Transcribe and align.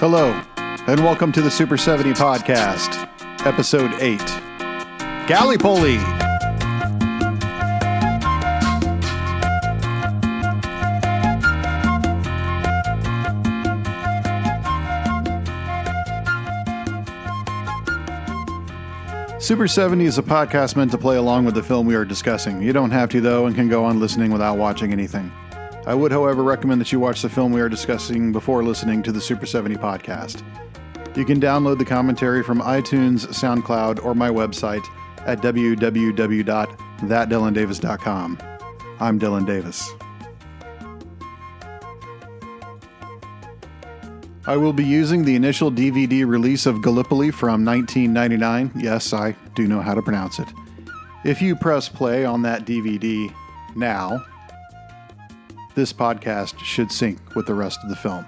Hello, 0.00 0.32
and 0.56 1.04
welcome 1.04 1.30
to 1.30 1.42
the 1.42 1.50
Super 1.50 1.76
70 1.76 2.14
Podcast, 2.14 3.06
Episode 3.44 3.92
8 4.00 4.18
Gallipoli. 5.28 5.98
Super 19.38 19.68
70 19.68 20.06
is 20.06 20.16
a 20.16 20.22
podcast 20.22 20.76
meant 20.76 20.92
to 20.92 20.96
play 20.96 21.18
along 21.18 21.44
with 21.44 21.54
the 21.54 21.62
film 21.62 21.86
we 21.86 21.94
are 21.94 22.06
discussing. 22.06 22.62
You 22.62 22.72
don't 22.72 22.90
have 22.90 23.10
to, 23.10 23.20
though, 23.20 23.44
and 23.44 23.54
can 23.54 23.68
go 23.68 23.84
on 23.84 24.00
listening 24.00 24.32
without 24.32 24.56
watching 24.56 24.94
anything. 24.94 25.30
I 25.86 25.94
would, 25.94 26.12
however, 26.12 26.42
recommend 26.42 26.80
that 26.80 26.92
you 26.92 27.00
watch 27.00 27.22
the 27.22 27.30
film 27.30 27.52
we 27.52 27.60
are 27.60 27.68
discussing 27.68 28.32
before 28.32 28.62
listening 28.62 29.02
to 29.04 29.12
the 29.12 29.20
Super 29.20 29.46
70 29.46 29.76
podcast. 29.76 30.42
You 31.16 31.24
can 31.24 31.40
download 31.40 31.78
the 31.78 31.84
commentary 31.84 32.42
from 32.42 32.60
iTunes, 32.60 33.26
SoundCloud, 33.28 34.04
or 34.04 34.14
my 34.14 34.28
website 34.28 34.84
at 35.26 35.40
www.thatdylandavis.com. 35.40 38.38
I'm 39.00 39.18
Dylan 39.18 39.46
Davis. 39.46 39.90
I 44.46 44.56
will 44.56 44.72
be 44.72 44.84
using 44.84 45.24
the 45.24 45.34
initial 45.34 45.70
DVD 45.70 46.26
release 46.26 46.66
of 46.66 46.82
Gallipoli 46.82 47.30
from 47.30 47.64
1999. 47.64 48.72
Yes, 48.76 49.12
I 49.12 49.36
do 49.54 49.66
know 49.66 49.80
how 49.80 49.94
to 49.94 50.02
pronounce 50.02 50.38
it. 50.38 50.48
If 51.24 51.40
you 51.40 51.56
press 51.56 51.88
play 51.88 52.24
on 52.24 52.42
that 52.42 52.66
DVD 52.66 53.32
now, 53.76 54.24
this 55.74 55.92
podcast 55.92 56.58
should 56.58 56.90
sync 56.90 57.18
with 57.34 57.46
the 57.46 57.54
rest 57.54 57.80
of 57.82 57.88
the 57.88 57.96
film. 57.96 58.24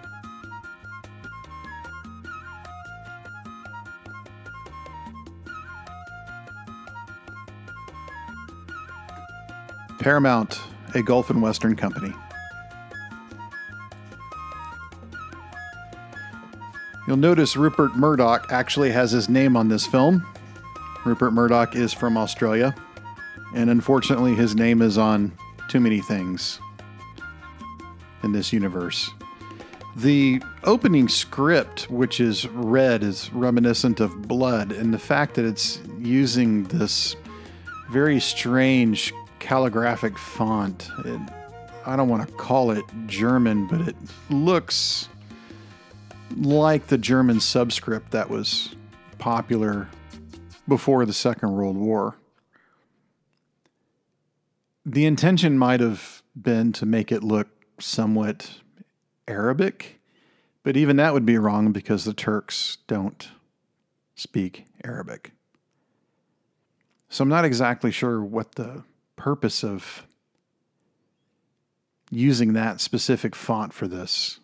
Paramount, 9.99 10.61
a 10.95 11.03
Gulf 11.03 11.31
and 11.31 11.41
Western 11.41 11.77
company. 11.77 12.13
You'll 17.07 17.17
notice 17.17 17.57
Rupert 17.57 17.97
Murdoch 17.97 18.47
actually 18.51 18.91
has 18.91 19.13
his 19.13 19.29
name 19.29 19.57
on 19.57 19.69
this 19.69 19.87
film. 19.87 20.27
Rupert 21.05 21.33
Murdoch 21.33 21.77
is 21.77 21.93
from 21.93 22.17
Australia, 22.17 22.75
and 23.55 23.71
unfortunately, 23.71 24.35
his 24.35 24.55
name 24.55 24.83
is 24.83 24.99
on 24.99 25.33
too 25.69 25.81
many 25.81 26.01
things 26.01 26.59
in 28.23 28.33
this 28.33 28.53
universe. 28.53 29.11
The 29.97 30.43
opening 30.65 31.09
script, 31.09 31.91
which 31.91 32.19
is 32.19 32.47
red, 32.49 33.03
is 33.03 33.31
reminiscent 33.33 34.01
of 34.01 34.23
blood, 34.23 34.73
and 34.73 34.93
the 34.93 34.99
fact 34.99 35.35
that 35.35 35.45
it's 35.45 35.81
using 35.99 36.65
this 36.65 37.15
very 37.91 38.19
strange 38.19 39.13
calligraphic 39.39 40.17
font. 40.17 40.89
It, 41.05 41.21
I 41.85 41.97
don't 41.97 42.09
want 42.09 42.27
to 42.27 42.35
call 42.35 42.71
it 42.71 42.85
German, 43.07 43.67
but 43.67 43.83
it 43.83 43.97
looks 44.31 45.09
like 46.37 46.87
the 46.87 46.97
German 46.97 47.41
subscript 47.41 48.13
that 48.13 48.31
was 48.31 48.75
popular 49.19 49.89
before 50.67 51.05
the 51.05 51.13
Second 51.13 51.53
World 51.53 51.77
War. 51.77 52.17
The 54.87 55.05
intention 55.05 55.59
might 55.59 55.81
have 55.81 56.23
been 56.35 56.73
to 56.73 56.87
make 56.87 57.13
it 57.13 57.23
look 57.23 57.49
somewhat 57.83 58.61
Arabic, 59.29 60.01
but 60.63 60.77
even 60.77 60.97
that 60.97 61.13
would 61.13 61.27
be 61.27 61.39
wrong 61.39 61.73
because 61.73 62.05
the 62.05 62.15
Turks 62.15 62.79
don't 62.87 63.29
speak 64.15 64.67
Arabic. 64.85 65.33
So 67.09 67.23
I'm 67.23 67.29
not 67.29 67.45
exactly 67.45 67.91
sure 67.91 68.23
what 68.23 68.55
the 68.55 68.85
purpose 69.17 69.63
of 69.63 70.07
using 72.11 72.53
that 72.53 72.81
specific 72.81 73.35
font 73.35 73.73
for 73.73 73.89
this 73.89 74.41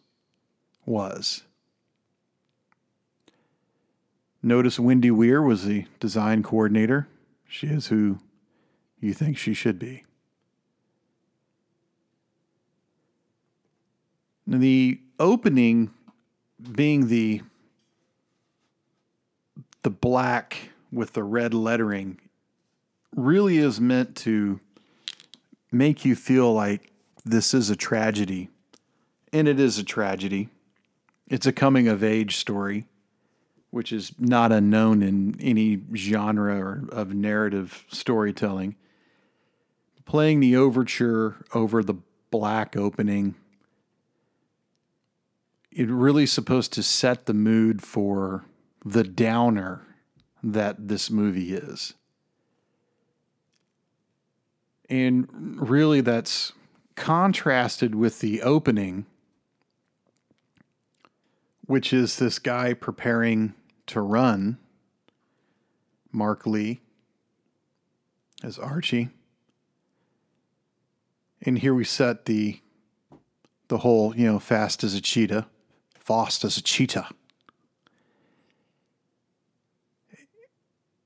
was. 0.84 1.44
Notice 4.42 4.78
Wendy 4.78 5.10
Weir 5.10 5.42
was 5.42 5.64
the 5.64 5.86
design 6.00 6.42
coordinator. 6.42 7.08
She 7.46 7.66
is 7.66 7.88
who 7.88 8.18
you 9.00 9.12
think 9.12 9.36
she 9.36 9.52
should 9.52 9.78
be. 9.78 10.04
The 14.50 14.98
opening 15.18 15.90
being 16.72 17.08
the 17.08 17.42
the 19.82 19.90
black 19.90 20.70
with 20.90 21.12
the 21.12 21.22
red 21.22 21.52
lettering 21.52 22.18
really 23.14 23.58
is 23.58 23.78
meant 23.78 24.16
to 24.16 24.58
make 25.70 26.06
you 26.06 26.16
feel 26.16 26.54
like 26.54 26.90
this 27.26 27.52
is 27.52 27.68
a 27.68 27.76
tragedy. 27.76 28.48
And 29.34 29.48
it 29.48 29.60
is 29.60 29.76
a 29.78 29.84
tragedy. 29.84 30.48
It's 31.26 31.46
a 31.46 31.52
coming 31.52 31.86
of 31.86 32.02
age 32.02 32.36
story, 32.36 32.86
which 33.70 33.92
is 33.92 34.12
not 34.18 34.50
unknown 34.50 35.02
in 35.02 35.38
any 35.42 35.82
genre 35.94 36.84
of 36.90 37.12
narrative 37.12 37.84
storytelling. 37.88 38.76
Playing 40.06 40.40
the 40.40 40.56
overture 40.56 41.36
over 41.52 41.82
the 41.82 41.96
black 42.30 42.78
opening 42.78 43.34
it 45.78 45.88
really 45.88 46.26
supposed 46.26 46.72
to 46.72 46.82
set 46.82 47.26
the 47.26 47.32
mood 47.32 47.80
for 47.80 48.44
the 48.84 49.04
downer 49.04 49.86
that 50.42 50.88
this 50.88 51.08
movie 51.08 51.54
is. 51.54 51.94
And 54.90 55.28
really, 55.30 56.00
that's 56.00 56.52
contrasted 56.96 57.94
with 57.94 58.18
the 58.18 58.42
opening, 58.42 59.06
which 61.66 61.92
is 61.92 62.16
this 62.16 62.40
guy 62.40 62.74
preparing 62.74 63.54
to 63.86 64.00
run, 64.00 64.58
Mark 66.10 66.44
Lee 66.44 66.80
as 68.42 68.58
Archie. 68.58 69.10
And 71.40 71.60
here 71.60 71.72
we 71.72 71.84
set 71.84 72.24
the 72.24 72.58
the 73.68 73.78
whole, 73.78 74.16
you 74.16 74.26
know, 74.26 74.40
fast 74.40 74.82
as 74.82 74.94
a 74.94 75.00
cheetah 75.00 75.46
fast 76.08 76.42
as 76.42 76.56
a 76.56 76.62
cheetah. 76.62 77.06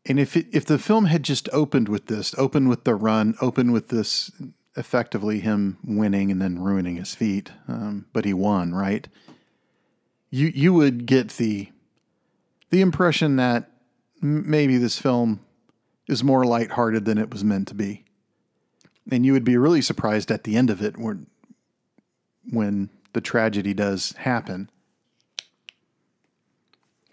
And 0.07 0.21
if 0.21 0.37
it, 0.37 0.47
if 0.53 0.65
the 0.65 0.79
film 0.79 1.07
had 1.07 1.25
just 1.25 1.49
opened 1.53 1.89
with 1.89 2.07
this, 2.07 2.37
opened 2.39 2.69
with 2.69 2.85
the 2.85 2.95
run, 2.95 3.35
opened 3.41 3.73
with 3.73 3.89
this 3.89 4.31
effectively 4.77 5.41
him 5.41 5.79
winning 5.85 6.31
and 6.31 6.41
then 6.41 6.61
ruining 6.61 6.97
his 6.97 7.17
feet, 7.17 7.51
um, 7.67 8.07
but 8.13 8.25
he 8.25 8.33
won, 8.33 8.75
right? 8.75 9.09
You 10.31 10.53
you 10.55 10.73
would 10.73 11.05
get 11.07 11.31
the 11.31 11.71
the 12.71 12.81
impression 12.81 13.35
that 13.37 13.71
maybe 14.21 14.77
this 14.79 14.99
film 15.01 15.41
is 16.07 16.23
more 16.23 16.45
lighthearted 16.45 17.05
than 17.07 17.19
it 17.19 17.33
was 17.33 17.43
meant 17.43 17.67
to 17.69 17.75
be, 17.75 18.05
and 19.11 19.27
you 19.27 19.33
would 19.33 19.45
be 19.45 19.57
really 19.57 19.83
surprised 19.83 20.31
at 20.31 20.45
the 20.45 20.57
end 20.57 20.71
of 20.71 20.81
it 20.81 20.97
when 20.97 21.27
when 22.51 22.89
the 23.15 23.21
tragedy 23.21 23.75
does 23.75 24.13
happen. 24.19 24.71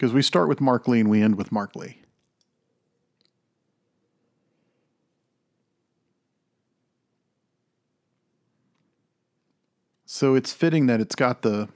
Because 0.00 0.14
we 0.14 0.22
start 0.22 0.48
with 0.48 0.62
Mark 0.62 0.88
Lee 0.88 1.00
and 1.00 1.10
we 1.10 1.20
end 1.20 1.36
with 1.36 1.52
Mark 1.52 1.76
Lee. 1.76 1.98
So 10.06 10.34
it's 10.34 10.54
fitting 10.54 10.86
that 10.86 11.02
it's 11.02 11.14
got 11.14 11.42
the 11.42 11.68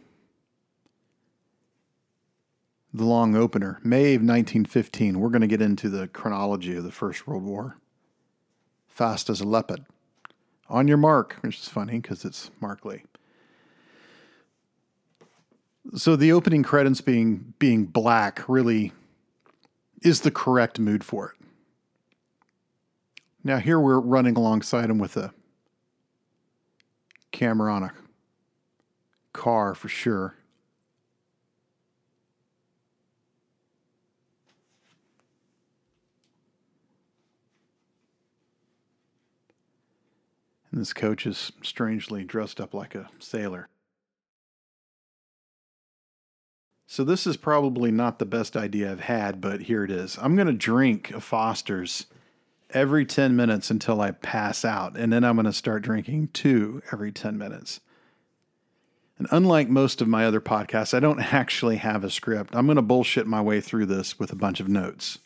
the 2.94 3.04
long 3.04 3.36
opener, 3.36 3.78
May 3.84 4.14
of 4.14 4.22
1915. 4.22 5.20
We're 5.20 5.28
going 5.28 5.42
to 5.42 5.46
get 5.46 5.60
into 5.60 5.90
the 5.90 6.08
chronology 6.08 6.76
of 6.76 6.84
the 6.84 6.90
First 6.90 7.26
World 7.26 7.42
War. 7.42 7.76
Fast 8.88 9.28
as 9.28 9.42
a 9.42 9.46
leopard. 9.46 9.84
On 10.70 10.88
your 10.88 10.96
mark, 10.96 11.36
which 11.42 11.58
is 11.58 11.68
funny 11.68 11.98
because 11.98 12.24
it's 12.24 12.50
Mark 12.58 12.86
Lee. 12.86 13.02
So 15.92 16.16
the 16.16 16.32
opening 16.32 16.62
credits 16.62 17.00
being 17.00 17.54
being 17.58 17.84
black 17.84 18.48
really 18.48 18.92
is 20.02 20.22
the 20.22 20.30
correct 20.30 20.78
mood 20.78 21.04
for 21.04 21.30
it. 21.32 21.46
Now 23.44 23.58
here 23.58 23.78
we're 23.78 24.00
running 24.00 24.36
alongside 24.36 24.88
him 24.88 24.98
with 24.98 25.16
a 25.16 25.32
camera 27.32 27.72
on 27.72 27.82
a 27.82 27.92
car 29.34 29.74
for 29.74 29.88
sure. 29.88 30.36
And 40.70 40.80
this 40.80 40.92
coach 40.92 41.26
is 41.26 41.52
strangely 41.62 42.24
dressed 42.24 42.60
up 42.60 42.74
like 42.74 42.94
a 42.94 43.08
sailor. 43.18 43.68
So 46.94 47.02
this 47.02 47.26
is 47.26 47.36
probably 47.36 47.90
not 47.90 48.20
the 48.20 48.24
best 48.24 48.56
idea 48.56 48.88
I've 48.88 49.00
had, 49.00 49.40
but 49.40 49.62
here 49.62 49.82
it 49.82 49.90
is. 49.90 50.16
I'm 50.22 50.36
going 50.36 50.46
to 50.46 50.52
drink 50.52 51.10
a 51.10 51.20
Foster's 51.20 52.06
every 52.70 53.04
10 53.04 53.34
minutes 53.34 53.68
until 53.68 54.00
I 54.00 54.12
pass 54.12 54.64
out, 54.64 54.96
and 54.96 55.12
then 55.12 55.24
I'm 55.24 55.34
going 55.34 55.44
to 55.44 55.52
start 55.52 55.82
drinking 55.82 56.28
two 56.32 56.82
every 56.92 57.10
10 57.10 57.36
minutes. 57.36 57.80
And 59.18 59.26
unlike 59.32 59.68
most 59.68 60.00
of 60.00 60.06
my 60.06 60.24
other 60.24 60.40
podcasts, 60.40 60.94
I 60.94 61.00
don't 61.00 61.18
actually 61.34 61.78
have 61.78 62.04
a 62.04 62.10
script. 62.10 62.54
I'm 62.54 62.66
going 62.66 62.76
to 62.76 62.82
bullshit 62.82 63.26
my 63.26 63.40
way 63.40 63.60
through 63.60 63.86
this 63.86 64.20
with 64.20 64.30
a 64.30 64.36
bunch 64.36 64.60
of 64.60 64.68
notes. 64.68 65.18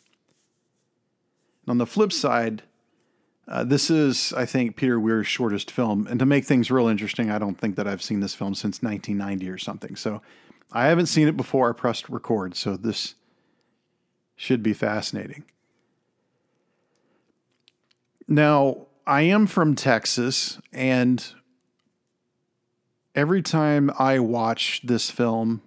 On 1.67 1.77
the 1.77 1.85
flip 1.85 2.11
side, 2.11 2.63
uh, 3.47 3.63
this 3.63 3.91
is, 3.91 4.33
I 4.33 4.47
think, 4.47 4.75
Peter 4.75 4.99
Weir's 4.99 5.27
shortest 5.27 5.69
film. 5.69 6.07
And 6.07 6.17
to 6.17 6.25
make 6.25 6.45
things 6.45 6.71
real 6.71 6.87
interesting, 6.87 7.29
I 7.29 7.37
don't 7.37 7.59
think 7.59 7.75
that 7.75 7.87
I've 7.87 8.01
seen 8.01 8.21
this 8.21 8.33
film 8.33 8.55
since 8.55 8.81
1990 8.81 9.47
or 9.51 9.59
something. 9.59 9.95
So 9.95 10.23
I 10.71 10.87
haven't 10.87 11.07
seen 11.07 11.27
it 11.27 11.37
before 11.37 11.69
I 11.69 11.73
pressed 11.73 12.09
record, 12.09 12.55
so 12.55 12.77
this 12.77 13.15
should 14.35 14.61
be 14.61 14.73
fascinating. 14.73 15.43
Now, 18.27 18.87
I 19.07 19.23
am 19.23 19.47
from 19.47 19.75
Texas, 19.75 20.59
and 20.71 21.25
every 23.15 23.41
time 23.41 23.89
I 23.97 24.19
watch 24.19 24.81
this 24.83 25.09
film, 25.09 25.63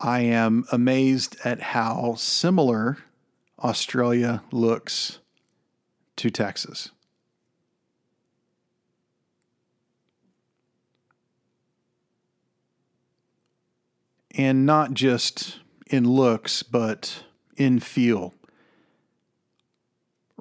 I 0.00 0.20
am 0.20 0.64
amazed 0.70 1.36
at 1.44 1.60
how 1.60 2.14
similar 2.16 2.98
Australia 3.58 4.42
looks 4.52 5.18
to 6.16 6.30
Texas. 6.30 6.90
And 14.36 14.66
not 14.66 14.94
just 14.94 15.60
in 15.86 16.08
looks, 16.10 16.62
but 16.62 17.24
in 17.56 17.80
feel. 17.80 18.34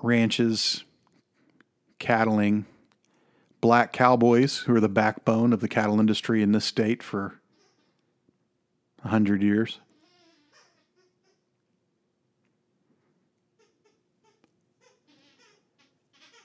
Ranches, 0.01 0.83
cattling, 1.99 2.65
black 3.61 3.93
cowboys 3.93 4.59
who 4.59 4.75
are 4.75 4.79
the 4.81 4.89
backbone 4.89 5.53
of 5.53 5.61
the 5.61 5.67
cattle 5.67 5.99
industry 5.99 6.41
in 6.41 6.51
this 6.51 6.65
state 6.65 7.01
for 7.01 7.39
a 9.03 9.09
hundred 9.09 9.41
years. 9.41 9.79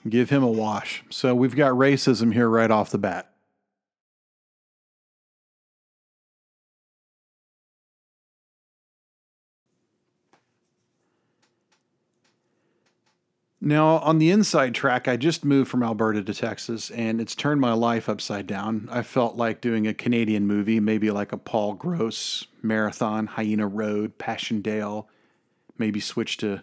Give 0.08 0.30
him 0.30 0.42
a 0.42 0.48
wash. 0.48 1.02
So 1.10 1.34
we've 1.34 1.56
got 1.56 1.72
racism 1.72 2.32
here 2.32 2.48
right 2.48 2.70
off 2.70 2.90
the 2.90 2.98
bat. 2.98 3.32
Now, 13.60 13.99
on 13.99 14.19
the 14.19 14.31
inside 14.31 14.75
track, 14.75 15.08
I 15.08 15.16
just 15.16 15.44
moved 15.44 15.69
from 15.69 15.82
Alberta 15.82 16.22
to 16.22 16.34
Texas, 16.34 16.90
and 16.90 17.20
it's 17.20 17.34
turned 17.34 17.60
my 17.60 17.72
life 17.72 18.08
upside 18.08 18.46
down. 18.46 18.88
I 18.90 19.02
felt 19.02 19.34
like 19.34 19.60
doing 19.60 19.87
a 19.87 19.94
Canadian 19.94 20.46
movie, 20.46 20.78
maybe 20.78 21.10
like 21.10 21.32
a 21.32 21.38
Paul 21.38 21.75
Gross 21.75 22.46
marathon, 22.62 23.26
Hyena 23.26 23.66
Road, 23.66 24.16
Passchendaele, 24.16 25.08
maybe 25.76 25.99
switch 25.99 26.37
to 26.37 26.62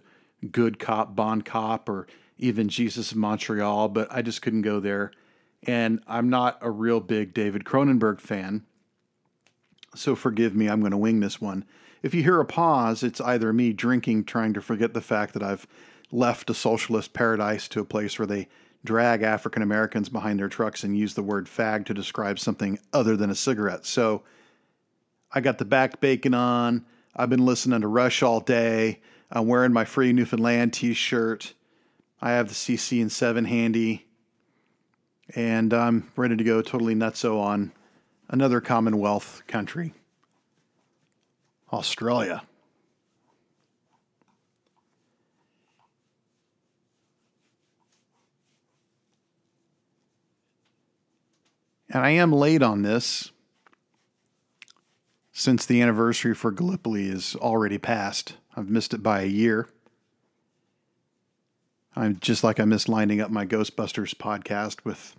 Good 0.52 0.80
Cop, 0.80 1.18
Bond 1.18 1.44
Cop, 1.44 1.90
or 1.90 2.08
even 2.38 2.70
Jesus 2.70 3.12
of 3.12 3.18
Montreal, 3.18 3.90
but 3.90 4.08
I 4.10 4.22
just 4.22 4.42
couldn't 4.42 4.62
go 4.62 4.80
there. 4.80 5.12
And 5.64 6.02
I'm 6.08 6.30
not 6.30 6.60
a 6.62 6.72
real 6.72 7.02
big 7.02 7.34
David 7.34 7.66
Cronenberg 7.66 8.22
fan, 8.22 8.66
so 9.96 10.16
forgive 10.16 10.56
me, 10.56 10.68
I'm 10.70 10.80
going 10.80 10.92
to 10.92 10.98
wing 10.98 11.20
this 11.20 11.42
one. 11.42 11.66
If 12.04 12.14
you 12.14 12.24
hear 12.24 12.40
a 12.40 12.46
pause, 12.46 13.04
it's 13.04 13.20
either 13.20 13.52
me 13.52 13.74
drinking, 13.74 14.26
trying 14.26 14.54
to 14.54 14.62
forget 14.62 14.94
the 14.94 15.02
fact 15.02 15.34
that 15.34 15.44
I've 15.44 15.68
left 16.12 16.50
a 16.50 16.54
socialist 16.54 17.14
paradise 17.14 17.68
to 17.70 17.80
a 17.80 17.86
place 17.86 18.18
where 18.20 18.28
they 18.28 18.48
drag 18.84 19.24
African 19.24 19.62
Americans 19.62 20.10
behind 20.10 20.40
their 20.40 20.48
trucks 20.48 20.84
and 20.84 20.98
use 20.98 21.16
the 21.16 21.24
word 21.24 21.48
fag 21.48 21.86
to 21.86 21.94
describe 21.94 22.40
something 22.40 22.80
other 22.94 23.18
than 23.18 23.30
a 23.30 23.36
cigarette. 23.36 23.86
So 23.86 24.24
I 25.32 25.42
got 25.42 25.58
the 25.58 25.66
back 25.66 26.00
bacon 26.00 26.34
on. 26.34 26.86
I've 27.16 27.30
been 27.30 27.46
listening 27.46 27.82
to 27.82 27.88
Rush 27.88 28.22
all 28.22 28.40
day. 28.40 29.02
I'm 29.32 29.48
wearing 29.48 29.74
my 29.74 29.86
free 29.86 30.14
Newfoundland 30.14 30.74
t 30.74 30.94
shirt. 30.94 31.54
I 32.22 32.32
have 32.32 32.48
the 32.48 32.54
CC 32.54 33.02
and 33.02 33.12
7 33.12 33.46
handy. 33.46 34.06
And 35.36 35.74
I'm 35.74 36.12
ready 36.16 36.38
to 36.38 36.44
go 36.44 36.62
totally 36.62 36.94
nutso 36.94 37.40
on 37.42 37.72
another 38.30 38.62
Commonwealth 38.62 39.42
country, 39.48 39.94
Australia. 41.74 42.44
And 51.96 52.04
I 52.04 52.10
am 52.10 52.34
late 52.34 52.62
on 52.62 52.82
this 52.82 53.32
since 55.32 55.66
the 55.66 55.82
anniversary 55.82 56.36
for 56.36 56.52
Gallipoli 56.52 57.08
is 57.08 57.38
already 57.38 57.78
passed. 57.78 58.34
I've 58.54 58.70
missed 58.70 58.94
it 58.94 59.02
by 59.02 59.22
a 59.22 59.28
year. 59.28 59.70
I'm 61.96 62.20
just 62.20 62.44
like 62.44 62.60
I 62.60 62.66
missed 62.66 62.90
lining 62.90 63.22
up 63.22 63.32
my 63.32 63.46
Ghostbusters 63.46 64.14
podcast 64.14 64.84
with 64.84 65.16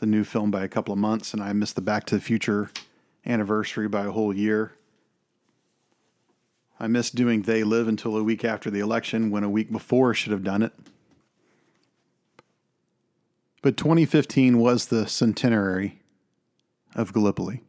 the 0.00 0.06
new 0.06 0.24
film 0.24 0.50
by 0.50 0.64
a 0.64 0.68
couple 0.68 0.92
of 0.92 0.98
months, 0.98 1.32
and 1.32 1.40
I 1.40 1.52
missed 1.52 1.76
the 1.76 1.82
Back 1.82 2.04
to 2.06 2.16
the 2.16 2.20
Future 2.20 2.72
anniversary 3.24 3.86
by 3.86 4.06
a 4.06 4.10
whole 4.10 4.34
year. 4.34 4.72
I 6.80 6.88
missed 6.88 7.14
doing 7.14 7.42
They 7.42 7.62
Live 7.62 7.86
until 7.86 8.16
a 8.16 8.24
week 8.24 8.44
after 8.44 8.72
the 8.72 8.80
election 8.80 9.30
when 9.30 9.44
a 9.44 9.48
week 9.48 9.70
before 9.70 10.14
should 10.14 10.32
have 10.32 10.42
done 10.42 10.64
it. 10.64 10.72
But 13.62 13.76
2015 13.76 14.58
was 14.58 14.86
the 14.86 15.06
centenary 15.06 15.97
of 16.94 17.12
Gallipoli. 17.12 17.62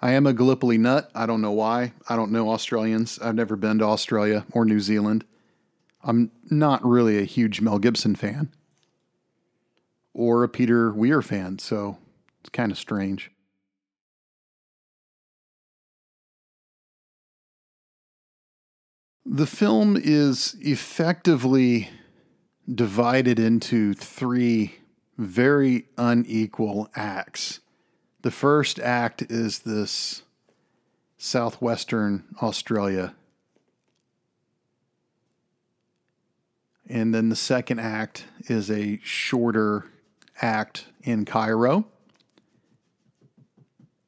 I 0.00 0.12
am 0.12 0.26
a 0.26 0.32
Gallipoli 0.32 0.78
nut. 0.78 1.10
I 1.14 1.26
don't 1.26 1.40
know 1.40 1.52
why. 1.52 1.92
I 2.08 2.16
don't 2.16 2.30
know 2.30 2.50
Australians. 2.50 3.18
I've 3.18 3.34
never 3.34 3.56
been 3.56 3.78
to 3.78 3.84
Australia 3.86 4.44
or 4.52 4.64
New 4.64 4.80
Zealand. 4.80 5.24
I'm 6.04 6.30
not 6.50 6.84
really 6.84 7.18
a 7.18 7.24
huge 7.24 7.60
Mel 7.60 7.78
Gibson 7.78 8.14
fan 8.14 8.52
or 10.12 10.44
a 10.44 10.48
Peter 10.48 10.92
Weir 10.92 11.22
fan, 11.22 11.58
so 11.58 11.98
it's 12.40 12.50
kind 12.50 12.70
of 12.70 12.78
strange. 12.78 13.30
The 19.24 19.46
film 19.46 19.96
is 20.00 20.56
effectively 20.60 21.90
divided 22.72 23.38
into 23.40 23.92
three 23.92 24.76
very 25.16 25.86
unequal 25.96 26.88
acts. 26.94 27.60
The 28.22 28.30
first 28.30 28.78
act 28.78 29.22
is 29.22 29.60
this 29.60 30.22
southwestern 31.18 32.24
Australia. 32.42 33.14
And 36.88 37.14
then 37.14 37.28
the 37.28 37.36
second 37.36 37.80
act 37.80 38.26
is 38.48 38.70
a 38.70 39.00
shorter 39.02 39.86
act 40.40 40.86
in 41.02 41.24
Cairo. 41.24 41.86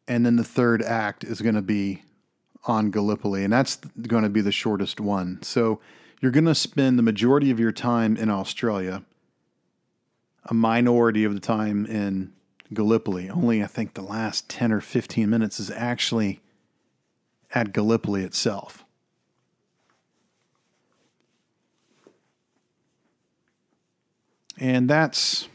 And 0.06 0.24
then 0.24 0.36
the 0.36 0.44
third 0.44 0.82
act 0.82 1.24
is 1.24 1.40
going 1.40 1.54
to 1.54 1.62
be 1.62 2.02
on 2.64 2.90
Gallipoli, 2.90 3.44
and 3.44 3.52
that's 3.52 3.76
going 3.76 4.24
to 4.24 4.28
be 4.28 4.40
the 4.40 4.52
shortest 4.52 5.00
one. 5.00 5.42
So 5.42 5.80
you're 6.20 6.32
going 6.32 6.44
to 6.44 6.54
spend 6.54 6.98
the 6.98 7.02
majority 7.02 7.50
of 7.50 7.58
your 7.58 7.72
time 7.72 8.16
in 8.16 8.30
Australia 8.30 9.02
a 10.48 10.54
minority 10.54 11.24
of 11.24 11.34
the 11.34 11.40
time 11.40 11.86
in 11.86 12.32
Gallipoli. 12.72 13.30
Only, 13.30 13.62
I 13.62 13.66
think, 13.66 13.94
the 13.94 14.02
last 14.02 14.48
10 14.48 14.72
or 14.72 14.80
15 14.80 15.28
minutes 15.28 15.60
is 15.60 15.70
actually 15.70 16.40
at 17.54 17.72
Gallipoli 17.72 18.24
itself. 18.24 18.84
And 24.58 24.90
that's 24.90 25.48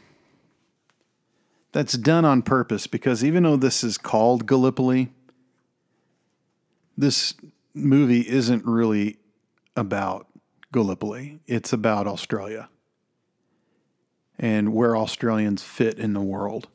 that's 1.72 1.94
done 1.94 2.24
on 2.24 2.40
purpose 2.40 2.86
because 2.86 3.24
even 3.24 3.42
though 3.42 3.56
this 3.56 3.84
is 3.84 3.98
called 3.98 4.46
Gallipoli, 4.46 5.12
this 6.96 7.34
movie 7.74 8.26
isn't 8.26 8.64
really 8.64 9.18
about 9.76 10.26
Gallipoli. 10.72 11.40
It's 11.46 11.72
about 11.72 12.06
Australia 12.06 12.68
and 14.38 14.74
where 14.74 14.96
Australians 14.96 15.62
fit 15.62 15.98
in 15.98 16.12
the 16.12 16.20
world. 16.20 16.68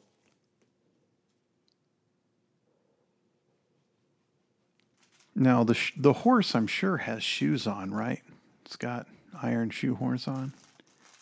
Now 5.36 5.64
the 5.64 5.74
sh- 5.74 5.94
the 5.96 6.14
horse 6.14 6.54
I'm 6.54 6.68
sure 6.68 6.98
has 6.98 7.24
shoes 7.24 7.66
on, 7.66 7.94
right? 7.94 8.22
It's 8.66 8.76
got 8.76 9.08
iron 9.42 9.70
shoe 9.70 9.96
horns 9.96 10.28
on. 10.28 10.54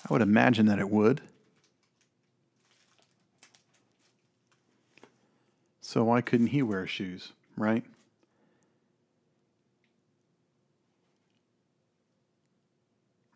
I 0.09 0.13
would 0.13 0.21
imagine 0.21 0.65
that 0.67 0.79
it 0.79 0.89
would. 0.89 1.21
So 5.81 6.03
why 6.03 6.21
couldn't 6.21 6.47
he 6.47 6.61
wear 6.61 6.85
shoes, 6.87 7.31
right? 7.55 7.83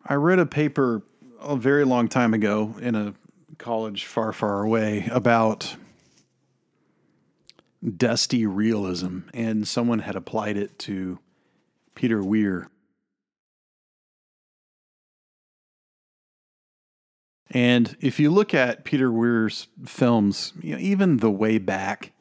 I 0.06 0.16
read 0.16 0.40
a 0.40 0.46
paper 0.46 1.04
a 1.42 1.56
very 1.56 1.84
long 1.86 2.08
time 2.08 2.34
ago 2.34 2.76
in 2.82 2.96
a 2.96 3.14
college 3.58 4.06
far, 4.06 4.32
far 4.32 4.64
away 4.64 5.08
about 5.12 5.76
dusty 7.98 8.46
realism, 8.46 9.20
and 9.34 9.68
someone 9.68 10.00
had 10.00 10.16
applied 10.16 10.58
it 10.58 10.78
to 10.80 11.20
Peter 11.96 12.22
Weir. 12.24 12.70
And 17.50 17.98
if 18.00 18.20
you 18.20 18.32
look 18.32 18.54
at 18.54 18.86
Peter 18.86 19.12
Weir's 19.12 19.68
films, 19.86 20.54
you 20.62 20.74
know, 20.74 20.80
even 20.80 21.18
the 21.18 21.30
way 21.30 21.58
back, 21.58 22.14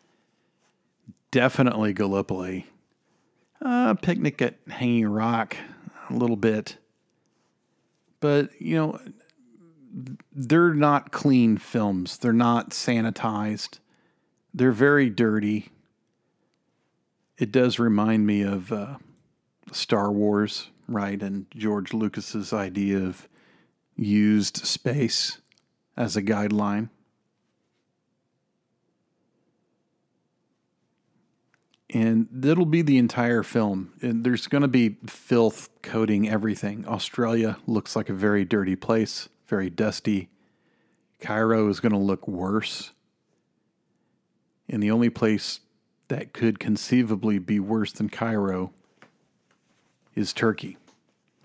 definitely 1.30 1.92
Gallipoli, 1.92 2.66
uh, 3.64 3.94
Picnic 3.94 4.42
at 4.42 4.56
Hanging 4.68 5.08
Rock, 5.08 5.56
a 6.08 6.14
little 6.14 6.36
bit. 6.36 6.78
But, 8.20 8.50
you 8.60 8.76
know, 8.76 9.00
they're 10.32 10.74
not 10.74 11.10
clean 11.10 11.56
films. 11.56 12.18
They're 12.18 12.32
not 12.32 12.70
sanitized. 12.70 13.78
They're 14.54 14.72
very 14.72 15.10
dirty. 15.10 15.70
It 17.38 17.50
does 17.50 17.78
remind 17.78 18.26
me 18.26 18.42
of 18.42 18.70
uh, 18.72 18.98
Star 19.72 20.12
Wars, 20.12 20.68
right? 20.86 21.20
And 21.22 21.46
George 21.56 21.94
Lucas's 21.94 22.52
idea 22.52 22.98
of 22.98 23.28
used 23.96 24.58
space 24.58 25.38
as 25.96 26.16
a 26.16 26.22
guideline. 26.22 26.90
And 31.92 32.28
that'll 32.30 32.66
be 32.66 32.82
the 32.82 32.98
entire 32.98 33.42
film. 33.42 33.92
And 34.00 34.24
there's 34.24 34.46
going 34.46 34.62
to 34.62 34.68
be 34.68 34.96
filth 35.06 35.68
coating 35.82 36.28
everything. 36.28 36.86
Australia 36.86 37.58
looks 37.66 37.96
like 37.96 38.08
a 38.08 38.14
very 38.14 38.44
dirty 38.44 38.76
place, 38.76 39.28
very 39.48 39.70
dusty. 39.70 40.28
Cairo 41.20 41.68
is 41.68 41.80
going 41.80 41.92
to 41.92 41.98
look 41.98 42.28
worse. 42.28 42.92
And 44.68 44.82
the 44.82 44.90
only 44.90 45.10
place 45.10 45.60
that 46.08 46.32
could 46.32 46.60
conceivably 46.60 47.38
be 47.38 47.58
worse 47.58 47.92
than 47.92 48.08
Cairo 48.08 48.72
is 50.14 50.32
Turkey, 50.32 50.76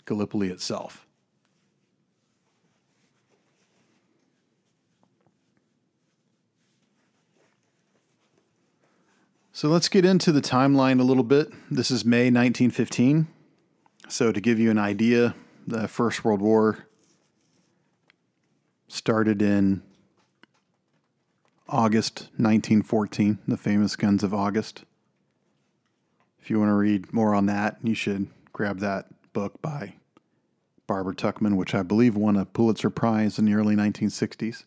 Gallipoli 0.06 0.50
itself. 0.50 1.05
So 9.56 9.70
let's 9.70 9.88
get 9.88 10.04
into 10.04 10.34
the 10.34 10.42
timeline 10.42 11.00
a 11.00 11.04
little 11.04 11.24
bit. 11.24 11.48
This 11.72 11.90
is 11.90 12.04
May 12.04 12.26
1915. 12.26 13.28
So, 14.10 14.34
to 14.34 14.42
give 14.42 14.60
you 14.60 14.70
an 14.70 14.78
idea, 14.78 15.34
the 15.66 15.88
First 15.88 16.26
World 16.26 16.42
War 16.42 16.90
started 18.90 19.42
in 19.42 19.82
August 21.70 22.24
1914, 22.36 23.40
the 23.48 23.56
famous 23.56 23.96
Guns 23.96 24.24
of 24.24 24.34
August. 24.34 24.84
If 26.42 26.50
you 26.50 26.60
want 26.60 26.72
to 26.72 26.74
read 26.74 27.14
more 27.14 27.34
on 27.34 27.46
that, 27.46 27.78
you 27.82 27.96
should 27.96 28.28
grab 28.52 28.80
that 28.80 29.06
book 29.32 29.62
by 29.62 29.94
Barbara 30.86 31.16
Tuchman, 31.16 31.56
which 31.56 31.74
I 31.74 31.82
believe 31.82 32.18
won 32.18 32.36
a 32.36 32.44
Pulitzer 32.44 32.90
Prize 32.90 33.40
in 33.40 33.46
the 33.46 33.54
early 33.54 33.78
1960s. 33.78 34.66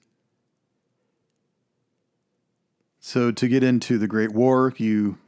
So, 3.01 3.31
to 3.31 3.49
get 3.49 3.63
into 3.63 3.97
the 3.97 4.09
Great 4.09 4.33
War, 4.33 4.75
you 4.77 5.19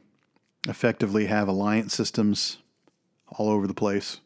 effectively 0.67 1.27
have 1.27 1.47
alliance 1.47 1.93
systems 1.93 2.57
all 3.27 3.49
over 3.49 3.65
the 3.65 3.73
place. 3.73 4.19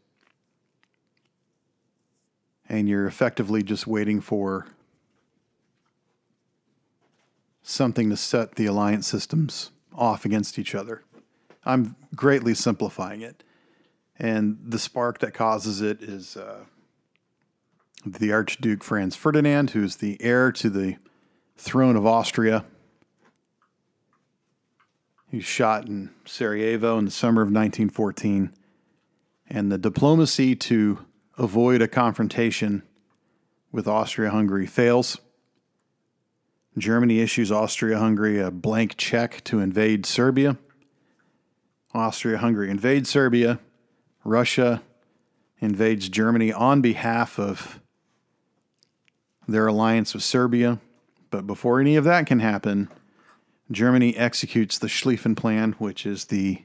And 2.67 2.89
you're 2.89 3.05
effectively 3.05 3.61
just 3.61 3.85
waiting 3.85 4.19
for 4.19 4.65
something 7.61 8.09
to 8.09 8.17
set 8.17 8.55
the 8.55 8.65
alliance 8.65 9.07
systems 9.07 9.71
off 9.93 10.25
against 10.25 10.57
each 10.57 10.73
other. 10.73 11.03
I'm 11.63 11.95
greatly 12.15 12.55
simplifying 12.55 13.21
it. 13.21 13.43
And 14.17 14.57
the 14.63 14.79
spark 14.79 15.19
that 15.19 15.33
causes 15.33 15.81
it 15.81 16.01
is 16.01 16.35
uh, 16.35 16.65
the 18.05 18.31
Archduke 18.31 18.83
Franz 18.83 19.15
Ferdinand, 19.15 19.71
who's 19.71 19.97
the 19.97 20.17
heir 20.21 20.51
to 20.53 20.69
the 20.69 20.97
throne 21.57 21.95
of 21.95 22.05
Austria 22.05 22.65
he 25.29 25.37
was 25.37 25.45
shot 25.45 25.87
in 25.87 26.11
Sarajevo 26.25 26.97
in 26.97 27.05
the 27.05 27.11
summer 27.11 27.41
of 27.41 27.47
1914. 27.47 28.53
And 29.47 29.71
the 29.71 29.77
diplomacy 29.77 30.55
to 30.55 31.05
avoid 31.37 31.81
a 31.81 31.87
confrontation 31.87 32.83
with 33.71 33.87
Austria 33.87 34.31
Hungary 34.31 34.65
fails. 34.65 35.19
Germany 36.77 37.19
issues 37.19 37.51
Austria 37.51 37.99
Hungary 37.99 38.39
a 38.39 38.51
blank 38.51 38.97
check 38.97 39.43
to 39.45 39.59
invade 39.59 40.05
Serbia. 40.05 40.57
Austria 41.93 42.37
Hungary 42.37 42.69
invades 42.69 43.09
Serbia. 43.09 43.59
Russia 44.23 44.81
invades 45.59 46.09
Germany 46.09 46.51
on 46.51 46.81
behalf 46.81 47.39
of 47.39 47.79
their 49.47 49.67
alliance 49.67 50.13
with 50.13 50.23
Serbia. 50.23 50.79
But 51.29 51.47
before 51.47 51.79
any 51.79 51.95
of 51.95 52.03
that 52.03 52.25
can 52.25 52.39
happen, 52.39 52.89
Germany 53.71 54.15
executes 54.15 54.77
the 54.77 54.87
Schlieffen 54.87 55.35
Plan, 55.35 55.73
which 55.73 56.05
is 56.05 56.25
the 56.25 56.63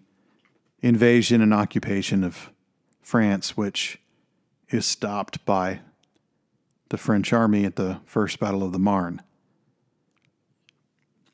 invasion 0.81 1.41
and 1.41 1.55
occupation 1.55 2.23
of 2.23 2.51
France, 3.01 3.57
which 3.57 3.99
is 4.69 4.85
stopped 4.87 5.45
by 5.45 5.81
the 6.91 6.99
French 6.99 7.33
army 7.33 7.65
at 7.65 7.77
the 7.77 8.01
First 8.05 8.39
Battle 8.39 8.63
of 8.63 8.73
the 8.73 8.79
Marne. 8.79 9.23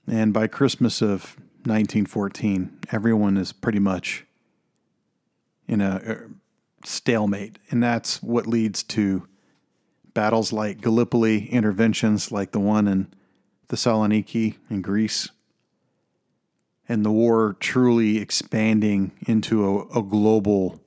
And 0.07 0.33
by 0.33 0.47
Christmas 0.47 1.03
of 1.03 1.37
1914, 1.65 2.79
everyone 2.93 3.37
is 3.37 3.53
pretty 3.53 3.81
much 3.81 4.25
in 5.67 5.81
a 5.81 6.01
er, 6.07 6.31
stalemate. 6.85 7.59
And 7.71 7.83
that's 7.83 8.23
what 8.23 8.47
leads 8.47 8.83
to 8.85 9.27
battles 10.15 10.53
like 10.53 10.81
Gallipoli, 10.81 11.49
interventions 11.49 12.31
like 12.31 12.53
the 12.53 12.61
one 12.61 12.87
in 12.87 13.13
Thessaloniki 13.69 14.57
in 14.71 14.81
Greece, 14.81 15.31
and 16.89 17.05
the 17.05 17.11
war 17.11 17.57
truly 17.59 18.19
expanding 18.19 19.13
into 19.27 19.65
a, 19.65 19.99
a 19.99 20.03
global 20.03 20.81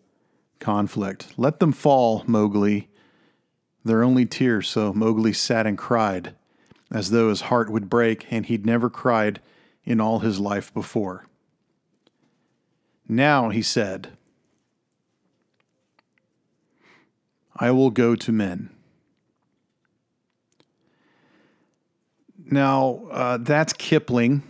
conflict. 0.59 1.33
Let 1.37 1.59
them 1.59 1.71
fall, 1.71 2.23
Mowgli. 2.27 2.89
They're 3.83 4.03
only 4.03 4.25
tears, 4.25 4.69
so 4.69 4.93
Mowgli 4.93 5.33
sat 5.33 5.65
and 5.65 5.77
cried, 5.77 6.35
as 6.91 7.11
though 7.11 7.29
his 7.29 7.41
heart 7.41 7.69
would 7.69 7.89
break, 7.89 8.31
and 8.31 8.45
he'd 8.45 8.65
never 8.65 8.89
cried 8.89 9.41
in 9.83 9.99
all 9.99 10.19
his 10.19 10.39
life 10.39 10.73
before. 10.73 11.25
Now, 13.07 13.49
he 13.49 13.61
said, 13.61 14.09
I 17.55 17.71
will 17.71 17.89
go 17.89 18.15
to 18.15 18.31
men. 18.31 18.69
Now, 22.51 23.07
uh, 23.11 23.37
that's 23.37 23.73
Kipling 23.73 24.43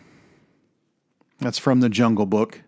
that's 1.40 1.58
from 1.58 1.80
the 1.80 1.90
Jungle 1.90 2.26
Book. 2.26 2.62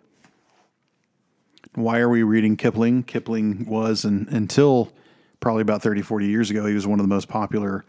Why 1.75 1.99
are 1.99 2.09
we 2.09 2.23
reading 2.23 2.57
Kipling? 2.57 3.03
Kipling 3.03 3.65
was, 3.65 4.03
and 4.03 4.27
until 4.29 4.91
probably 5.39 5.61
about 5.61 5.81
30, 5.81 6.01
40 6.01 6.27
years 6.27 6.49
ago, 6.49 6.65
he 6.65 6.73
was 6.73 6.87
one 6.87 6.99
of 6.99 7.03
the 7.03 7.13
most 7.13 7.27
popular 7.27 7.85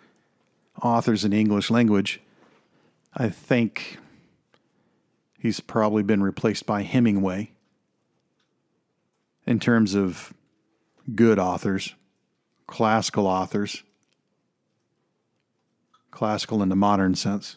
authors 0.81 1.25
in 1.25 1.33
English 1.33 1.71
language. 1.71 2.21
I 3.15 3.29
think 3.29 3.99
he's 5.39 5.61
probably 5.61 6.03
been 6.03 6.23
replaced 6.23 6.67
by 6.67 6.83
Hemingway 6.83 7.53
in 9.47 9.59
terms 9.59 9.95
of 9.95 10.33
good 11.15 11.39
authors, 11.39 11.95
classical 12.67 13.27
authors, 13.27 13.83
classical 16.11 16.63
in 16.63 16.69
the 16.69 16.77
modern 16.77 17.15
sense. 17.15 17.57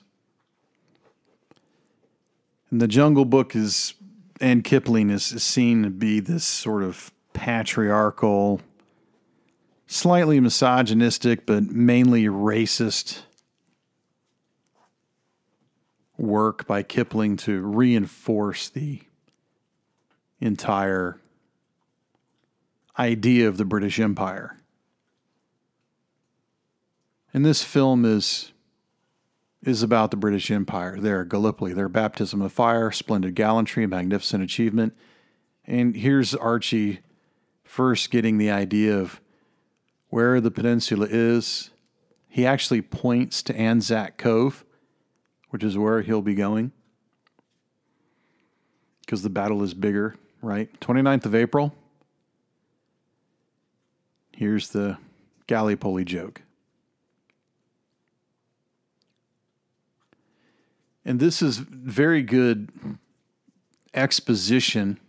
And 2.75 2.81
the 2.81 2.89
Jungle 2.89 3.23
Book 3.23 3.55
is, 3.55 3.93
and 4.41 4.61
Kipling 4.61 5.09
is, 5.09 5.31
is 5.31 5.43
seen 5.43 5.83
to 5.83 5.89
be 5.89 6.19
this 6.19 6.43
sort 6.43 6.83
of 6.83 7.09
patriarchal, 7.31 8.59
slightly 9.87 10.41
misogynistic, 10.41 11.45
but 11.45 11.63
mainly 11.63 12.25
racist 12.25 13.21
work 16.17 16.67
by 16.67 16.83
Kipling 16.83 17.37
to 17.37 17.61
reinforce 17.61 18.67
the 18.67 19.03
entire 20.41 21.21
idea 22.99 23.47
of 23.47 23.55
the 23.55 23.63
British 23.63 24.01
Empire. 24.01 24.59
And 27.33 27.45
this 27.45 27.63
film 27.63 28.03
is 28.03 28.51
is 29.65 29.81
about 29.81 30.11
the 30.11 30.17
British 30.17 30.51
Empire, 30.51 30.99
their 30.99 31.25
Gallipoli, 31.25 31.73
their 31.73 31.89
baptism 31.89 32.41
of 32.41 32.53
fire, 32.53 32.91
splendid 32.91 33.33
gallantry, 33.35 33.87
magnificent 33.87 34.43
achievement. 34.43 34.95
And 35.65 35.95
here's 35.95 36.35
Archie 36.35 36.99
first 37.63 38.11
getting 38.11 38.37
the 38.37 38.51
idea 38.51 38.95
of 38.95 39.19
where 40.09 40.39
the 40.39 40.51
peninsula 40.51 41.07
is. 41.09 41.71
He 42.29 42.45
actually 42.45 42.83
points 42.83 43.41
to 43.43 43.55
Anzac 43.57 44.17
Cove, 44.17 44.63
which 45.49 45.63
is 45.63 45.77
where 45.77 46.01
he'll 46.01 46.21
be 46.21 46.35
going 46.35 46.71
because 49.01 49.23
the 49.23 49.29
battle 49.29 49.63
is 49.63 49.73
bigger, 49.73 50.15
right? 50.41 50.79
29th 50.79 51.25
of 51.25 51.35
April. 51.35 51.73
Here's 54.31 54.69
the 54.69 54.97
Gallipoli 55.47 56.03
joke. 56.03 56.41
And 61.05 61.19
this 61.19 61.41
is 61.41 61.57
very 61.57 62.23
good 62.23 62.97
exposition, 63.93 64.99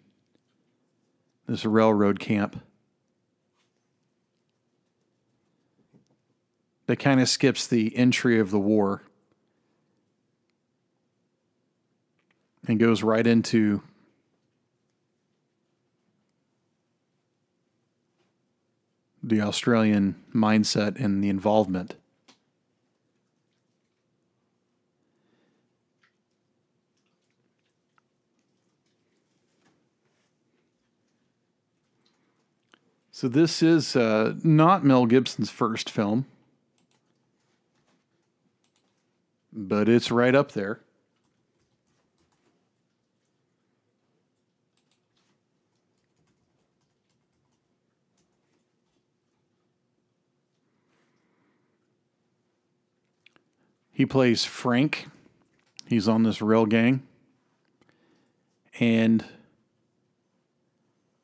this 1.47 1.65
railroad 1.65 2.21
camp. 2.21 2.61
That 6.87 6.97
kind 6.97 7.21
of 7.21 7.29
skips 7.29 7.67
the 7.67 7.97
entry 7.97 8.38
of 8.38 8.50
the 8.50 8.61
war 8.61 9.03
and 12.69 12.79
goes 12.79 13.03
right 13.03 13.26
into 13.26 13.83
the 19.23 19.41
Australian 19.41 20.15
mindset 20.33 21.03
and 21.03 21.25
the 21.25 21.29
involvement. 21.29 21.97
So 33.16 33.28
this 33.28 33.62
is 33.62 33.96
uh, 33.96 34.35
not 34.44 34.85
Mel 34.85 35.06
Gibson's 35.06 35.49
first 35.49 35.88
film, 35.88 36.26
but 39.50 39.88
it's 39.88 40.11
right 40.11 40.35
up 40.35 40.52
there. 40.52 40.80
He 53.92 54.04
plays 54.04 54.44
Frank. 54.44 55.08
He's 55.87 56.06
on 56.06 56.23
this 56.23 56.42
rail 56.42 56.66
gang. 56.66 57.02
And 58.78 59.25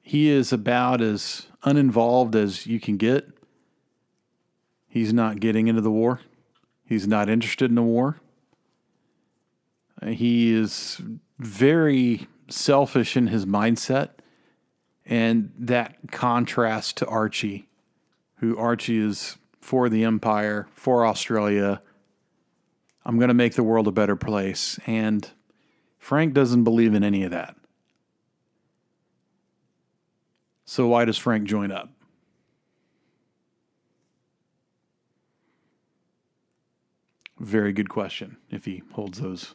he 0.00 0.30
is 0.30 0.54
about 0.54 1.02
as 1.02 1.48
uninvolved 1.64 2.34
as 2.34 2.66
you 2.66 2.80
can 2.80 2.96
get. 2.96 3.28
He's 4.88 5.12
not 5.12 5.40
getting 5.40 5.68
into 5.68 5.80
the 5.80 5.90
war. 5.90 6.20
He's 6.84 7.06
not 7.06 7.28
interested 7.28 7.70
in 7.70 7.76
the 7.76 7.82
war. 7.82 8.20
He 10.04 10.52
is 10.52 11.00
very 11.38 12.26
selfish 12.48 13.16
in 13.16 13.28
his 13.28 13.46
mindset. 13.46 14.10
And 15.06 15.52
that 15.58 15.96
contrast 16.10 16.96
to 16.98 17.06
Archie, 17.06 17.68
who 18.36 18.56
Archie 18.56 18.98
is 18.98 19.36
for 19.60 19.88
the 19.88 20.04
Empire, 20.04 20.68
for 20.74 21.06
Australia. 21.06 21.80
I'm 23.04 23.16
going 23.16 23.28
to 23.28 23.34
make 23.34 23.54
the 23.54 23.64
world 23.64 23.88
a 23.88 23.92
better 23.92 24.16
place. 24.16 24.78
And 24.86 25.28
Frank 25.98 26.34
doesn't 26.34 26.64
believe 26.64 26.94
in 26.94 27.02
any 27.02 27.24
of 27.24 27.30
that. 27.30 27.56
So 30.72 30.86
why 30.86 31.04
does 31.04 31.18
Frank 31.18 31.44
join 31.44 31.70
up? 31.70 31.90
Very 37.38 37.74
good 37.74 37.90
question. 37.90 38.38
If 38.50 38.64
he 38.64 38.82
holds 38.92 39.20
those 39.20 39.54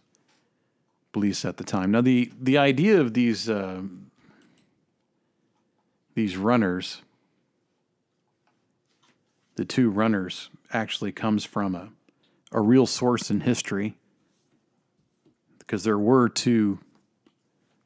beliefs 1.13 1.43
at 1.43 1.57
the 1.57 1.63
time. 1.63 1.89
Now 1.89 2.01
the 2.01 2.31
the 2.39 2.59
idea 2.59 3.01
of 3.01 3.15
these 3.15 3.49
uh, 3.49 3.81
these 6.13 6.37
runners, 6.37 7.01
the 9.55 9.65
two 9.65 9.89
runners, 9.89 10.51
actually 10.71 11.13
comes 11.13 11.43
from 11.43 11.73
a 11.73 11.89
a 12.51 12.61
real 12.61 12.85
source 12.85 13.31
in 13.31 13.41
history 13.41 13.97
because 15.57 15.83
there 15.83 15.97
were 15.97 16.29
two 16.29 16.77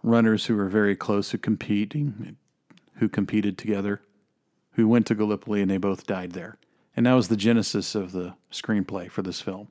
runners 0.03 0.47
who 0.47 0.57
were 0.57 0.67
very 0.67 0.97
close 0.97 1.29
to 1.29 1.37
competing 1.37 2.35
who 3.01 3.09
competed 3.09 3.57
together, 3.57 3.99
who 4.73 4.87
went 4.87 5.07
to 5.07 5.15
Gallipoli, 5.15 5.59
and 5.59 5.71
they 5.71 5.77
both 5.77 6.05
died 6.05 6.33
there. 6.33 6.59
And 6.95 7.07
that 7.07 7.13
was 7.13 7.29
the 7.29 7.35
genesis 7.35 7.95
of 7.95 8.11
the 8.11 8.35
screenplay 8.51 9.09
for 9.09 9.23
this 9.23 9.41
film. 9.41 9.69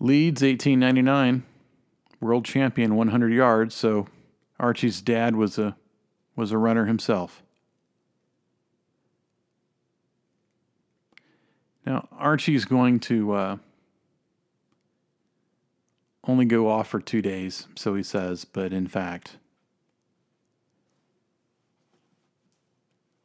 Leeds, 0.00 0.40
1899, 0.40 1.42
world 2.20 2.46
champion, 2.46 2.96
100 2.96 3.32
yards. 3.34 3.74
So 3.74 4.06
Archie's 4.58 5.02
dad 5.02 5.36
was 5.36 5.58
a 5.58 5.76
was 6.34 6.52
a 6.52 6.56
runner 6.56 6.86
himself. 6.86 7.42
Now, 11.86 12.08
Archie's 12.12 12.64
going 12.64 13.00
to 13.00 13.32
uh, 13.32 13.56
only 16.24 16.44
go 16.44 16.68
off 16.68 16.88
for 16.88 17.00
two 17.00 17.22
days, 17.22 17.66
so 17.74 17.94
he 17.94 18.02
says, 18.02 18.44
but 18.44 18.72
in 18.72 18.86
fact, 18.86 19.38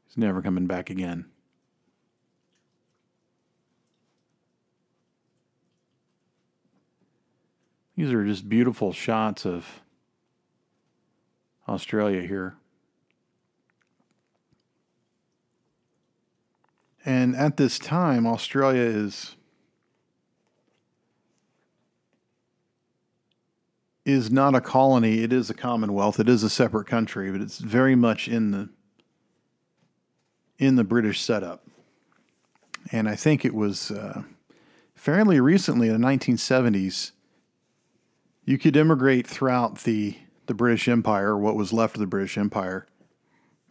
he's 0.05 0.17
never 0.17 0.41
coming 0.41 0.65
back 0.65 0.89
again. 0.89 1.25
These 7.95 8.11
are 8.11 8.25
just 8.25 8.49
beautiful 8.49 8.91
shots 8.91 9.45
of 9.45 9.81
Australia 11.67 12.21
here. 12.21 12.55
And 17.05 17.35
at 17.35 17.57
this 17.57 17.77
time, 17.77 18.25
Australia 18.25 18.81
is 18.81 19.35
is 24.05 24.29
not 24.29 24.53
a 24.53 24.61
colony. 24.61 25.19
It 25.19 25.31
is 25.31 25.49
a 25.49 25.53
commonwealth. 25.53 26.19
It 26.19 26.27
is 26.27 26.43
a 26.43 26.49
separate 26.49 26.87
country, 26.87 27.31
but 27.31 27.41
it's 27.41 27.59
very 27.59 27.95
much 27.95 28.27
in 28.27 28.51
the 28.51 28.69
in 30.57 30.75
the 30.75 30.83
British 30.83 31.21
setup. 31.21 31.65
And 32.91 33.07
I 33.07 33.15
think 33.15 33.45
it 33.45 33.53
was 33.53 33.91
uh, 33.91 34.23
fairly 34.93 35.39
recently 35.39 35.87
in 35.87 35.99
the 35.99 36.07
1970s. 36.07 37.11
You 38.45 38.57
could 38.57 38.75
immigrate 38.75 39.27
throughout 39.27 39.79
the 39.79 40.17
the 40.45 40.53
British 40.53 40.87
Empire, 40.87 41.37
what 41.37 41.55
was 41.55 41.71
left 41.71 41.95
of 41.95 42.01
the 42.01 42.07
British 42.07 42.37
Empire, 42.37 42.85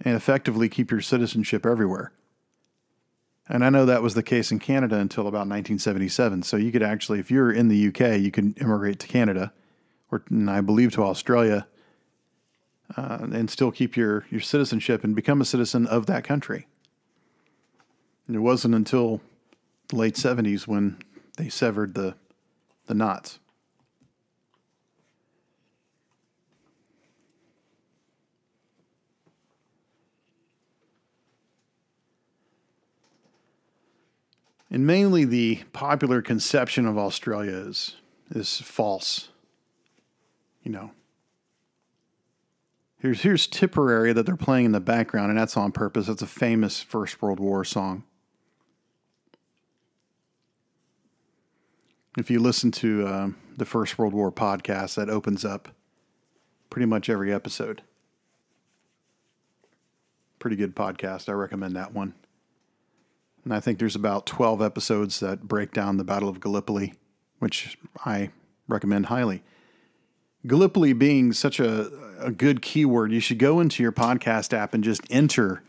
and 0.01 0.17
effectively 0.17 0.69
keep 0.69 0.91
your 0.91 1.03
citizenship 1.03 1.67
everywhere. 1.67 2.13
And 3.49 3.65
I 3.65 3.71
know 3.71 3.85
that 3.87 4.03
was 4.03 4.15
the 4.15 4.23
case 4.23 4.53
in 4.53 4.59
Canada 4.59 4.97
until 4.97 5.23
about 5.23 5.49
1977. 5.49 6.43
So 6.45 6.57
you 6.57 6.71
could 6.71 6.83
actually, 6.83 7.19
if 7.19 7.31
you're 7.31 7.53
in 7.53 7.69
the 7.69 7.89
UK, 7.89 8.21
you 8.21 8.31
can 8.31 8.55
immigrate 8.55 8.99
to 9.01 9.07
Canada, 9.07 9.53
or 10.11 10.23
I 10.49 10.61
believe 10.61 10.93
to 10.93 11.03
Australia, 11.03 11.67
uh, 12.97 13.19
and 13.21 13.51
still 13.51 13.73
keep 13.73 13.97
your, 13.97 14.27
your 14.31 14.41
citizenship 14.41 15.03
and 15.03 15.17
become 15.17 15.41
a 15.41 15.45
citizen 15.45 15.87
of 15.87 16.07
that 16.07 16.25
country. 16.25 16.67
And 18.27 18.37
it 18.37 18.41
wasn't 18.41 18.75
until 18.75 19.21
the 19.89 19.97
late 19.97 20.15
70s 20.15 20.67
when 20.67 20.99
they 21.37 21.49
severed 21.49 21.95
the, 21.95 22.15
the 22.87 22.95
knots. 22.95 23.39
And 34.73 34.87
mainly 34.87 35.27
the 35.27 35.61
popular 35.75 36.23
conception 36.23 36.87
of 36.87 36.97
Australia 36.97 37.53
is, 37.53 37.97
is 38.31 38.59
false. 38.63 39.29
You 40.63 40.73
know, 40.73 40.93
here's, 42.99 43.21
here's 43.21 43.47
Tipperary 43.47 44.15
that 44.15 44.25
they're 44.25 44.35
playing 44.35 44.65
in 44.65 44.73
the 44.73 44.81
background, 44.81 45.29
and 45.29 45.39
that's 45.39 45.59
on 45.59 45.73
purpose. 45.73 46.07
That's 46.07 46.23
a 46.23 46.27
famous 46.27 46.81
First 46.81 47.21
World 47.21 47.39
War 47.39 47.67
song. 47.67 48.05
If 52.17 52.31
you 52.31 52.41
listen 52.41 52.71
to 52.73 53.07
uh, 53.07 53.29
the 53.55 53.67
First 53.67 53.99
World 53.99 54.15
War 54.15 54.33
podcast, 54.33 54.95
that 54.95 55.11
opens 55.11 55.45
up 55.45 55.69
pretty 56.71 56.87
much 56.87 57.11
every 57.11 57.31
episode. 57.31 57.83
Pretty 60.39 60.57
good 60.57 60.75
podcast. 60.75 61.29
I 61.29 61.33
recommend 61.33 61.77
that 61.77 61.93
one. 61.93 62.15
And 63.45 63.53
I 63.53 63.61
think 63.61 63.79
there's 63.79 63.97
about 63.97 64.27
12 64.27 64.63
episodes 64.63 65.21
that 65.21 65.43
break 65.43 65.73
down 65.73 65.97
the 65.97 66.05
Battle 66.05 66.29
of 66.29 66.41
Gallipoli, 66.41 66.95
which 67.39 67.77
I 68.05 68.31
recommend 68.69 69.07
highly. 69.07 69.43
Gallipoli 70.47 70.93
being 70.93 71.33
such 71.33 71.61
a, 71.61 71.91
a 72.21 72.31
good 72.31 72.63
keyword, 72.63 73.13
you 73.13 73.21
should 73.21 73.39
go 73.39 73.61
into 73.61 73.83
your 73.83 73.93
podcast 73.93 74.53
app 74.53 74.75
and 74.75 74.83
just 74.83 75.03
enter 75.11 75.63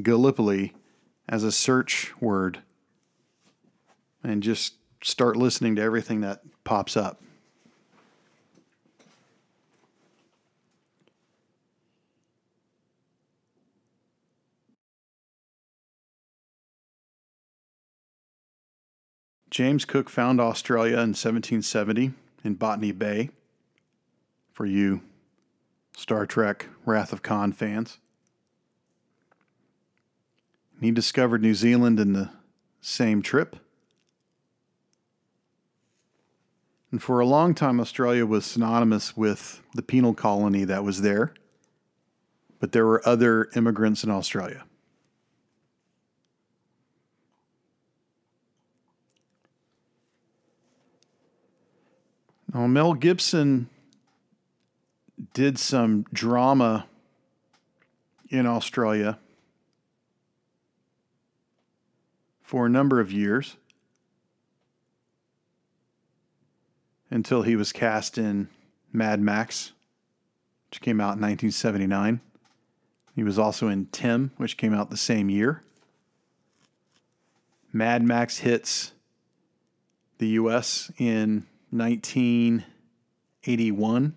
Gallipoli 0.00 0.74
as 1.28 1.42
a 1.42 1.52
search 1.52 2.12
word 2.20 2.60
and 4.22 4.42
just 4.42 4.74
start 5.02 5.36
listening 5.36 5.76
to 5.76 5.82
everything 5.82 6.20
that 6.20 6.42
pops 6.64 6.96
up. 6.96 7.22
James 19.56 19.86
Cook 19.86 20.10
found 20.10 20.38
Australia 20.38 20.96
in 20.96 21.14
1770 21.16 22.12
in 22.44 22.54
Botany 22.56 22.92
Bay. 22.92 23.30
For 24.52 24.66
you 24.66 25.00
Star 25.96 26.26
Trek 26.26 26.66
Wrath 26.84 27.10
of 27.10 27.22
Khan 27.22 27.52
fans. 27.52 27.96
He 30.78 30.90
discovered 30.90 31.40
New 31.40 31.54
Zealand 31.54 31.98
in 31.98 32.12
the 32.12 32.28
same 32.82 33.22
trip. 33.22 33.56
And 36.90 37.02
for 37.02 37.20
a 37.20 37.26
long 37.26 37.54
time, 37.54 37.80
Australia 37.80 38.26
was 38.26 38.44
synonymous 38.44 39.16
with 39.16 39.62
the 39.74 39.80
penal 39.80 40.12
colony 40.12 40.64
that 40.64 40.84
was 40.84 41.00
there, 41.00 41.32
but 42.60 42.72
there 42.72 42.84
were 42.84 43.00
other 43.08 43.48
immigrants 43.56 44.04
in 44.04 44.10
Australia. 44.10 44.65
Now, 52.56 52.66
Mel 52.66 52.94
Gibson 52.94 53.68
did 55.34 55.58
some 55.58 56.06
drama 56.10 56.86
in 58.30 58.46
Australia 58.46 59.18
for 62.40 62.64
a 62.64 62.70
number 62.70 62.98
of 62.98 63.12
years 63.12 63.58
until 67.10 67.42
he 67.42 67.56
was 67.56 67.74
cast 67.74 68.16
in 68.16 68.48
Mad 68.90 69.20
Max, 69.20 69.72
which 70.70 70.80
came 70.80 70.98
out 70.98 71.18
in 71.18 71.20
1979. 71.20 72.22
He 73.14 73.22
was 73.22 73.38
also 73.38 73.68
in 73.68 73.84
Tim, 73.92 74.30
which 74.38 74.56
came 74.56 74.72
out 74.72 74.88
the 74.88 74.96
same 74.96 75.28
year. 75.28 75.62
Mad 77.70 78.02
Max 78.02 78.38
hits 78.38 78.92
the 80.16 80.28
US 80.28 80.90
in 80.96 81.46
1981, 81.70 84.14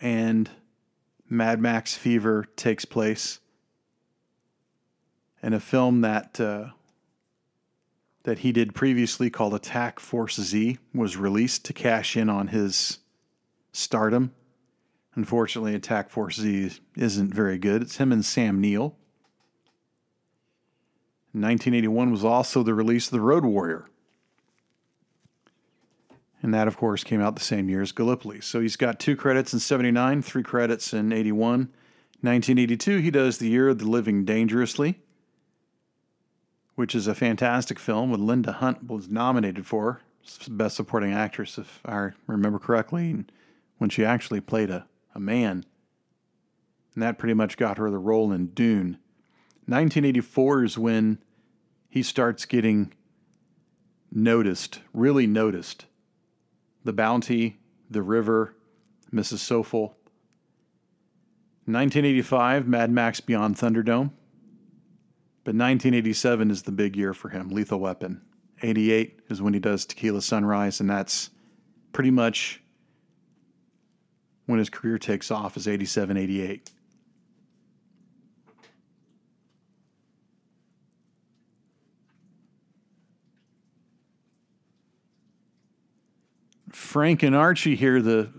and 0.00 0.50
Mad 1.28 1.60
Max 1.60 1.94
Fever 1.94 2.46
takes 2.56 2.84
place. 2.84 3.38
And 5.42 5.54
a 5.54 5.60
film 5.60 6.02
that 6.02 6.40
uh, 6.40 6.68
that 8.24 8.40
he 8.40 8.52
did 8.52 8.74
previously 8.74 9.30
called 9.30 9.54
Attack 9.54 9.98
Force 9.98 10.40
Z 10.40 10.78
was 10.94 11.16
released 11.16 11.64
to 11.64 11.72
cash 11.72 12.16
in 12.16 12.28
on 12.28 12.48
his 12.48 12.98
stardom. 13.72 14.32
Unfortunately, 15.14 15.74
Attack 15.74 16.10
Force 16.10 16.36
Z 16.36 16.72
isn't 16.96 17.34
very 17.34 17.58
good. 17.58 17.82
It's 17.82 17.96
him 17.96 18.12
and 18.12 18.24
Sam 18.24 18.60
Neill. 18.60 18.96
1981 21.34 22.10
was 22.10 22.24
also 22.24 22.62
the 22.62 22.74
release 22.74 23.06
of 23.06 23.12
The 23.12 23.20
Road 23.20 23.44
Warrior. 23.44 23.86
And 26.42 26.52
that, 26.52 26.66
of 26.66 26.76
course, 26.76 27.04
came 27.04 27.20
out 27.20 27.36
the 27.36 27.42
same 27.42 27.68
year 27.68 27.82
as 27.82 27.92
Gallipoli. 27.92 28.40
So 28.40 28.60
he's 28.60 28.76
got 28.76 28.98
two 28.98 29.14
credits 29.14 29.52
in 29.52 29.60
79, 29.60 30.22
three 30.22 30.42
credits 30.42 30.92
in 30.92 31.12
81. 31.12 31.70
1982, 32.20 32.98
he 32.98 33.10
does 33.10 33.38
The 33.38 33.48
Year 33.48 33.68
of 33.68 33.78
the 33.78 33.88
Living 33.88 34.24
Dangerously 34.24 34.98
which 36.74 36.94
is 36.94 37.06
a 37.06 37.14
fantastic 37.14 37.78
film 37.78 38.10
with 38.10 38.20
Linda 38.20 38.52
Hunt 38.52 38.88
was 38.88 39.08
nominated 39.08 39.66
for 39.66 40.00
Best 40.48 40.76
Supporting 40.76 41.12
Actress, 41.12 41.58
if 41.58 41.80
I 41.84 42.10
remember 42.26 42.58
correctly, 42.58 43.24
when 43.78 43.90
she 43.90 44.04
actually 44.04 44.40
played 44.40 44.70
a, 44.70 44.86
a 45.14 45.20
man. 45.20 45.64
And 46.94 47.02
that 47.02 47.18
pretty 47.18 47.34
much 47.34 47.56
got 47.56 47.78
her 47.78 47.90
the 47.90 47.98
role 47.98 48.32
in 48.32 48.48
Dune. 48.48 48.98
1984 49.66 50.64
is 50.64 50.78
when 50.78 51.18
he 51.88 52.02
starts 52.02 52.44
getting 52.44 52.92
noticed, 54.10 54.80
really 54.92 55.26
noticed. 55.26 55.86
The 56.84 56.92
Bounty, 56.92 57.58
The 57.90 58.02
River, 58.02 58.54
Mrs. 59.12 59.38
Soffel. 59.38 59.94
1985, 61.64 62.66
Mad 62.66 62.90
Max 62.90 63.20
Beyond 63.20 63.56
Thunderdome. 63.56 64.10
But 65.44 65.54
1987 65.56 66.50
is 66.50 66.62
the 66.62 66.72
big 66.72 66.96
year 66.96 67.14
for 67.14 67.28
him, 67.28 67.50
Lethal 67.50 67.80
Weapon. 67.80 68.22
88 68.62 69.20
is 69.28 69.42
when 69.42 69.54
he 69.54 69.60
does 69.60 69.84
Tequila 69.84 70.22
Sunrise, 70.22 70.80
and 70.80 70.88
that's 70.88 71.30
pretty 71.92 72.10
much 72.10 72.62
when 74.46 74.58
his 74.58 74.70
career 74.70 74.98
takes 74.98 75.30
off, 75.30 75.56
is 75.56 75.66
87, 75.66 76.16
88. 76.16 76.70
Frank 86.72 87.22
and 87.22 87.36
Archie 87.36 87.76
here, 87.76 88.02
the 88.02 88.30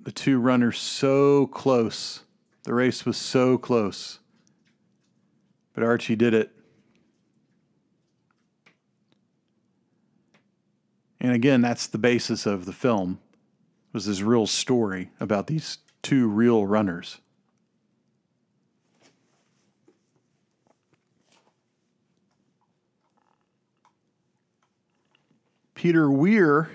the 0.00 0.12
two 0.12 0.38
runners 0.38 0.78
so 0.78 1.48
close. 1.48 2.20
The 2.62 2.74
race 2.74 3.04
was 3.04 3.16
so 3.16 3.58
close. 3.58 4.20
But 5.74 5.82
Archie 5.82 6.14
did 6.14 6.32
it. 6.32 6.52
And 11.20 11.32
again, 11.32 11.60
that's 11.60 11.88
the 11.88 11.98
basis 11.98 12.46
of 12.46 12.66
the 12.66 12.72
film. 12.72 13.18
Was 13.92 14.06
this 14.06 14.20
real 14.20 14.46
story 14.46 15.10
about 15.18 15.48
these 15.48 15.78
two 16.02 16.28
real 16.28 16.66
runners. 16.66 17.18
Peter 25.86 26.10
Weir 26.10 26.68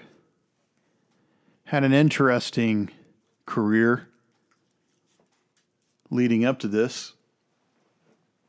had 1.65 1.83
an 1.83 1.91
interesting 1.91 2.89
career 3.45 4.07
leading 6.09 6.45
up 6.45 6.59
to 6.59 6.69
this. 6.69 7.11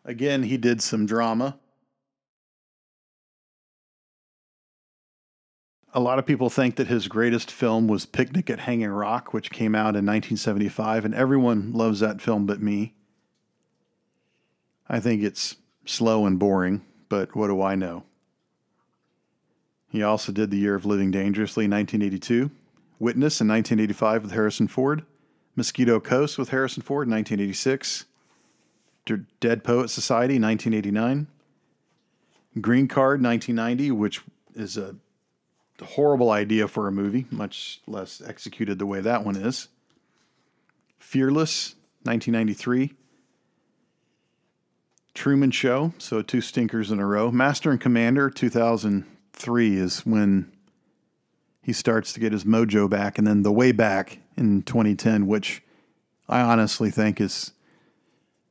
Again, 0.05 0.45
he 0.45 0.57
did 0.57 0.81
some 0.81 1.05
drama. 1.05 1.59
A 5.93 5.99
lot 5.99 6.21
of 6.21 6.27
people 6.27 6.49
think 6.49 6.77
that 6.77 6.87
his 6.87 7.09
greatest 7.09 7.51
film 7.51 7.89
was 7.89 8.07
Picnic 8.07 8.49
at 8.49 8.61
Hanging 8.61 8.89
Rock, 8.89 9.35
which 9.35 9.51
came 9.51 9.75
out 9.75 9.97
in 9.97 10.07
1975, 10.07 11.05
and 11.05 11.13
everyone 11.13 11.73
loves 11.73 11.99
that 11.99 12.23
film 12.23 12.47
but 12.47 12.63
me. 12.63 12.95
I 14.89 15.01
think 15.01 15.25
it's 15.25 15.57
slow 15.87 16.25
and 16.25 16.39
boring, 16.39 16.85
but 17.09 17.35
what 17.35 17.49
do 17.49 17.61
I 17.61 17.75
know? 17.75 18.05
He 19.93 20.03
also 20.03 20.33
did 20.33 20.51
The 20.51 20.57
Year 20.57 20.75
of 20.75 20.87
Living 20.87 21.11
Dangerously, 21.11 21.67
in 21.67 21.71
1982, 21.71 22.51
Witness 22.99 23.43
in 23.43 23.49
1985 23.49 24.23
with 24.23 24.33
Harrison 24.33 24.67
Ford, 24.67 25.05
Mosquito 25.55 26.01
Coast 26.01 26.39
with 26.39 26.49
Harrison 26.49 26.83
Ford, 26.83 27.07
in 27.07 27.13
1986, 27.13 28.07
Dead 29.41 29.63
Poet 29.63 29.91
Society, 29.91 30.39
1989. 30.39 31.27
Green 32.61 32.89
Card, 32.89 33.23
1990, 33.23 33.91
which 33.91 34.23
is 34.55 34.79
a 34.79 34.97
horrible 35.83 36.31
idea 36.31 36.69
for 36.69 36.89
a 36.89 36.93
movie, 36.93 37.27
much 37.31 37.83
less 37.87 38.23
executed 38.25 38.79
the 38.79 38.87
way 38.87 39.01
that 39.01 39.27
one 39.27 39.37
is. 39.37 39.69
Fearless, 40.99 41.75
1993. 42.05 42.95
Truman 45.13 45.51
Show, 45.51 45.93
so 45.99 46.23
two 46.23 46.41
stinkers 46.41 46.91
in 46.91 46.99
a 46.99 47.07
row. 47.07 47.31
Master 47.31 47.71
and 47.71 47.81
Commander, 47.81 48.31
2003 49.33 49.77
is 49.77 50.01
when 50.07 50.53
he 51.63 51.73
starts 51.73 52.13
to 52.13 52.21
get 52.21 52.33
his 52.33 52.45
mojo 52.45 52.89
back, 52.89 53.19
and 53.19 53.27
then 53.27 53.43
The 53.43 53.53
Way 53.53 53.73
Back 53.73 54.19
in 54.37 54.63
2010, 54.63 55.27
which 55.27 55.63
I 56.29 56.41
honestly 56.41 56.91
think 56.91 57.21
is 57.21 57.53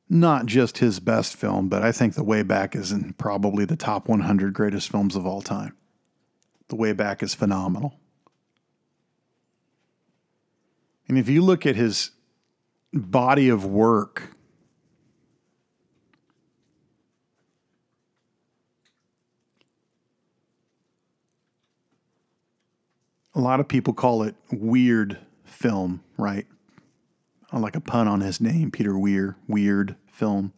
not 0.10 0.46
just 0.46 0.80
his 0.80 1.00
best 1.00 1.36
film, 1.36 1.70
but 1.70 1.82
I 1.82 1.92
think 1.92 2.16
The 2.16 2.24
Way 2.24 2.44
Back 2.44 2.76
is 2.76 2.92
in 2.92 3.14
probably 3.14 3.66
the 3.66 3.76
top 3.76 4.08
100 4.08 4.54
greatest 4.54 4.90
films 4.90 5.16
of 5.16 5.26
all 5.26 5.42
time. 5.42 5.76
The 6.70 6.76
Way 6.76 6.94
Back 6.94 7.22
is 7.22 7.34
phenomenal. 7.34 7.96
And 11.08 11.18
if 11.18 11.28
you 11.28 11.42
look 11.42 11.66
at 11.66 11.76
his 11.76 12.12
body 12.94 13.50
of 13.50 13.66
work, 13.66 14.36
a 23.34 23.40
lot 23.40 23.60
of 23.60 23.68
people 23.68 23.94
call 23.94 24.24
it 24.24 24.36
weird 24.52 25.18
film, 25.46 26.04
right? 26.18 26.46
Uh, 27.54 27.60
like 27.60 27.76
a 27.76 27.82
pun 27.82 28.08
on 28.08 28.22
his 28.22 28.42
name, 28.42 28.72
Peter 28.72 28.98
Weir, 28.98 29.38
weird 29.48 29.96
film. 30.08 30.54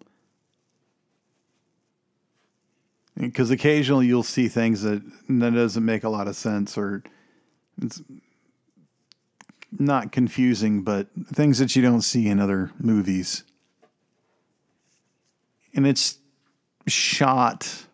Because 3.15 3.51
occasionally 3.51 4.07
you'll 4.07 4.23
see 4.23 4.47
things 4.47 4.81
that 4.81 5.03
that 5.29 5.53
doesn't 5.53 5.85
make 5.85 6.03
a 6.03 6.09
lot 6.09 6.27
of 6.27 6.35
sense, 6.35 6.77
or 6.77 7.03
it's 7.79 8.01
not 9.71 10.11
confusing, 10.11 10.83
but 10.83 11.07
things 11.31 11.59
that 11.59 11.75
you 11.75 11.81
don't 11.81 12.01
see 12.01 12.27
in 12.27 12.39
other 12.39 12.71
movies. 12.79 13.43
And 15.75 15.85
it's 15.85 16.17
shot 16.87 17.85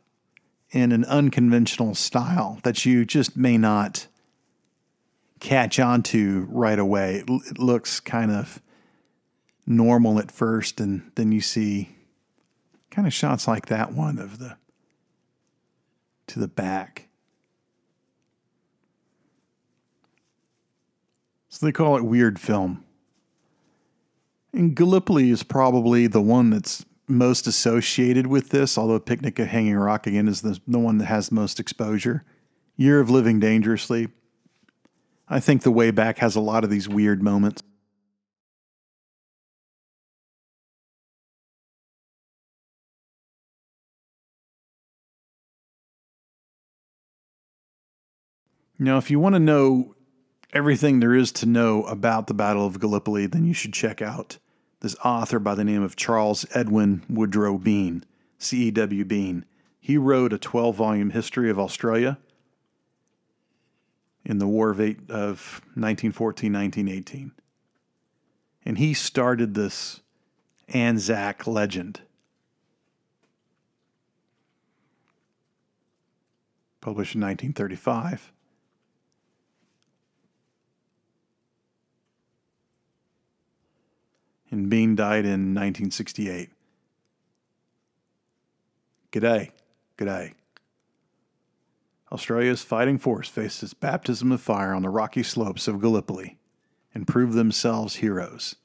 in 0.71 0.91
an 0.91 1.03
unconventional 1.05 1.95
style 1.95 2.59
that 2.63 2.85
you 2.85 3.05
just 3.05 3.35
may 3.35 3.57
not 3.57 4.07
catch 5.39 5.79
on 5.79 6.03
to 6.03 6.47
right 6.49 6.79
away. 6.79 7.23
It, 7.27 7.59
looks 7.59 7.99
kind 7.99 8.31
of 8.31 8.61
normal 9.65 10.19
at 10.19 10.31
first, 10.31 10.79
and 10.79 11.11
then 11.15 11.31
you 11.31 11.41
see 11.41 11.95
kind 12.91 13.07
of 13.07 13.13
shots 13.13 13.47
like 13.47 13.67
that 13.67 13.93
one 13.93 14.17
of 14.19 14.39
the 14.39 14.57
to 16.27 16.39
the 16.39 16.47
back. 16.47 17.07
So 21.49 21.65
they 21.65 21.71
call 21.71 21.97
it 21.97 22.03
weird 22.03 22.39
film. 22.39 22.83
And 24.53 24.75
Gallipoli 24.75 25.29
is 25.29 25.43
probably 25.43 26.07
the 26.07 26.21
one 26.21 26.49
that's 26.49 26.85
most 27.07 27.47
associated 27.47 28.27
with 28.27 28.49
this, 28.49 28.77
although 28.77 28.99
Picnic 28.99 29.39
at 29.39 29.47
Hanging 29.47 29.75
Rock 29.75 30.05
again 30.05 30.27
is 30.27 30.41
the, 30.41 30.59
the 30.67 30.79
one 30.79 30.99
that 30.99 31.05
has 31.05 31.31
most 31.31 31.59
exposure. 31.59 32.23
Year 32.77 32.99
of 32.99 33.09
Living 33.09 33.39
Dangerously. 33.39 34.09
I 35.29 35.39
think 35.39 35.61
The 35.61 35.71
Way 35.71 35.91
Back 35.91 36.17
has 36.19 36.35
a 36.35 36.41
lot 36.41 36.63
of 36.63 36.71
these 36.71 36.89
weird 36.89 37.21
moments. 37.21 37.61
Now, 48.81 48.97
if 48.97 49.11
you 49.11 49.19
want 49.19 49.35
to 49.35 49.39
know 49.39 49.93
everything 50.53 50.99
there 50.99 51.13
is 51.13 51.33
to 51.33 51.45
know 51.45 51.83
about 51.83 52.27
the 52.27 52.33
Battle 52.33 52.65
of 52.65 52.79
Gallipoli, 52.79 53.27
then 53.27 53.45
you 53.45 53.53
should 53.53 53.73
check 53.73 54.01
out 54.01 54.37
this 54.79 54.95
author 55.03 55.37
by 55.37 55.53
the 55.53 55.65
name 55.65 55.83
of 55.83 55.97
Charles 55.97 56.45
Edwin 56.53 57.03
Woodrow 57.09 57.57
Bean, 57.57 58.05
C.E.W. 58.37 59.03
Bean. 59.03 59.45
He 59.81 59.97
wrote 59.97 60.31
a 60.31 60.37
12 60.37 60.75
volume 60.75 61.09
history 61.09 61.49
of 61.49 61.59
Australia 61.59 62.17
in 64.25 64.37
the 64.37 64.47
War 64.47 64.69
of, 64.69 64.79
eight, 64.79 64.99
of 65.09 65.61
1914 65.75 66.53
1918. 66.53 67.31
And 68.65 68.77
he 68.77 68.93
started 68.93 69.53
this 69.53 70.01
Anzac 70.67 71.47
legend. 71.47 72.01
Published 76.81 77.15
in 77.15 77.21
1935. 77.21 78.31
and 84.51 84.69
Bean 84.69 84.95
died 84.95 85.25
in 85.25 85.53
1968. 85.53 86.49
G'day. 89.11 89.51
G'day. 89.97 90.33
Australia's 92.11 92.63
fighting 92.63 92.97
force 92.97 93.29
faced 93.29 93.61
its 93.61 93.73
baptism 93.73 94.31
of 94.31 94.41
fire 94.41 94.73
on 94.73 94.81
the 94.81 94.89
rocky 94.89 95.23
slopes 95.23 95.67
of 95.67 95.79
Gallipoli 95.79 96.37
and 96.93 97.07
proved 97.07 97.33
themselves 97.33 97.97
heroes. 97.97 98.55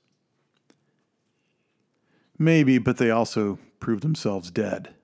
Maybe, 2.39 2.79
but 2.79 2.97
they 2.97 3.11
also 3.11 3.59
proved 3.81 4.03
themselves 4.03 4.51
dead. 4.51 4.95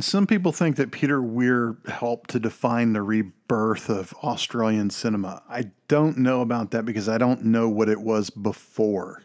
Some 0.00 0.26
people 0.26 0.52
think 0.52 0.76
that 0.76 0.92
Peter 0.92 1.22
Weir 1.22 1.76
helped 1.86 2.30
to 2.30 2.40
define 2.40 2.92
the 2.92 3.02
rebirth 3.02 3.88
of 3.88 4.12
Australian 4.22 4.90
cinema. 4.90 5.42
I 5.48 5.70
don't 5.88 6.18
know 6.18 6.40
about 6.40 6.70
that 6.72 6.84
because 6.84 7.08
I 7.08 7.18
don't 7.18 7.44
know 7.44 7.68
what 7.68 7.88
it 7.88 8.00
was 8.00 8.30
before. 8.30 9.22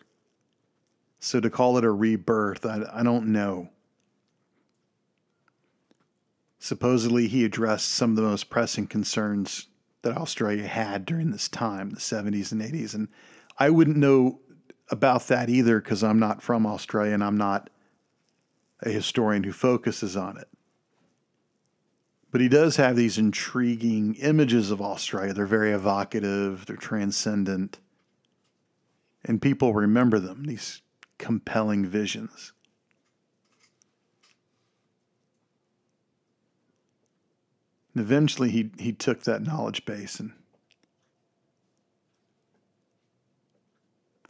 So 1.20 1.40
to 1.40 1.50
call 1.50 1.78
it 1.78 1.84
a 1.84 1.92
rebirth, 1.92 2.66
I, 2.66 2.82
I 2.92 3.04
don't 3.04 3.28
know. 3.28 3.70
Supposedly, 6.60 7.28
he 7.28 7.44
addressed 7.44 7.90
some 7.90 8.12
of 8.12 8.16
the 8.16 8.22
most 8.22 8.50
pressing 8.50 8.88
concerns 8.88 9.68
that 10.02 10.18
Australia 10.18 10.68
had 10.68 11.06
during 11.06 11.32
this 11.32 11.50
time, 11.50 11.90
the 11.90 12.00
70s 12.00 12.52
and 12.52 12.62
80s. 12.62 12.94
And 12.94 13.10
I 13.58 13.70
wouldn't 13.70 13.98
know 13.98 14.40
about 14.90 15.28
that 15.28 15.50
either 15.50 15.82
because 15.82 16.04
I'm 16.04 16.20
not 16.20 16.42
from 16.42 16.66
Australia 16.66 17.14
and 17.14 17.24
I'm 17.24 17.38
not 17.38 17.70
a 18.82 18.90
historian 18.90 19.44
who 19.44 19.52
focuses 19.52 20.16
on 20.16 20.38
it. 20.38 20.48
But 22.34 22.42
he 22.42 22.50
does 22.50 22.78
have 22.78 22.96
these 22.96 23.20
intriguing 23.20 24.16
images 24.16 24.72
of 24.72 24.82
Australia. 24.82 25.34
They're 25.34 25.46
very 25.46 25.72
evocative, 25.72 26.66
they're 26.66 26.76
transcendent, 26.76 27.78
and 29.24 29.40
people 29.40 29.72
remember 29.72 30.18
them, 30.18 30.46
these 30.46 30.82
compelling 31.20 31.86
visions. 31.86 32.52
And 37.94 38.04
eventually, 38.04 38.50
he, 38.50 38.72
he 38.80 38.94
took 38.94 39.22
that 39.26 39.44
knowledge 39.44 39.86
base 39.86 40.20
and 40.20 40.34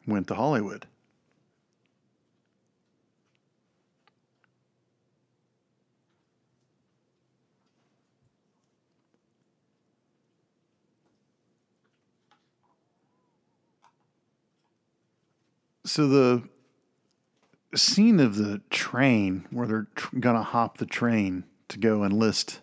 went 0.06 0.28
to 0.28 0.36
Hollywood. 0.36 0.88
So 15.86 16.08
the 16.08 16.44
scene 17.76 18.20
of 18.20 18.36
the 18.38 18.62
train 18.70 19.46
where 19.52 19.68
they're 19.68 19.88
tr- 19.96 20.20
gonna 20.20 20.44
hop 20.44 20.78
the 20.78 20.86
train 20.86 21.44
to 21.70 21.80
go 21.80 22.04
enlist 22.04 22.62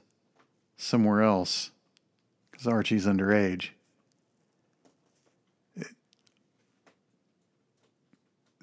somewhere 0.76 1.22
else 1.22 1.70
because 2.50 2.66
Archie's 2.66 3.06
underage. 3.06 3.70
It, 5.76 5.88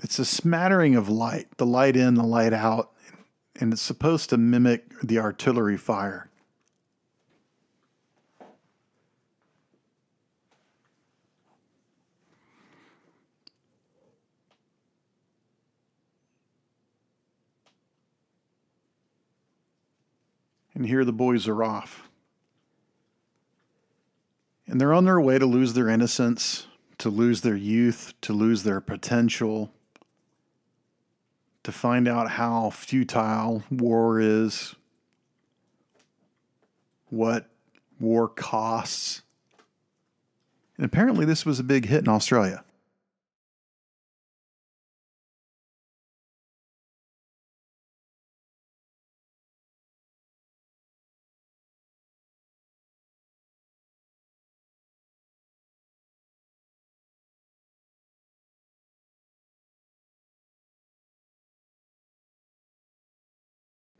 it's 0.02 0.20
a 0.20 0.26
smattering 0.26 0.96
of 0.96 1.10
light, 1.10 1.48
the 1.58 1.65
light 1.65 1.96
in, 1.96 2.15
the 2.15 2.24
light 2.24 2.54
out, 2.54 2.91
and 3.60 3.74
it's 3.74 3.82
supposed 3.82 4.30
to 4.30 4.38
mimic 4.38 4.89
the 5.02 5.20
artillery 5.20 5.78
fire. 5.78 6.30
Here 20.88 21.06
the 21.06 21.13
boys 21.13 21.47
are 21.47 21.63
off. 21.63 22.10
And 24.67 24.82
they're 24.82 24.93
on 24.93 25.06
their 25.06 25.21
way 25.21 25.39
to 25.39 25.45
lose 25.45 25.73
their 25.73 25.88
innocence, 25.88 26.67
to 26.97 27.10
lose 27.10 27.41
their 27.41 27.56
youth, 27.56 28.13
to 28.21 28.34
lose 28.34 28.63
their 28.63 28.82
potential, 28.82 29.71
to 31.63 31.71
find 31.71 32.08
out 32.08 32.32
how 32.32 32.69
futile 32.69 33.63
war 33.69 34.19
is, 34.19 34.76
what 37.10 37.50
war 38.00 38.28
costs. 38.28 39.21
And 40.78 40.86
apparently, 40.86 41.26
this 41.26 41.45
was 41.45 41.60
a 41.60 41.63
big 41.63 41.86
hit 41.86 42.00
in 42.00 42.10
Australia. 42.10 42.63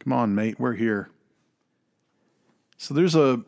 Come 0.08 0.14
on, 0.14 0.36
mate, 0.36 0.58
we're 0.58 0.72
here. 0.72 1.10
So 2.78 2.94
there's 2.94 3.14
a 3.14 3.42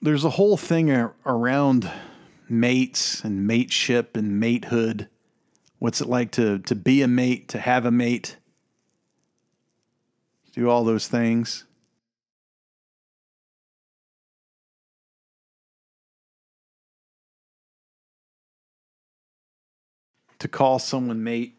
there's 0.00 0.24
a 0.24 0.30
whole 0.30 0.56
thing 0.56 0.90
around 1.26 1.90
mates 2.48 3.22
and 3.22 3.46
mateship 3.46 4.16
and 4.16 4.42
matehood. 4.42 5.08
What's 5.80 6.00
it 6.00 6.08
like 6.08 6.30
to 6.30 6.60
to 6.60 6.74
be 6.74 7.02
a 7.02 7.08
mate, 7.08 7.48
to 7.48 7.58
have 7.58 7.84
a 7.84 7.90
mate? 7.90 8.38
Do 10.54 10.70
all 10.70 10.84
those 10.84 11.06
things. 11.06 11.66
To 20.38 20.48
call 20.48 20.78
someone 20.78 21.22
mate. 21.22 21.57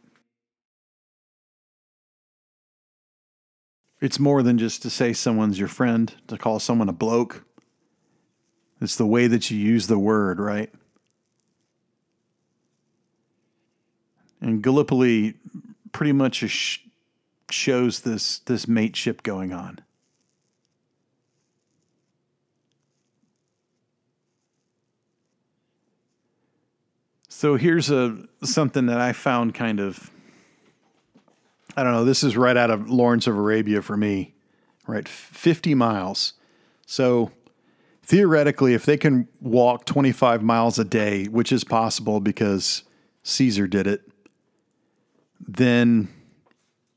It's 4.02 4.20
more 4.20 4.42
than 4.42 4.58
just 4.58 4.82
to 4.84 4.90
say 4.90 5.14
someone's 5.14 5.60
your 5.60 5.68
friend, 5.68 6.14
to 6.28 6.38
call 6.38 6.60
someone 6.60 6.90
a 6.90 6.94
bloke. 6.94 7.44
It's 8.82 8.96
the 8.96 9.06
way 9.06 9.28
that 9.28 9.52
you 9.52 9.58
use 9.58 9.88
the 9.88 10.00
word, 10.00 10.40
right? 10.40 10.72
And 14.42 14.62
Gallipoli 14.64 15.34
pretty 15.92 16.14
much 16.14 16.82
shows 17.52 18.02
this 18.02 18.40
this 18.40 18.68
mateship 18.68 19.22
going 19.24 19.52
on. 19.52 19.80
So 27.28 27.56
here's 27.56 27.90
a 27.90 28.18
something 28.44 28.86
that 28.86 29.00
I 29.00 29.14
found 29.14 29.54
kind 29.54 29.80
of 29.80 30.10
I 31.78 31.84
don't 31.84 31.94
know, 31.94 32.06
this 32.06 32.24
is 32.24 32.36
right 32.36 32.58
out 32.58 32.72
of 32.72 32.90
Lawrence 32.90 33.28
of 33.28 33.38
Arabia 33.38 33.82
for 33.82 33.96
me. 33.96 34.34
Right, 34.88 35.08
50 35.08 35.76
miles. 35.76 36.34
So 36.88 37.32
theoretically 38.04 38.74
if 38.74 38.86
they 38.86 38.98
can 38.98 39.28
walk 39.40 39.86
25 39.86 40.42
miles 40.42 40.80
a 40.80 40.84
day, 40.84 41.26
which 41.26 41.52
is 41.52 41.64
possible 41.64 42.20
because 42.20 42.82
Caesar 43.22 43.68
did 43.68 43.86
it, 43.86 44.02
then 45.40 46.10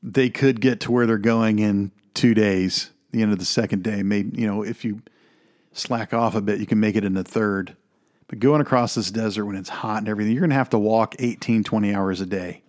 they 0.01 0.29
could 0.29 0.59
get 0.59 0.79
to 0.81 0.91
where 0.91 1.05
they're 1.05 1.17
going 1.19 1.59
in 1.59 1.91
two 2.15 2.33
days. 2.33 2.89
The 3.11 3.21
end 3.21 3.31
of 3.31 3.37
the 3.37 3.45
second 3.45 3.83
day, 3.83 4.01
maybe 4.01 4.41
you 4.41 4.47
know 4.47 4.63
if 4.63 4.83
you 4.83 5.03
slack 5.71 6.13
off 6.13 6.33
a 6.33 6.41
bit, 6.41 6.59
you 6.59 6.65
can 6.65 6.79
make 6.79 6.95
it 6.95 7.05
in 7.05 7.13
the 7.13 7.23
third. 7.23 7.75
But 8.27 8.39
going 8.39 8.59
across 8.59 8.95
this 8.95 9.11
desert 9.11 9.45
when 9.45 9.55
it's 9.55 9.69
hot 9.69 9.99
and 9.99 10.09
everything, 10.09 10.33
you're 10.33 10.41
going 10.41 10.49
to 10.49 10.55
have 10.55 10.71
to 10.71 10.79
walk 10.79 11.15
18, 11.19 11.63
20 11.63 11.93
hours 11.93 12.21
a 12.21 12.25
day. 12.25 12.62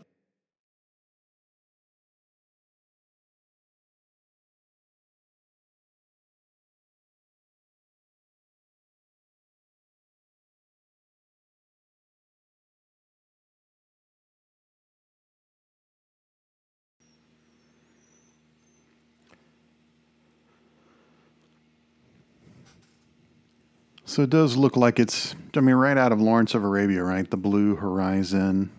So 24.15 24.23
it 24.23 24.31
does 24.31 24.57
look 24.57 24.77
like 24.77 25.01
it's, 25.01 25.35
I 25.57 25.61
mean, 25.61 25.75
right 25.75 25.99
out 25.99 26.13
of 26.13 26.21
Lawrence 26.21 26.55
of 26.55 26.63
Arabia, 26.63 27.03
right? 27.03 27.29
The 27.29 27.37
blue 27.37 27.75
horizon. 27.75 28.71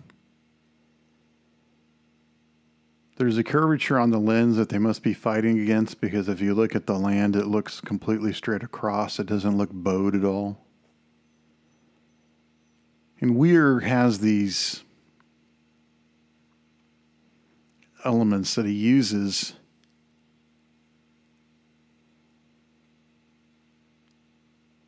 There's 3.18 3.38
a 3.38 3.44
curvature 3.44 4.00
on 4.00 4.12
the 4.12 4.18
lens 4.18 4.56
that 4.56 4.70
they 4.70 4.78
must 4.78 5.04
be 5.04 5.14
fighting 5.14 5.60
against 5.60 6.00
because 6.00 6.30
if 6.30 6.40
you 6.40 6.54
look 6.54 6.74
at 6.74 6.88
the 6.88 6.98
land, 6.98 7.36
it 7.36 7.48
looks 7.48 7.82
completely 7.82 8.32
straight 8.32 8.64
across. 8.64 9.20
It 9.20 9.28
doesn't 9.28 9.58
look 9.58 9.72
bowed 9.74 10.16
at 10.16 10.24
all. 10.24 10.58
And 13.20 13.36
Weir 13.36 13.82
has 13.82 14.20
these 14.20 14.86
elements 18.06 18.56
that 18.56 18.66
he 18.66 18.72
uses 18.72 19.52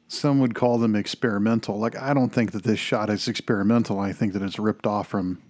some 0.08 0.40
would 0.40 0.56
call 0.56 0.78
them 0.78 0.96
experimental. 0.96 1.78
Like, 1.78 1.96
I 1.96 2.14
don't 2.14 2.30
think 2.30 2.52
that 2.54 2.64
this 2.64 2.80
shot 2.80 3.10
is 3.10 3.28
experimental. 3.28 4.00
I 4.00 4.14
think 4.14 4.34
that 4.34 4.42
it's 4.42 4.60
ripped 4.60 4.88
off 4.88 5.08
from 5.08 5.42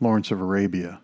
Lawrence 0.00 0.30
of 0.30 0.40
Arabia. 0.40 1.00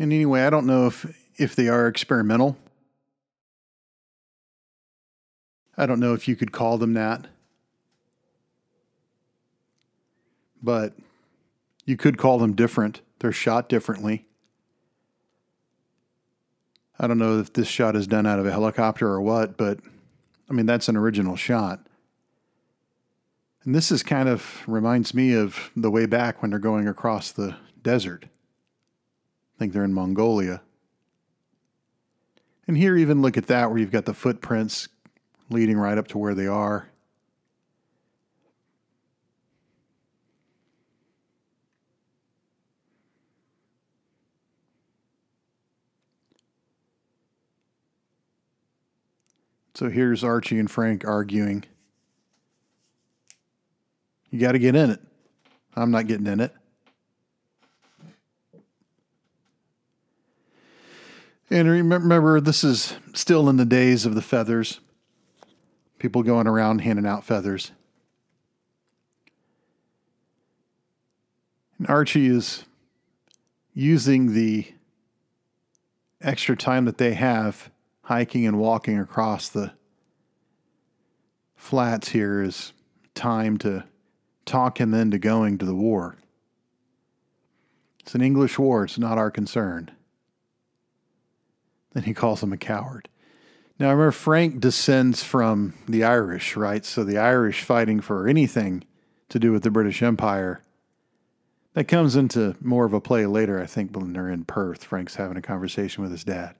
And 0.00 0.12
anyway, 0.12 0.42
I 0.42 0.50
don't 0.50 0.66
know 0.66 0.86
if 0.86 1.06
if 1.36 1.56
they 1.56 1.68
are 1.68 1.88
experimental. 1.88 2.56
I 5.76 5.86
don't 5.86 6.00
know 6.00 6.14
if 6.14 6.26
you 6.26 6.36
could 6.36 6.52
call 6.52 6.78
them 6.78 6.94
that. 6.94 7.26
But 10.62 10.94
you 11.84 11.96
could 11.96 12.18
call 12.18 12.38
them 12.38 12.54
different. 12.54 13.00
They're 13.18 13.32
shot 13.32 13.68
differently. 13.68 14.26
I 16.98 17.06
don't 17.06 17.18
know 17.18 17.38
if 17.38 17.52
this 17.52 17.68
shot 17.68 17.94
is 17.94 18.06
done 18.06 18.26
out 18.26 18.38
of 18.38 18.46
a 18.46 18.50
helicopter 18.50 19.08
or 19.08 19.20
what, 19.20 19.56
but 19.56 19.78
I 20.50 20.52
mean, 20.52 20.66
that's 20.66 20.88
an 20.88 20.96
original 20.96 21.36
shot. 21.36 21.86
And 23.64 23.74
this 23.74 23.92
is 23.92 24.02
kind 24.02 24.28
of 24.28 24.62
reminds 24.66 25.14
me 25.14 25.34
of 25.34 25.70
the 25.76 25.90
way 25.90 26.06
back 26.06 26.40
when 26.42 26.50
they're 26.50 26.58
going 26.58 26.88
across 26.88 27.30
the 27.32 27.56
desert. 27.82 28.24
I 28.24 29.58
think 29.58 29.72
they're 29.72 29.84
in 29.84 29.94
Mongolia. 29.94 30.62
And 32.66 32.76
here, 32.76 32.96
even 32.96 33.22
look 33.22 33.36
at 33.36 33.46
that, 33.46 33.70
where 33.70 33.78
you've 33.78 33.90
got 33.90 34.04
the 34.04 34.14
footprints 34.14 34.88
leading 35.50 35.78
right 35.78 35.98
up 35.98 36.08
to 36.08 36.18
where 36.18 36.34
they 36.34 36.46
are. 36.46 36.88
So 49.78 49.88
here's 49.88 50.24
Archie 50.24 50.58
and 50.58 50.68
Frank 50.68 51.06
arguing. 51.06 51.64
You 54.28 54.40
got 54.40 54.50
to 54.50 54.58
get 54.58 54.74
in 54.74 54.90
it. 54.90 54.98
I'm 55.76 55.92
not 55.92 56.08
getting 56.08 56.26
in 56.26 56.40
it. 56.40 56.52
And 61.48 61.68
remember, 61.68 62.40
this 62.40 62.64
is 62.64 62.96
still 63.14 63.48
in 63.48 63.56
the 63.56 63.64
days 63.64 64.04
of 64.04 64.16
the 64.16 64.20
feathers. 64.20 64.80
People 66.00 66.24
going 66.24 66.48
around 66.48 66.80
handing 66.80 67.06
out 67.06 67.22
feathers. 67.22 67.70
And 71.78 71.86
Archie 71.86 72.26
is 72.26 72.64
using 73.74 74.34
the 74.34 74.66
extra 76.20 76.56
time 76.56 76.84
that 76.86 76.98
they 76.98 77.14
have 77.14 77.70
hiking 78.08 78.46
and 78.46 78.58
walking 78.58 78.98
across 78.98 79.50
the 79.50 79.70
flats 81.56 82.08
here 82.08 82.40
is 82.40 82.72
time 83.14 83.58
to 83.58 83.84
talk 84.46 84.80
him 84.80 84.94
into 84.94 85.18
going 85.18 85.58
to 85.58 85.66
the 85.66 85.74
war. 85.74 86.16
It's 88.00 88.14
an 88.14 88.22
English 88.22 88.58
war, 88.58 88.84
it's 88.84 88.96
not 88.96 89.18
our 89.18 89.30
concern. 89.30 89.90
Then 91.92 92.04
he 92.04 92.14
calls 92.14 92.42
him 92.42 92.50
a 92.50 92.56
coward. 92.56 93.10
Now, 93.78 93.90
remember, 93.90 94.10
Frank 94.12 94.58
descends 94.58 95.22
from 95.22 95.74
the 95.86 96.02
Irish, 96.02 96.56
right? 96.56 96.86
So 96.86 97.04
the 97.04 97.18
Irish 97.18 97.62
fighting 97.62 98.00
for 98.00 98.26
anything 98.26 98.84
to 99.28 99.38
do 99.38 99.52
with 99.52 99.64
the 99.64 99.70
British 99.70 100.02
Empire. 100.02 100.62
That 101.74 101.88
comes 101.88 102.16
into 102.16 102.56
more 102.62 102.86
of 102.86 102.94
a 102.94 103.02
play 103.02 103.26
later, 103.26 103.60
I 103.60 103.66
think, 103.66 103.94
when 103.94 104.14
they're 104.14 104.30
in 104.30 104.46
Perth. 104.46 104.82
Frank's 104.82 105.16
having 105.16 105.36
a 105.36 105.42
conversation 105.42 106.02
with 106.02 106.10
his 106.10 106.24
dad. 106.24 106.54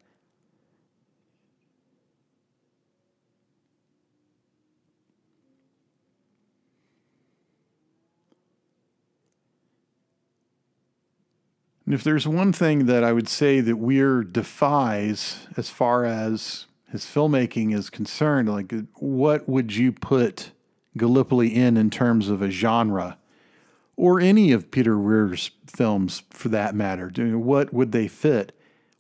And 11.88 11.94
if 11.94 12.04
there's 12.04 12.28
one 12.28 12.52
thing 12.52 12.84
that 12.84 13.02
I 13.02 13.14
would 13.14 13.30
say 13.30 13.62
that 13.62 13.78
Weir 13.78 14.22
defies 14.22 15.46
as 15.56 15.70
far 15.70 16.04
as 16.04 16.66
his 16.92 17.06
filmmaking 17.06 17.74
is 17.74 17.88
concerned, 17.88 18.46
like 18.46 18.74
what 18.96 19.48
would 19.48 19.74
you 19.74 19.92
put 19.92 20.50
Gallipoli 20.98 21.48
in 21.48 21.78
in 21.78 21.88
terms 21.88 22.28
of 22.28 22.42
a 22.42 22.50
genre? 22.50 23.16
Or 23.96 24.20
any 24.20 24.52
of 24.52 24.70
Peter 24.70 24.98
Weir's 24.98 25.50
films 25.66 26.24
for 26.28 26.50
that 26.50 26.74
matter? 26.74 27.08
What 27.38 27.72
would 27.72 27.92
they 27.92 28.06
fit? 28.06 28.52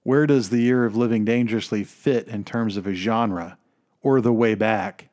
where 0.02 0.26
does 0.26 0.48
the 0.48 0.62
year 0.62 0.86
of 0.86 0.96
living 0.96 1.26
dangerously 1.26 1.84
fit 1.84 2.26
in 2.28 2.42
terms 2.42 2.78
of 2.78 2.86
a 2.86 2.94
genre 2.94 3.58
or 4.00 4.22
the 4.22 4.32
way 4.32 4.54
back? 4.54 5.10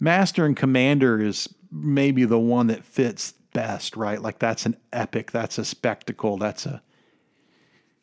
Master 0.00 0.46
and 0.46 0.56
Commander 0.56 1.20
is 1.20 1.54
maybe 1.70 2.24
the 2.24 2.38
one 2.38 2.68
that 2.68 2.82
fits 2.82 3.34
best, 3.52 3.96
right? 3.96 4.20
Like 4.20 4.38
that's 4.38 4.66
an 4.66 4.76
epic, 4.92 5.30
that's 5.30 5.58
a 5.58 5.64
spectacle, 5.64 6.36
that's 6.36 6.66
a 6.66 6.82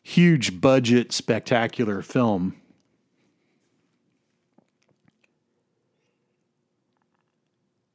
huge 0.02 0.60
budget, 0.60 1.12
spectacular 1.12 2.02
film. 2.02 2.56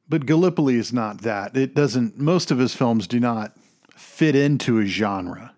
But 0.08 0.24
Gallipoli 0.24 0.76
is 0.76 0.92
not 0.92 1.22
that. 1.22 1.56
It 1.56 1.74
doesn't, 1.74 2.16
most 2.16 2.52
of 2.52 2.58
his 2.58 2.74
films 2.74 3.08
do 3.08 3.18
not 3.18 3.56
fit 3.96 4.36
into 4.36 4.78
a 4.78 4.84
genre. 4.84 5.55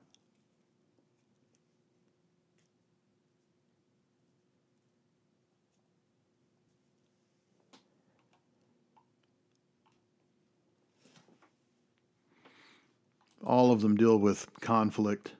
All 13.49 13.73
of 13.73 13.81
them 13.81 13.97
deal 13.97 14.19
with 14.19 14.47
conflict. 14.61 15.33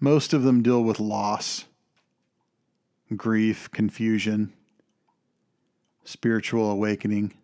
Most 0.00 0.32
of 0.32 0.42
them 0.42 0.62
deal 0.62 0.82
with 0.82 0.98
loss, 0.98 1.66
grief, 3.14 3.70
confusion, 3.72 4.54
spiritual 6.02 6.70
awakening. 6.70 7.34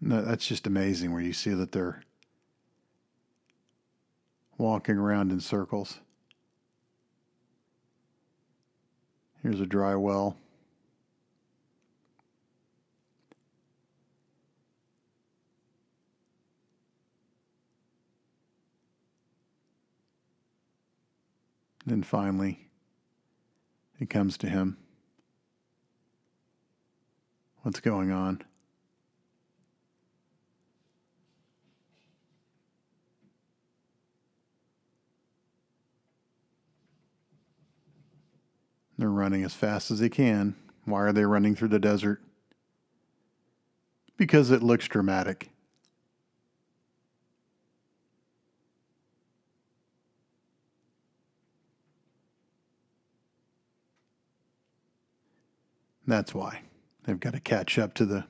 No, 0.00 0.22
that's 0.22 0.46
just 0.46 0.68
amazing 0.68 1.12
where 1.12 1.20
you 1.20 1.32
see 1.32 1.52
that 1.52 1.72
they're 1.72 2.04
walking 4.60 4.98
around 4.98 5.32
in 5.32 5.40
circles. 5.40 6.00
Here's 9.42 9.60
a 9.60 9.66
dry 9.66 9.96
well. 9.96 10.36
Then 21.86 22.02
finally, 22.02 22.68
it 23.98 24.10
comes 24.10 24.36
to 24.38 24.48
him. 24.48 24.76
What's 27.62 27.80
going 27.80 28.12
on? 28.12 28.42
They're 39.00 39.08
running 39.08 39.44
as 39.44 39.54
fast 39.54 39.90
as 39.90 39.98
they 40.00 40.10
can. 40.10 40.54
Why 40.84 41.00
are 41.00 41.12
they 41.12 41.24
running 41.24 41.56
through 41.56 41.68
the 41.68 41.78
desert? 41.78 42.20
Because 44.18 44.50
it 44.50 44.62
looks 44.62 44.86
dramatic. 44.86 45.48
That's 56.06 56.34
why. 56.34 56.60
They've 57.04 57.18
got 57.18 57.32
to 57.32 57.40
catch 57.40 57.78
up 57.78 57.94
to 57.94 58.04
the 58.04 58.26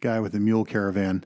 guy 0.00 0.18
with 0.18 0.32
the 0.32 0.40
mule 0.40 0.64
caravan. 0.64 1.24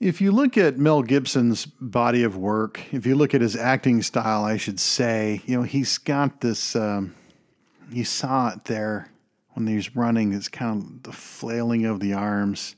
If 0.00 0.20
you 0.20 0.30
look 0.30 0.56
at 0.56 0.78
Mel 0.78 1.02
Gibson's 1.02 1.66
body 1.66 2.22
of 2.22 2.36
work, 2.36 2.80
if 2.92 3.04
you 3.04 3.16
look 3.16 3.34
at 3.34 3.40
his 3.40 3.56
acting 3.56 4.00
style, 4.02 4.44
I 4.44 4.56
should 4.56 4.78
say, 4.78 5.42
you 5.44 5.56
know, 5.56 5.64
he's 5.64 5.98
got 5.98 6.40
this, 6.40 6.76
um, 6.76 7.16
you 7.90 8.04
saw 8.04 8.50
it 8.50 8.64
there 8.66 9.10
when 9.54 9.66
he's 9.66 9.96
running, 9.96 10.32
it's 10.32 10.48
kind 10.48 10.80
of 10.80 11.02
the 11.02 11.12
flailing 11.12 11.84
of 11.84 11.98
the 11.98 12.12
arms 12.12 12.76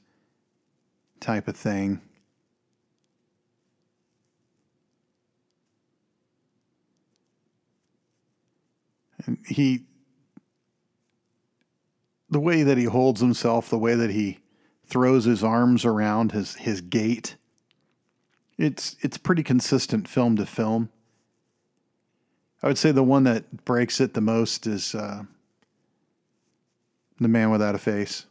type 1.20 1.46
of 1.46 1.56
thing. 1.56 2.00
And 9.26 9.36
he, 9.46 9.84
the 12.30 12.40
way 12.40 12.62
that 12.62 12.78
he 12.78 12.84
holds 12.84 13.20
himself, 13.20 13.68
the 13.68 13.78
way 13.78 13.94
that 13.94 14.08
he 14.08 14.39
throws 14.90 15.24
his 15.24 15.42
arms 15.42 15.84
around 15.84 16.32
his 16.32 16.56
his 16.56 16.80
gait. 16.80 17.36
It's 18.58 18.96
it's 19.00 19.16
pretty 19.16 19.42
consistent 19.42 20.08
film 20.08 20.36
to 20.36 20.44
film. 20.44 20.90
I 22.62 22.66
would 22.66 22.76
say 22.76 22.92
the 22.92 23.02
one 23.02 23.24
that 23.24 23.64
breaks 23.64 24.00
it 24.00 24.12
the 24.12 24.20
most 24.20 24.66
is 24.66 24.94
uh, 24.94 25.22
the 27.18 27.28
man 27.28 27.50
without 27.50 27.74
a 27.74 27.78
face. 27.78 28.26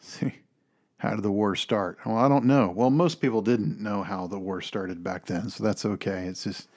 See, 0.00 0.41
how 1.02 1.16
did 1.16 1.24
the 1.24 1.32
war 1.32 1.56
start? 1.56 1.98
Well, 2.06 2.16
I 2.16 2.28
don't 2.28 2.44
know. 2.44 2.72
Well, 2.72 2.88
most 2.88 3.20
people 3.20 3.42
didn't 3.42 3.80
know 3.80 4.04
how 4.04 4.28
the 4.28 4.38
war 4.38 4.60
started 4.60 5.02
back 5.02 5.26
then, 5.26 5.50
so 5.50 5.64
that's 5.64 5.84
okay. 5.84 6.26
It's 6.26 6.44
just 6.44 6.68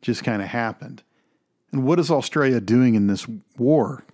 just 0.00 0.24
kind 0.24 0.40
of 0.40 0.48
happened. 0.48 1.02
And 1.72 1.84
what 1.84 1.98
is 1.98 2.10
Australia 2.10 2.58
doing 2.58 2.94
in 2.94 3.06
this 3.06 3.26
war? 3.58 4.06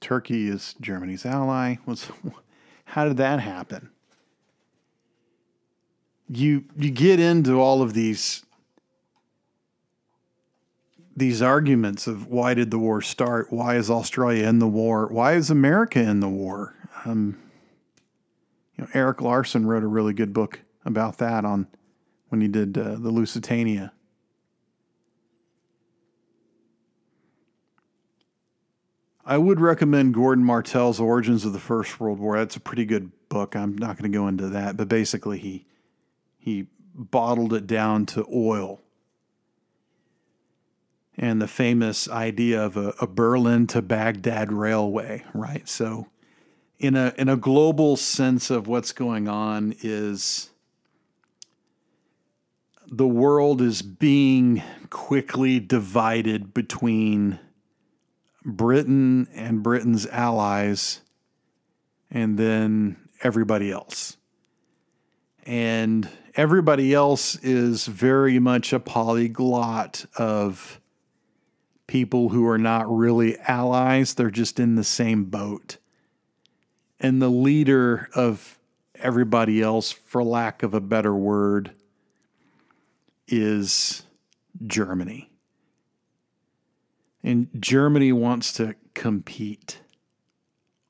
Turkey 0.00 0.48
is 0.48 0.74
Germany's 0.80 1.26
ally. 1.26 1.76
What's 1.84 2.10
how 2.86 3.04
did 3.04 3.18
that 3.18 3.38
happen? 3.38 3.90
You 6.26 6.64
you 6.78 6.90
get 6.90 7.20
into 7.20 7.60
all 7.60 7.82
of 7.82 7.92
these 7.92 8.46
these 11.14 11.42
arguments 11.42 12.06
of 12.06 12.28
why 12.28 12.54
did 12.54 12.70
the 12.70 12.78
war 12.78 13.02
start? 13.02 13.52
Why 13.52 13.76
is 13.76 13.90
Australia 13.90 14.48
in 14.48 14.58
the 14.58 14.66
war? 14.66 15.06
Why 15.08 15.34
is 15.34 15.50
America 15.50 16.00
in 16.00 16.20
the 16.20 16.30
war? 16.30 16.74
Um, 17.04 17.36
you 18.80 18.86
know, 18.86 18.92
Erik 18.94 19.20
Larson 19.20 19.66
wrote 19.66 19.82
a 19.82 19.86
really 19.86 20.14
good 20.14 20.32
book 20.32 20.60
about 20.86 21.18
that 21.18 21.44
on 21.44 21.66
when 22.30 22.40
he 22.40 22.48
did 22.48 22.78
uh, 22.78 22.96
the 22.96 23.10
Lusitania. 23.10 23.92
I 29.22 29.36
would 29.36 29.60
recommend 29.60 30.14
Gordon 30.14 30.46
Martel's 30.46 30.98
Origins 30.98 31.44
of 31.44 31.52
the 31.52 31.58
First 31.58 32.00
World 32.00 32.18
War. 32.20 32.38
That's 32.38 32.56
a 32.56 32.60
pretty 32.60 32.86
good 32.86 33.12
book. 33.28 33.54
I'm 33.54 33.76
not 33.76 33.98
going 33.98 34.10
to 34.10 34.18
go 34.18 34.28
into 34.28 34.48
that, 34.48 34.78
but 34.78 34.88
basically 34.88 35.38
he 35.38 35.66
he 36.38 36.66
bottled 36.94 37.52
it 37.52 37.66
down 37.66 38.06
to 38.06 38.26
oil 38.32 38.80
and 41.18 41.42
the 41.42 41.46
famous 41.46 42.08
idea 42.08 42.64
of 42.64 42.78
a, 42.78 42.94
a 42.98 43.06
Berlin 43.06 43.66
to 43.66 43.82
Baghdad 43.82 44.50
railway, 44.50 45.22
right? 45.34 45.68
So 45.68 46.06
in 46.80 46.96
a 46.96 47.12
in 47.18 47.28
a 47.28 47.36
global 47.36 47.96
sense 47.96 48.50
of 48.50 48.66
what's 48.66 48.92
going 48.92 49.28
on 49.28 49.74
is 49.82 50.48
the 52.90 53.06
world 53.06 53.60
is 53.60 53.82
being 53.82 54.62
quickly 54.88 55.60
divided 55.60 56.52
between 56.54 57.38
Britain 58.44 59.28
and 59.34 59.62
Britain's 59.62 60.06
allies 60.06 61.02
and 62.10 62.38
then 62.38 62.96
everybody 63.22 63.70
else. 63.70 64.16
And 65.44 66.08
everybody 66.34 66.94
else 66.94 67.36
is 67.36 67.86
very 67.86 68.38
much 68.38 68.72
a 68.72 68.80
polyglot 68.80 70.06
of 70.16 70.80
people 71.86 72.30
who 72.30 72.48
are 72.48 72.58
not 72.58 72.90
really 72.90 73.38
allies, 73.40 74.14
they're 74.14 74.30
just 74.30 74.58
in 74.58 74.76
the 74.76 74.84
same 74.84 75.24
boat 75.24 75.76
and 77.00 77.20
the 77.20 77.30
leader 77.30 78.10
of 78.14 78.58
everybody 78.96 79.62
else, 79.62 79.90
for 79.90 80.22
lack 80.22 80.62
of 80.62 80.74
a 80.74 80.80
better 80.80 81.14
word, 81.14 81.72
is 83.26 84.02
Germany. 84.66 85.30
And 87.22 87.48
Germany 87.58 88.12
wants 88.12 88.52
to 88.54 88.74
compete 88.94 89.80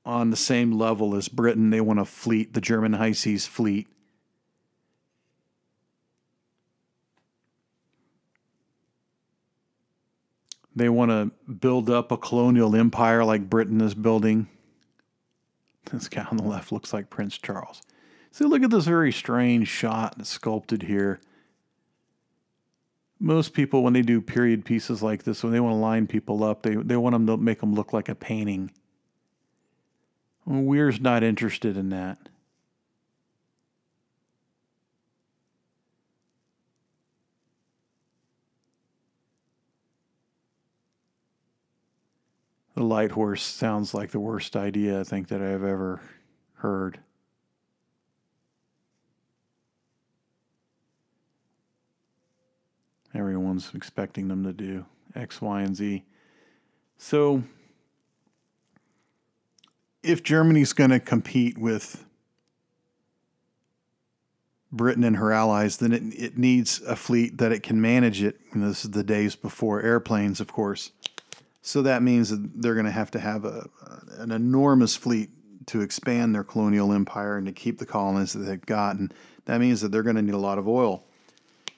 on 0.04 0.30
the 0.30 0.36
same 0.36 0.72
level 0.72 1.14
as 1.14 1.28
Britain. 1.28 1.70
They 1.70 1.80
want 1.80 2.00
a 2.00 2.04
fleet, 2.04 2.54
the 2.54 2.60
German 2.60 2.94
High 2.94 3.12
Seas 3.12 3.46
Fleet. 3.46 3.86
They 10.74 10.88
want 10.88 11.10
to 11.10 11.52
build 11.52 11.90
up 11.90 12.10
a 12.10 12.16
colonial 12.16 12.74
empire 12.74 13.24
like 13.24 13.50
Britain 13.50 13.80
is 13.80 13.94
building 13.94 14.48
This 15.86 16.08
guy 16.08 16.24
on 16.30 16.36
the 16.36 16.44
left 16.44 16.72
looks 16.72 16.92
like 16.92 17.10
Prince 17.10 17.38
Charles. 17.38 17.82
See, 18.30 18.44
look 18.44 18.62
at 18.62 18.70
this 18.70 18.84
very 18.84 19.12
strange 19.12 19.68
shot 19.68 20.16
that's 20.16 20.30
sculpted 20.30 20.82
here. 20.82 21.20
Most 23.18 23.52
people, 23.52 23.82
when 23.82 23.92
they 23.92 24.02
do 24.02 24.20
period 24.20 24.64
pieces 24.64 25.02
like 25.02 25.24
this, 25.24 25.42
when 25.42 25.52
they 25.52 25.60
want 25.60 25.74
to 25.74 25.78
line 25.78 26.06
people 26.06 26.42
up, 26.42 26.62
they, 26.62 26.74
they 26.76 26.96
want 26.96 27.12
them 27.12 27.26
to 27.26 27.36
make 27.36 27.60
them 27.60 27.74
look 27.74 27.92
like 27.92 28.08
a 28.08 28.14
painting. 28.14 28.70
Weir's 30.46 31.00
not 31.00 31.22
interested 31.22 31.76
in 31.76 31.90
that. 31.90 32.28
The 42.80 42.86
light 42.86 43.10
horse 43.10 43.42
sounds 43.42 43.92
like 43.92 44.10
the 44.10 44.18
worst 44.18 44.56
idea 44.56 45.00
I 45.00 45.04
think 45.04 45.28
that 45.28 45.42
I've 45.42 45.64
ever 45.64 46.00
heard. 46.54 46.98
Everyone's 53.12 53.70
expecting 53.74 54.28
them 54.28 54.44
to 54.44 54.54
do 54.54 54.86
X, 55.14 55.42
Y, 55.42 55.60
and 55.60 55.76
Z. 55.76 56.04
So, 56.96 57.42
if 60.02 60.22
Germany's 60.22 60.72
going 60.72 60.88
to 60.88 61.00
compete 61.00 61.58
with 61.58 62.06
Britain 64.72 65.04
and 65.04 65.16
her 65.16 65.32
allies, 65.32 65.76
then 65.76 65.92
it, 65.92 66.02
it 66.18 66.38
needs 66.38 66.80
a 66.80 66.96
fleet 66.96 67.36
that 67.36 67.52
it 67.52 67.62
can 67.62 67.78
manage 67.78 68.22
it. 68.22 68.40
And 68.52 68.62
this 68.62 68.86
is 68.86 68.92
the 68.92 69.04
days 69.04 69.36
before 69.36 69.82
airplanes, 69.82 70.40
of 70.40 70.50
course. 70.50 70.92
So 71.62 71.82
that 71.82 72.02
means 72.02 72.30
that 72.30 72.62
they're 72.62 72.74
going 72.74 72.86
to 72.86 72.92
have 72.92 73.10
to 73.12 73.20
have 73.20 73.44
a, 73.44 73.68
an 74.18 74.30
enormous 74.32 74.96
fleet 74.96 75.30
to 75.66 75.82
expand 75.82 76.34
their 76.34 76.44
colonial 76.44 76.92
empire 76.92 77.36
and 77.36 77.46
to 77.46 77.52
keep 77.52 77.78
the 77.78 77.86
colonies 77.86 78.32
that 78.32 78.40
they've 78.40 78.64
got. 78.64 78.96
And 78.96 79.12
that 79.44 79.60
means 79.60 79.80
that 79.80 79.92
they're 79.92 80.02
going 80.02 80.16
to 80.16 80.22
need 80.22 80.34
a 80.34 80.38
lot 80.38 80.58
of 80.58 80.66
oil. 80.66 81.04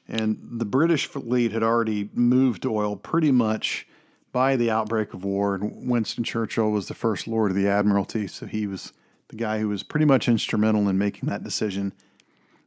And 0.08 0.38
the 0.52 0.64
British 0.64 1.06
fleet 1.06 1.52
had 1.52 1.62
already 1.62 2.10
moved 2.14 2.62
to 2.62 2.74
oil 2.74 2.96
pretty 2.96 3.32
much 3.32 3.86
by 4.30 4.56
the 4.56 4.70
outbreak 4.70 5.14
of 5.14 5.24
war. 5.24 5.56
And 5.56 5.88
Winston 5.88 6.24
Churchill 6.24 6.70
was 6.70 6.88
the 6.88 6.94
first 6.94 7.26
Lord 7.26 7.50
of 7.50 7.56
the 7.56 7.68
Admiralty. 7.68 8.26
So 8.26 8.46
he 8.46 8.66
was 8.66 8.92
the 9.28 9.36
guy 9.36 9.58
who 9.58 9.68
was 9.68 9.82
pretty 9.82 10.06
much 10.06 10.28
instrumental 10.28 10.88
in 10.88 10.98
making 10.98 11.28
that 11.28 11.44
decision, 11.44 11.92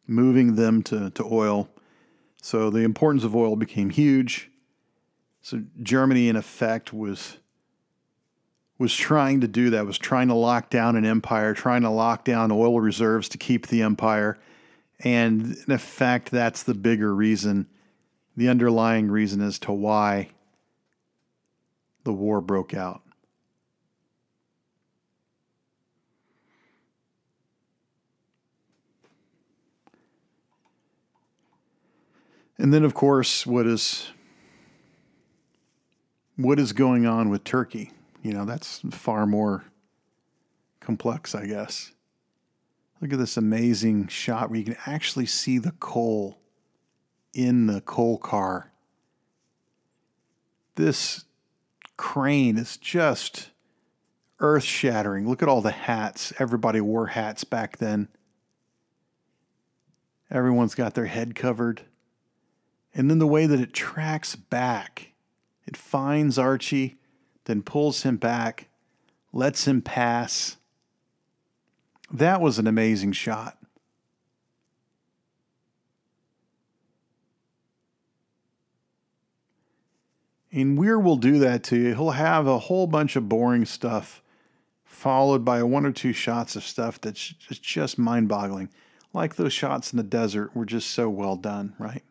moving 0.08 0.56
them 0.56 0.84
to, 0.84 1.10
to 1.12 1.24
oil. 1.24 1.70
So 2.42 2.70
the 2.70 2.80
importance 2.80 3.24
of 3.24 3.36
oil 3.36 3.56
became 3.56 3.90
huge. 3.90 4.50
So 5.46 5.62
Germany, 5.84 6.28
in 6.28 6.36
effect, 6.36 6.92
was 6.92 7.38
was 8.80 8.96
trying 8.96 9.42
to 9.42 9.48
do 9.48 9.70
that. 9.70 9.86
Was 9.86 10.00
trying 10.00 10.30
to 10.30 10.34
lock 10.34 10.72
down 10.72 10.96
an 10.96 11.06
empire, 11.06 11.54
trying 11.54 11.84
to 11.84 11.92
lock 11.92 12.26
down 12.26 12.52
oil 12.52 12.82
reserves 12.82 13.30
to 13.30 13.38
keep 13.38 13.68
the 13.68 13.84
empire, 13.84 14.40
and 15.02 15.56
in 15.68 15.72
effect, 15.72 16.32
that's 16.32 16.64
the 16.64 16.74
bigger 16.74 17.14
reason, 17.14 17.68
the 18.36 18.50
underlying 18.50 19.12
reason 19.12 19.40
as 19.40 19.60
to 19.60 19.72
why 19.72 20.30
the 22.06 22.14
war 22.14 22.42
broke 22.42 22.74
out. 22.74 23.04
And 32.58 32.74
then, 32.74 32.84
of 32.84 32.96
course, 32.96 33.46
what 33.46 33.68
is 33.68 34.08
what 36.38 36.60
is 36.60 36.74
going 36.74 37.06
on 37.06 37.30
with 37.30 37.44
Turkey. 37.44 37.92
You 38.22 38.34
know, 38.34 38.46
that's 38.46 38.82
far 38.92 39.26
more 39.26 39.66
complex, 40.80 41.36
I 41.36 41.46
guess. 41.46 41.92
Look 43.02 43.14
at 43.14 43.20
this 43.20 43.38
amazing 43.38 44.08
shot 44.08 44.50
where 44.50 44.60
you 44.60 44.66
can 44.66 44.78
actually 44.86 45.26
see 45.26 45.58
the 45.58 45.74
coal 45.74 46.40
in 47.34 47.68
the 47.68 47.82
coal 47.82 48.18
car. 48.18 48.72
This 50.76 51.26
crane 51.98 52.58
is 52.58 52.78
just 52.78 53.52
earth 54.40 54.64
shattering. 54.64 55.28
Look 55.28 55.42
at 55.42 55.50
all 55.50 55.62
the 55.62 55.72
hats. 55.72 56.34
Everybody 56.40 56.82
wore 56.82 57.08
hats 57.08 57.44
back 57.44 57.78
then. 57.78 58.08
Everyone's 60.32 60.76
got 60.76 60.94
their 60.94 61.06
head 61.06 61.36
covered. 61.36 61.84
And 62.94 63.10
then 63.10 63.20
the 63.20 63.28
way 63.28 63.46
that 63.46 63.60
it 63.60 63.74
tracks 63.74 64.36
back 64.36 65.12
it 65.66 65.76
finds 65.78 66.38
Archie, 66.38 66.98
then 67.46 67.62
pulls 67.62 68.04
him 68.04 68.18
back, 68.18 68.70
lets 69.34 69.68
him 69.68 69.82
pass. 69.82 70.58
That 72.12 72.42
was 72.42 72.60
an 72.60 72.68
amazing 72.68 73.14
shot. 73.14 73.58
And 80.52 80.78
Weir 80.78 80.98
will 80.98 81.18
do 81.18 81.40
that 81.40 81.64
to 81.66 81.76
you. 81.76 81.96
He'll 81.96 82.12
have 82.12 82.48
a 82.48 82.60
whole 82.60 82.88
bunch 82.88 83.18
of 83.18 83.28
boring 83.28 83.66
stuff 83.66 84.22
followed 84.86 85.44
by 85.44 85.62
one 85.62 85.86
or 85.86 85.92
two 85.92 86.14
shots 86.14 86.56
of 86.56 86.64
stuff 86.64 87.02
that's 87.02 87.22
just 87.22 88.00
mind 88.00 88.30
boggling. 88.30 88.70
Like 89.12 89.36
those 89.36 89.52
shots 89.52 89.92
in 89.92 89.98
the 89.98 90.04
desert 90.04 90.56
were 90.56 90.66
just 90.66 90.92
so 90.92 91.10
well 91.10 91.36
done, 91.36 91.76
right? 91.78 92.04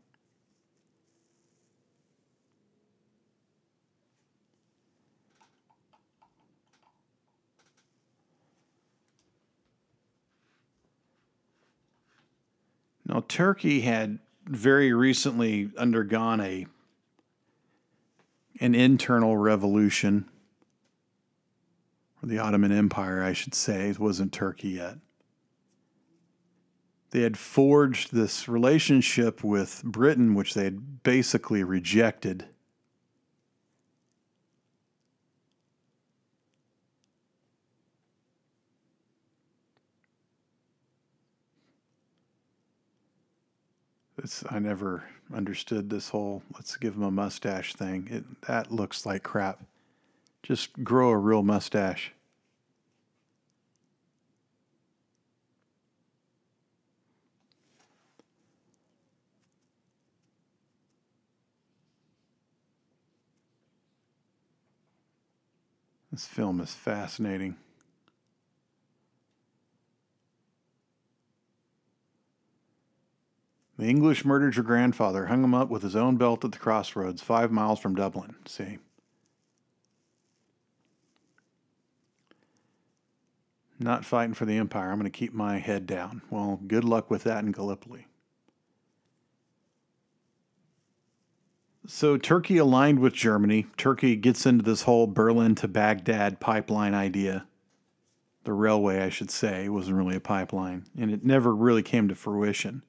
Now, 13.06 13.24
Turkey 13.28 13.82
had 13.82 14.18
very 14.46 14.92
recently 14.92 15.70
undergone 15.76 16.40
a 16.40 16.66
an 18.60 18.74
internal 18.74 19.36
revolution, 19.36 20.26
or 22.22 22.28
the 22.28 22.38
Ottoman 22.38 22.70
Empire, 22.70 23.22
I 23.22 23.32
should 23.32 23.54
say. 23.54 23.88
It 23.88 23.98
wasn't 23.98 24.32
Turkey 24.32 24.68
yet. 24.70 24.98
They 27.10 27.22
had 27.22 27.36
forged 27.36 28.12
this 28.12 28.48
relationship 28.48 29.42
with 29.42 29.82
Britain, 29.84 30.34
which 30.34 30.54
they 30.54 30.64
had 30.64 31.02
basically 31.02 31.64
rejected. 31.64 32.46
It's, 44.24 44.42
I 44.48 44.58
never 44.58 45.04
understood 45.34 45.90
this 45.90 46.08
whole 46.08 46.42
let's 46.54 46.78
give 46.78 46.94
him 46.94 47.02
a 47.02 47.10
mustache 47.10 47.74
thing. 47.74 48.08
It, 48.10 48.24
that 48.46 48.72
looks 48.72 49.04
like 49.04 49.22
crap. 49.22 49.62
Just 50.42 50.82
grow 50.82 51.10
a 51.10 51.16
real 51.18 51.42
mustache. 51.42 52.10
This 66.10 66.26
film 66.26 66.60
is 66.60 66.72
fascinating. 66.72 67.56
The 73.84 73.90
English 73.90 74.24
murdered 74.24 74.56
your 74.56 74.64
grandfather, 74.64 75.26
hung 75.26 75.44
him 75.44 75.52
up 75.52 75.68
with 75.68 75.82
his 75.82 75.94
own 75.94 76.16
belt 76.16 76.42
at 76.42 76.52
the 76.52 76.58
crossroads, 76.58 77.20
five 77.20 77.52
miles 77.52 77.78
from 77.78 77.94
Dublin. 77.94 78.34
See? 78.46 78.78
Not 83.78 84.06
fighting 84.06 84.32
for 84.32 84.46
the 84.46 84.56
empire. 84.56 84.90
I'm 84.90 84.98
going 84.98 85.04
to 85.04 85.10
keep 85.10 85.34
my 85.34 85.58
head 85.58 85.86
down. 85.86 86.22
Well, 86.30 86.60
good 86.66 86.82
luck 86.82 87.10
with 87.10 87.24
that 87.24 87.44
in 87.44 87.52
Gallipoli. 87.52 88.06
So 91.86 92.16
Turkey 92.16 92.56
aligned 92.56 93.00
with 93.00 93.12
Germany. 93.12 93.66
Turkey 93.76 94.16
gets 94.16 94.46
into 94.46 94.64
this 94.64 94.84
whole 94.84 95.06
Berlin 95.06 95.54
to 95.56 95.68
Baghdad 95.68 96.40
pipeline 96.40 96.94
idea. 96.94 97.46
The 98.44 98.54
railway, 98.54 99.02
I 99.02 99.10
should 99.10 99.30
say, 99.30 99.68
wasn't 99.68 99.98
really 99.98 100.16
a 100.16 100.20
pipeline, 100.20 100.86
and 100.98 101.10
it 101.10 101.22
never 101.22 101.54
really 101.54 101.82
came 101.82 102.08
to 102.08 102.14
fruition 102.14 102.82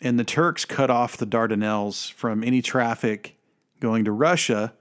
and 0.00 0.18
the 0.18 0.24
Turks 0.24 0.64
cut 0.64 0.90
off 0.90 1.16
the 1.16 1.26
Dardanelles 1.26 2.12
from 2.12 2.42
any 2.42 2.62
traffic 2.62 3.36
going 3.80 4.04
to 4.04 4.12
Russia 4.12 4.72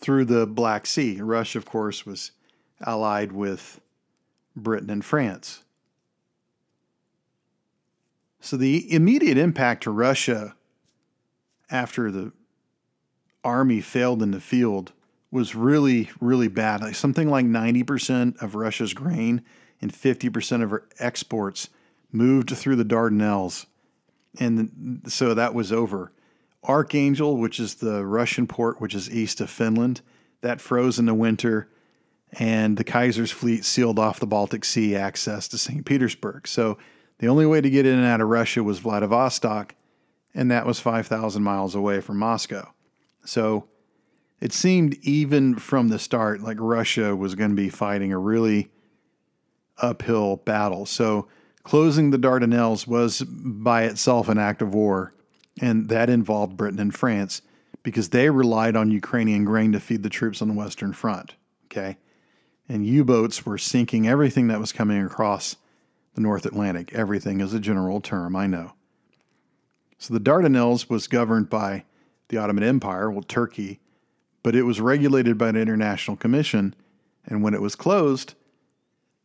through 0.00 0.24
the 0.24 0.46
Black 0.46 0.86
Sea. 0.86 1.20
Russia, 1.20 1.58
of 1.58 1.64
course, 1.64 2.06
was 2.06 2.32
allied 2.80 3.32
with 3.32 3.80
Britain 4.54 4.90
and 4.90 5.04
France. 5.04 5.64
So 8.40 8.56
the 8.56 8.92
immediate 8.92 9.36
impact 9.36 9.82
to 9.84 9.90
Russia 9.90 10.54
after 11.70 12.10
the 12.10 12.32
army 13.44 13.80
failed 13.80 14.22
in 14.22 14.30
the 14.30 14.40
field 14.40 14.92
was 15.30 15.54
really, 15.54 16.10
really 16.20 16.48
bad. 16.48 16.80
Like 16.80 16.94
something 16.94 17.28
like 17.28 17.44
90% 17.44 18.40
of 18.40 18.54
Russia's 18.54 18.94
grain 18.94 19.42
and 19.80 19.92
50% 19.92 20.62
of 20.62 20.70
her 20.70 20.88
exports 20.98 21.68
moved 22.12 22.50
through 22.50 22.76
the 22.76 22.84
Dardanelles. 22.84 23.66
And 24.40 25.02
so 25.06 25.34
that 25.34 25.54
was 25.54 25.72
over. 25.72 26.12
Archangel, 26.64 27.36
which 27.36 27.60
is 27.60 27.76
the 27.76 28.04
Russian 28.04 28.46
port, 28.46 28.80
which 28.80 28.94
is 28.94 29.10
east 29.10 29.40
of 29.40 29.50
Finland, 29.50 30.00
that 30.40 30.60
froze 30.60 30.98
in 30.98 31.06
the 31.06 31.14
winter, 31.14 31.68
and 32.32 32.76
the 32.76 32.84
Kaiser's 32.84 33.30
fleet 33.30 33.64
sealed 33.64 33.98
off 33.98 34.20
the 34.20 34.26
Baltic 34.26 34.64
Sea 34.64 34.94
access 34.94 35.48
to 35.48 35.58
St. 35.58 35.84
Petersburg. 35.84 36.46
So 36.46 36.78
the 37.18 37.28
only 37.28 37.46
way 37.46 37.60
to 37.60 37.70
get 37.70 37.86
in 37.86 37.98
and 37.98 38.06
out 38.06 38.20
of 38.20 38.28
Russia 38.28 38.62
was 38.62 38.78
Vladivostok, 38.80 39.74
and 40.34 40.50
that 40.50 40.66
was 40.66 40.78
5,000 40.78 41.42
miles 41.42 41.74
away 41.74 42.00
from 42.00 42.18
Moscow. 42.18 42.72
So 43.24 43.68
it 44.40 44.52
seemed 44.52 44.94
even 45.02 45.56
from 45.56 45.88
the 45.88 45.98
start 45.98 46.40
like 46.40 46.58
Russia 46.60 47.16
was 47.16 47.34
going 47.34 47.50
to 47.50 47.56
be 47.56 47.70
fighting 47.70 48.12
a 48.12 48.18
really 48.18 48.70
uphill 49.78 50.36
battle. 50.36 50.86
So 50.86 51.28
closing 51.68 52.10
the 52.10 52.18
Dardanelles 52.18 52.86
was 52.86 53.20
by 53.20 53.82
itself 53.82 54.30
an 54.30 54.38
act 54.38 54.62
of 54.62 54.72
war, 54.72 55.12
and 55.60 55.90
that 55.90 56.08
involved 56.08 56.56
Britain 56.56 56.80
and 56.80 56.94
France 56.94 57.42
because 57.82 58.08
they 58.08 58.30
relied 58.30 58.74
on 58.74 58.90
Ukrainian 58.90 59.44
grain 59.44 59.72
to 59.72 59.80
feed 59.80 60.02
the 60.02 60.08
troops 60.08 60.40
on 60.40 60.48
the 60.48 60.54
Western 60.54 60.94
Front. 60.94 61.34
Okay. 61.66 61.98
And 62.70 62.86
U 62.86 63.04
boats 63.04 63.44
were 63.44 63.58
sinking 63.58 64.08
everything 64.08 64.48
that 64.48 64.60
was 64.60 64.72
coming 64.72 65.04
across 65.04 65.56
the 66.14 66.22
North 66.22 66.46
Atlantic. 66.46 66.94
Everything 66.94 67.42
is 67.42 67.52
a 67.52 67.60
general 67.60 68.00
term, 68.00 68.34
I 68.34 68.46
know. 68.46 68.72
So 69.98 70.14
the 70.14 70.20
Dardanelles 70.20 70.88
was 70.88 71.06
governed 71.06 71.50
by 71.50 71.84
the 72.28 72.38
Ottoman 72.38 72.64
Empire, 72.64 73.10
well, 73.10 73.22
Turkey, 73.22 73.78
but 74.42 74.56
it 74.56 74.62
was 74.62 74.80
regulated 74.80 75.36
by 75.36 75.50
an 75.50 75.56
international 75.56 76.16
commission. 76.16 76.74
And 77.26 77.42
when 77.42 77.52
it 77.52 77.60
was 77.60 77.74
closed, 77.74 78.32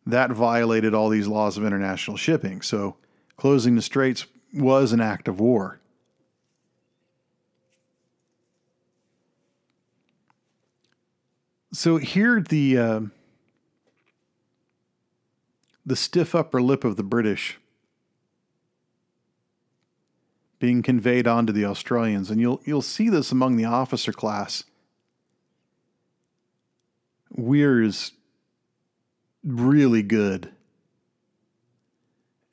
that 0.05 0.31
violated 0.31 0.93
all 0.93 1.09
these 1.09 1.27
laws 1.27 1.57
of 1.57 1.65
international 1.65 2.17
shipping. 2.17 2.61
So 2.61 2.97
closing 3.37 3.75
the 3.75 3.81
straits 3.81 4.25
was 4.53 4.91
an 4.91 5.01
act 5.01 5.27
of 5.27 5.39
war. 5.39 5.79
So 11.71 11.97
here 11.97 12.39
the 12.39 12.77
uh, 12.77 13.01
the 15.85 15.95
stiff 15.95 16.35
upper 16.35 16.61
lip 16.61 16.83
of 16.83 16.97
the 16.97 17.03
British 17.03 17.59
being 20.59 20.81
conveyed 20.81 21.27
on 21.27 21.45
to 21.47 21.51
the 21.51 21.65
Australians, 21.65 22.29
and 22.29 22.39
you'll 22.39 22.61
you'll 22.63 22.83
see 22.83 23.09
this 23.09 23.31
among 23.31 23.57
the 23.57 23.65
officer 23.65 24.13
class. 24.13 24.65
Weir 27.31 27.81
is 27.81 28.11
really 29.43 30.03
good 30.03 30.51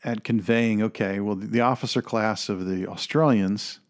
at 0.02 0.24
conveying. 0.24 0.82
Okay, 0.82 1.20
well, 1.20 1.36
the 1.36 1.60
officer 1.60 2.02
class 2.02 2.48
of 2.48 2.66
the 2.66 2.86
Australians 2.86 3.80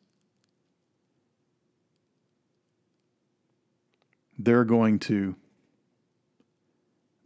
they're 4.44 4.64
going 4.64 4.98
to 4.98 5.36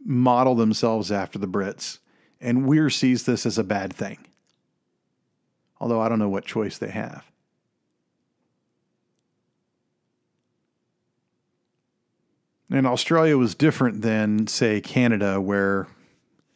model 0.03 0.55
themselves 0.55 1.11
after 1.11 1.39
the 1.39 1.47
Brits. 1.47 1.99
And 2.41 2.67
Weir 2.67 2.89
sees 2.89 3.23
this 3.23 3.45
as 3.45 3.57
a 3.57 3.63
bad 3.63 3.93
thing. 3.93 4.19
Although 5.79 6.01
I 6.01 6.09
don't 6.09 6.19
know 6.19 6.29
what 6.29 6.45
choice 6.45 6.77
they 6.77 6.89
have. 6.89 7.25
And 12.71 12.87
Australia 12.87 13.37
was 13.37 13.53
different 13.53 14.01
than, 14.01 14.47
say, 14.47 14.81
Canada, 14.81 15.39
where 15.39 15.87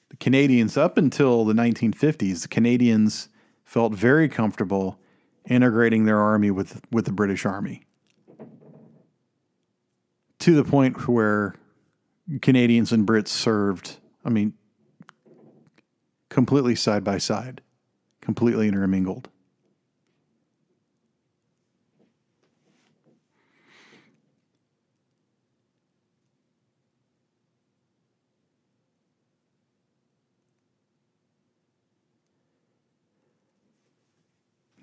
the 0.09 0.17
Canadians, 0.17 0.75
up 0.75 0.97
until 0.97 1.45
the 1.45 1.53
1950s, 1.53 2.41
the 2.41 2.47
Canadians 2.47 3.29
felt 3.63 3.93
very 3.93 4.27
comfortable 4.27 4.99
integrating 5.47 6.05
their 6.05 6.19
army 6.19 6.49
with, 6.51 6.81
with 6.91 7.05
the 7.05 7.11
British 7.11 7.45
Army 7.45 7.83
to 10.39 10.55
the 10.55 10.63
point 10.63 11.07
where 11.07 11.55
Canadians 12.41 12.91
and 12.91 13.05
Brits 13.05 13.27
served, 13.27 13.97
I 14.23 14.29
mean, 14.29 14.53
completely 16.29 16.75
side 16.75 17.03
by 17.03 17.17
side, 17.17 17.61
completely 18.21 18.67
intermingled. 18.67 19.29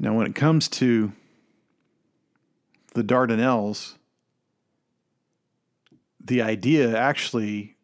Now, 0.06 0.14
when 0.14 0.28
it 0.28 0.36
comes 0.36 0.68
to 0.68 1.10
the 2.94 3.02
Dardanelles, 3.02 3.96
the 6.24 6.42
idea 6.42 6.96
actually 6.96 7.74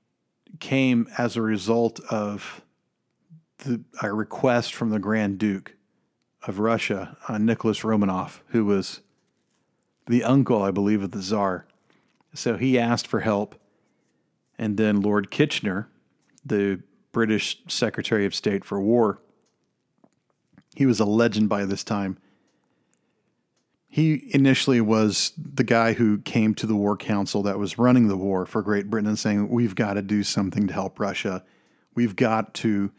came 0.60 1.08
as 1.18 1.34
a 1.34 1.42
result 1.42 1.98
of 2.12 2.62
the, 3.64 3.82
a 4.04 4.12
request 4.12 4.72
from 4.72 4.90
the 4.90 5.00
Grand 5.00 5.38
Duke 5.38 5.74
of 6.46 6.60
Russia, 6.60 7.16
uh, 7.26 7.38
Nicholas 7.38 7.80
Romanov, 7.80 8.38
who 8.50 8.66
was 8.66 9.00
the 10.06 10.22
uncle, 10.22 10.62
I 10.62 10.70
believe, 10.70 11.02
of 11.02 11.10
the 11.10 11.22
Tsar. 11.22 11.66
So 12.34 12.56
he 12.56 12.78
asked 12.78 13.08
for 13.08 13.18
help. 13.18 13.56
And 14.56 14.76
then 14.76 15.00
Lord 15.00 15.32
Kitchener, 15.32 15.88
the 16.46 16.84
British 17.10 17.60
Secretary 17.66 18.24
of 18.24 18.32
State 18.32 18.64
for 18.64 18.80
War, 18.80 19.18
he 20.74 20.86
was 20.86 21.00
a 21.00 21.04
legend 21.04 21.48
by 21.48 21.64
this 21.64 21.84
time 21.84 22.16
he 23.92 24.30
initially 24.32 24.80
was 24.80 25.34
the 25.36 25.64
guy 25.64 25.92
who 25.92 26.16
came 26.20 26.54
to 26.54 26.66
the 26.66 26.74
war 26.74 26.96
council 26.96 27.42
that 27.42 27.58
was 27.58 27.76
running 27.76 28.08
the 28.08 28.16
war 28.16 28.46
for 28.46 28.62
Great 28.62 28.88
Britain 28.88 29.06
and 29.06 29.18
saying, 29.18 29.50
We've 29.50 29.74
got 29.74 29.94
to 29.94 30.02
do 30.02 30.22
something 30.22 30.66
to 30.66 30.72
help 30.72 30.98
Russia. 30.98 31.44
We've 31.94 32.16
got 32.16 32.54
to 32.54 32.90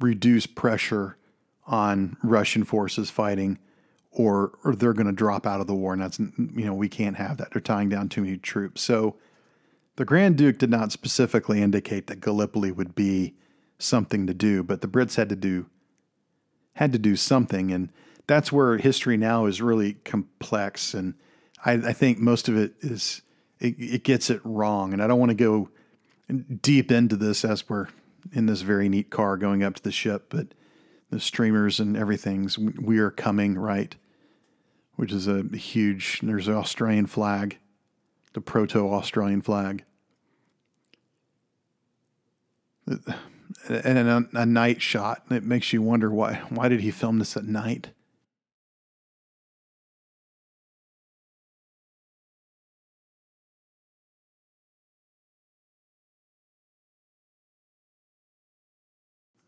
reduce 0.00 0.46
pressure 0.46 1.16
on 1.68 2.16
Russian 2.24 2.64
forces 2.64 3.10
fighting, 3.10 3.60
or, 4.10 4.58
or 4.64 4.74
they're 4.74 4.92
going 4.92 5.06
to 5.06 5.12
drop 5.12 5.46
out 5.46 5.60
of 5.60 5.68
the 5.68 5.74
war. 5.74 5.92
And 5.92 6.02
that's, 6.02 6.18
you 6.18 6.64
know, 6.64 6.74
we 6.74 6.88
can't 6.88 7.16
have 7.16 7.36
that. 7.36 7.52
They're 7.52 7.62
tying 7.62 7.88
down 7.88 8.08
too 8.08 8.22
many 8.22 8.36
troops. 8.36 8.82
So 8.82 9.14
the 9.94 10.04
Grand 10.04 10.36
Duke 10.36 10.58
did 10.58 10.70
not 10.70 10.90
specifically 10.90 11.62
indicate 11.62 12.08
that 12.08 12.20
Gallipoli 12.20 12.72
would 12.72 12.96
be 12.96 13.34
something 13.78 14.26
to 14.26 14.34
do, 14.34 14.64
but 14.64 14.80
the 14.80 14.88
Brits 14.88 15.14
had 15.14 15.28
to 15.28 15.36
do 15.36 15.66
had 16.80 16.92
to 16.92 16.98
do 16.98 17.14
something. 17.14 17.70
And 17.70 17.90
that's 18.26 18.50
where 18.50 18.78
history 18.78 19.18
now 19.18 19.44
is 19.44 19.60
really 19.60 19.94
complex, 20.04 20.94
and 20.94 21.14
I, 21.64 21.72
I 21.72 21.92
think 21.92 22.18
most 22.18 22.48
of 22.48 22.56
it 22.56 22.72
is 22.80 23.20
it, 23.60 23.74
it 23.78 24.02
gets 24.02 24.30
it 24.30 24.40
wrong. 24.44 24.94
And 24.94 25.02
I 25.02 25.06
don't 25.06 25.18
want 25.18 25.30
to 25.30 25.34
go 25.34 25.68
deep 26.62 26.90
into 26.90 27.16
this 27.16 27.44
as 27.44 27.68
we're 27.68 27.88
in 28.32 28.46
this 28.46 28.62
very 28.62 28.88
neat 28.88 29.10
car 29.10 29.36
going 29.36 29.62
up 29.62 29.74
to 29.74 29.82
the 29.82 29.92
ship, 29.92 30.26
but 30.30 30.54
the 31.10 31.20
streamers 31.20 31.80
and 31.80 31.96
everything's 31.96 32.56
we 32.56 32.98
are 32.98 33.10
coming 33.10 33.58
right, 33.58 33.94
which 34.96 35.12
is 35.12 35.26
a 35.28 35.42
huge. 35.54 36.20
There's 36.22 36.48
an 36.48 36.54
Australian 36.54 37.06
flag, 37.06 37.58
the 38.32 38.40
proto-Australian 38.40 39.42
flag. 39.42 39.84
Uh, 42.90 43.12
And 43.68 43.98
a, 43.98 44.28
a 44.34 44.46
night 44.46 44.82
shot. 44.82 45.22
It 45.30 45.44
makes 45.44 45.72
you 45.72 45.82
wonder 45.82 46.10
why. 46.10 46.42
Why 46.48 46.68
did 46.68 46.80
he 46.80 46.90
film 46.90 47.18
this 47.18 47.36
at 47.36 47.44
night? 47.44 47.90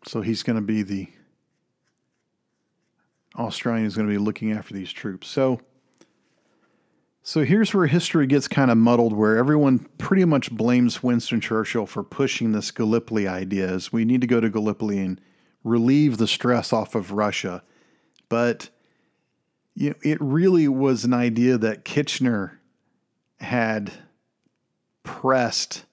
So 0.06 0.20
he's 0.20 0.42
going 0.42 0.56
to 0.56 0.62
be 0.62 0.82
the 0.82 1.08
Australian 3.36 3.86
is 3.86 3.96
going 3.96 4.08
to 4.08 4.12
be 4.12 4.18
looking 4.18 4.52
after 4.52 4.74
these 4.74 4.92
troops. 4.92 5.28
So 5.28 5.60
so 7.22 7.44
here's 7.44 7.72
where 7.72 7.86
history 7.86 8.26
gets 8.26 8.48
kind 8.48 8.70
of 8.70 8.76
muddled 8.76 9.12
where 9.12 9.36
everyone 9.36 9.80
pretty 9.98 10.24
much 10.24 10.50
blames 10.50 11.02
Winston 11.02 11.40
Churchill 11.40 11.86
for 11.86 12.02
pushing 12.02 12.52
this 12.52 12.70
Gallipoli 12.70 13.28
idea 13.28 13.68
as 13.68 13.92
we 13.92 14.04
need 14.04 14.20
to 14.22 14.26
go 14.26 14.40
to 14.40 14.50
Gallipoli 14.50 14.98
and 14.98 15.20
relieve 15.62 16.18
the 16.18 16.26
stress 16.26 16.72
off 16.72 16.96
of 16.96 17.12
Russia. 17.12 17.62
But 18.28 18.70
you 19.74 19.90
know, 19.90 19.96
it 20.02 20.18
really 20.20 20.66
was 20.66 21.04
an 21.04 21.14
idea 21.14 21.56
that 21.58 21.84
Kitchener 21.84 22.60
had 23.38 23.92
pressed 25.04 25.84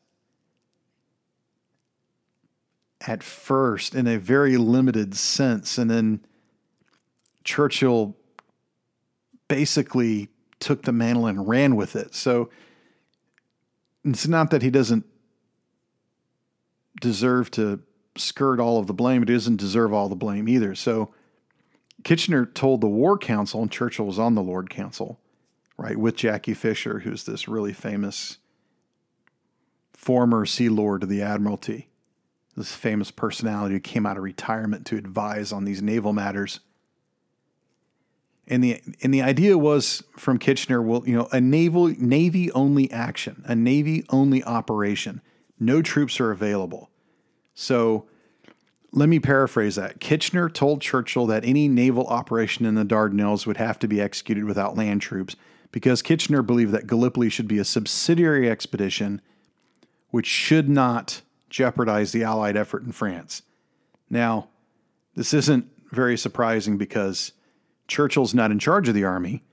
at 3.01 3.23
first 3.23 3.95
in 3.95 4.07
a 4.07 4.17
very 4.17 4.57
limited 4.57 5.15
sense. 5.15 5.77
And 5.77 5.89
then 5.89 6.25
Churchill 7.43 8.17
basically 9.47 10.29
took 10.59 10.83
the 10.83 10.91
mantle 10.91 11.25
and 11.25 11.47
ran 11.47 11.75
with 11.75 11.95
it. 11.95 12.13
So 12.13 12.49
it's 14.03 14.27
not 14.27 14.49
that 14.51 14.61
he 14.61 14.69
doesn't 14.69 15.05
deserve 17.01 17.51
to 17.51 17.81
skirt 18.15 18.59
all 18.59 18.79
of 18.79 18.87
the 18.87 18.93
blame, 18.93 19.21
he 19.21 19.33
doesn't 19.33 19.57
deserve 19.57 19.93
all 19.93 20.09
the 20.09 20.15
blame 20.15 20.49
either. 20.49 20.75
So 20.75 21.13
Kitchener 22.03 22.45
told 22.45 22.81
the 22.81 22.87
War 22.87 23.17
Council, 23.17 23.61
and 23.61 23.71
Churchill 23.71 24.05
was 24.05 24.19
on 24.19 24.35
the 24.35 24.41
War 24.41 24.63
Council, 24.63 25.19
right, 25.77 25.97
with 25.97 26.15
Jackie 26.15 26.53
Fisher, 26.53 26.99
who's 26.99 27.23
this 27.23 27.47
really 27.47 27.73
famous 27.73 28.37
former 29.93 30.45
Sea 30.45 30.69
Lord 30.69 31.03
of 31.03 31.09
the 31.09 31.21
Admiralty, 31.21 31.89
this 32.55 32.73
famous 32.73 33.11
personality 33.11 33.75
who 33.75 33.81
came 33.81 34.05
out 34.05 34.17
of 34.17 34.23
retirement 34.23 34.85
to 34.87 34.97
advise 34.97 35.51
on 35.51 35.65
these 35.65 35.81
naval 35.81 36.13
matters. 36.13 36.61
And 38.49 38.63
the 38.63 38.81
and 39.03 39.13
the 39.13 39.21
idea 39.21 39.57
was 39.57 40.03
from 40.17 40.39
Kitchener, 40.39 40.81
well, 40.81 41.03
you 41.05 41.15
know, 41.15 41.27
a 41.31 41.39
naval 41.39 41.87
navy 41.87 42.51
only 42.53 42.91
action, 42.91 43.43
a 43.45 43.55
navy 43.55 44.05
only 44.09 44.43
operation. 44.43 45.21
No 45.59 45.81
troops 45.81 46.19
are 46.19 46.31
available. 46.31 46.89
So 47.53 48.07
let 48.91 49.07
me 49.07 49.19
paraphrase 49.19 49.75
that. 49.75 49.99
Kitchener 49.99 50.49
told 50.49 50.81
Churchill 50.81 51.27
that 51.27 51.45
any 51.45 51.67
naval 51.67 52.07
operation 52.07 52.65
in 52.65 52.75
the 52.75 52.85
Dardanelles 52.85 53.45
would 53.45 53.57
have 53.57 53.77
to 53.79 53.87
be 53.87 54.01
executed 54.01 54.45
without 54.45 54.75
land 54.75 55.01
troops 55.01 55.35
because 55.71 56.01
Kitchener 56.01 56.41
believed 56.41 56.71
that 56.71 56.87
Gallipoli 56.87 57.29
should 57.29 57.47
be 57.47 57.59
a 57.59 57.65
subsidiary 57.65 58.49
expedition 58.49 59.21
which 60.09 60.25
should 60.25 60.67
not 60.67 61.21
jeopardize 61.49 62.11
the 62.11 62.23
Allied 62.23 62.57
effort 62.57 62.83
in 62.83 62.91
France. 62.91 63.43
Now, 64.09 64.49
this 65.15 65.33
isn't 65.33 65.67
very 65.91 66.17
surprising 66.17 66.77
because 66.77 67.31
Churchill's 67.89 68.33
not 68.33 68.51
in 68.51 68.59
charge 68.59 68.87
of 68.87 68.95
the 68.95 69.03
army. 69.03 69.43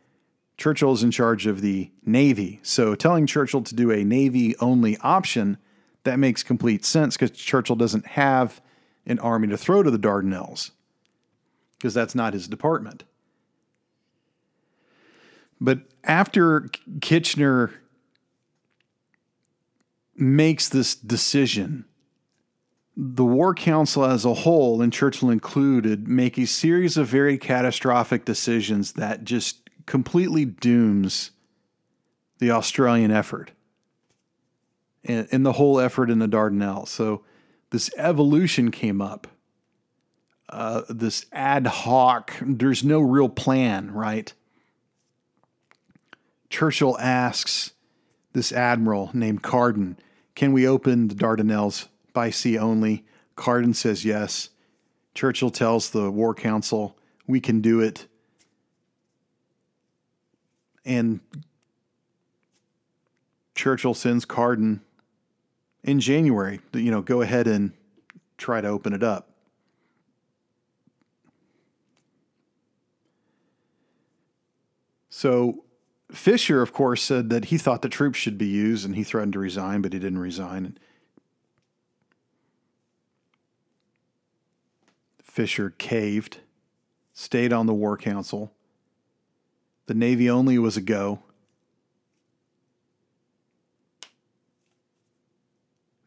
Churchill's 0.57 1.03
in 1.03 1.11
charge 1.11 1.47
of 1.47 1.61
the 1.61 1.91
navy. 2.05 2.61
So 2.62 2.95
telling 2.95 3.26
Churchill 3.26 3.62
to 3.62 3.74
do 3.74 3.91
a 3.91 4.05
navy 4.05 4.57
only 4.59 4.97
option 4.99 5.59
that 6.05 6.18
makes 6.18 6.43
complete 6.43 6.84
sense 6.84 7.16
because 7.16 7.37
Churchill 7.37 7.76
doesn't 7.76 8.07
have 8.07 8.61
an 9.07 9.18
army 9.18 9.49
to 9.49 9.57
throw 9.57 9.82
to 9.82 9.91
the 9.91 9.99
Dardanelles 9.99 10.70
because 11.76 11.95
that's 11.95 12.14
not 12.14 12.32
his 12.32 12.49
department. 12.49 13.05
But 15.61 15.80
after 16.05 16.68
Kitchener 17.01 17.72
makes 20.14 20.68
this 20.68 20.95
decision, 20.95 21.84
the 22.97 23.25
War 23.25 23.55
Council 23.55 24.05
as 24.05 24.25
a 24.25 24.33
whole, 24.33 24.81
and 24.81 24.93
Churchill 24.93 25.31
included, 25.31 26.09
make 26.09 26.39
a 26.39 26.47
series 26.47 26.97
of 26.97 27.09
very 27.09 27.37
catastrophic 27.37 28.25
decisions 28.25 28.93
that 28.93 29.25
just 29.25 29.69
completely 29.85 30.47
dooms 30.47 31.33
the 32.39 32.51
Australian 32.51 33.11
effort 33.11 33.53
and, 35.05 35.29
and 35.31 35.45
the 35.45 35.53
whole 35.53 35.79
effort 35.79 36.11
in 36.11 36.19
the 36.19 36.29
Dardanelles. 36.29 36.89
So 36.89 37.23
this 37.71 37.91
evolution 37.99 38.71
came 38.71 39.03
up. 39.03 39.27
Uh, 40.49 40.83
this 40.89 41.27
ad 41.33 41.67
hoc, 41.67 42.33
there's 42.41 42.85
no 42.85 43.01
real 43.01 43.29
plan, 43.29 43.91
right? 43.91 44.33
Churchill 46.49 46.97
asks 46.99 47.73
this 48.33 48.53
admiral 48.53 49.11
named 49.13 49.43
Carden, 49.43 49.99
Can 50.35 50.53
we 50.53 50.67
open 50.67 51.09
the 51.09 51.15
Dardanelles 51.15 51.89
by 52.17 52.31
sea 52.31 52.57
only? 52.57 53.05
Carden 53.37 53.75
says 53.75 54.03
yes. 54.03 54.49
Churchill 55.14 55.51
tells 55.51 55.91
the 55.91 56.11
War 56.11 56.35
Council, 56.35 56.97
We 57.27 57.41
can 57.41 57.61
do 57.61 57.81
it. 57.81 58.07
And 60.87 61.21
Churchill 63.55 63.93
sends 63.93 64.25
Carden 64.25 64.81
in 65.85 66.01
January, 66.01 66.61
you 66.73 66.91
know, 66.91 67.03
go 67.03 67.21
ahead 67.21 67.47
and 67.47 67.73
try 68.39 68.62
to 68.62 68.69
open 68.69 68.95
it 68.95 69.03
up. 69.03 69.29
So 75.11 75.64
Fisher, 76.11 76.62
of 76.62 76.73
course, 76.73 77.03
said 77.03 77.29
that 77.29 77.47
he 77.47 77.59
thought 77.59 77.83
the 77.83 77.91
troops 77.91 78.19
should 78.19 78.39
be 78.39 78.47
used 78.47 78.87
and 78.87 78.97
he 78.97 79.05
threatened 79.05 79.35
to 79.35 79.39
resign, 79.39 79.83
but 79.83 79.93
he 79.93 79.99
didn't 79.99 80.21
resign. 80.21 80.79
Fisher 85.37 85.68
caved, 85.76 86.39
stayed 87.12 87.53
on 87.53 87.66
the 87.66 87.74
War 87.74 87.99
Council. 87.99 88.55
The 89.84 89.93
Navy 89.93 90.30
only 90.30 90.59
was 90.59 90.78
a 90.78 90.80
go. 90.80 91.18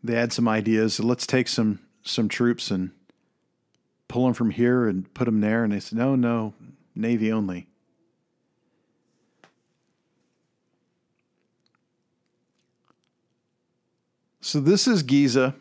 they 0.03 0.15
had 0.15 0.34
some 0.34 0.47
ideas. 0.47 0.99
Let's 0.99 1.27
take 1.27 1.47
some 1.47 1.77
some 2.01 2.27
troops 2.27 2.71
and 2.71 2.89
pull 4.07 4.25
them 4.25 4.34
from 4.34 4.49
here 4.49 4.88
and 4.88 5.13
put 5.13 5.25
them 5.25 5.41
there. 5.41 5.63
And 5.63 5.73
they 5.73 5.80
said, 5.80 5.99
no, 5.99 6.15
no, 6.15 6.55
Navy 6.95 7.32
only. 7.32 7.67
So 14.41 14.59
this 14.59 14.88
is 14.88 15.03
Giza. 15.03 15.53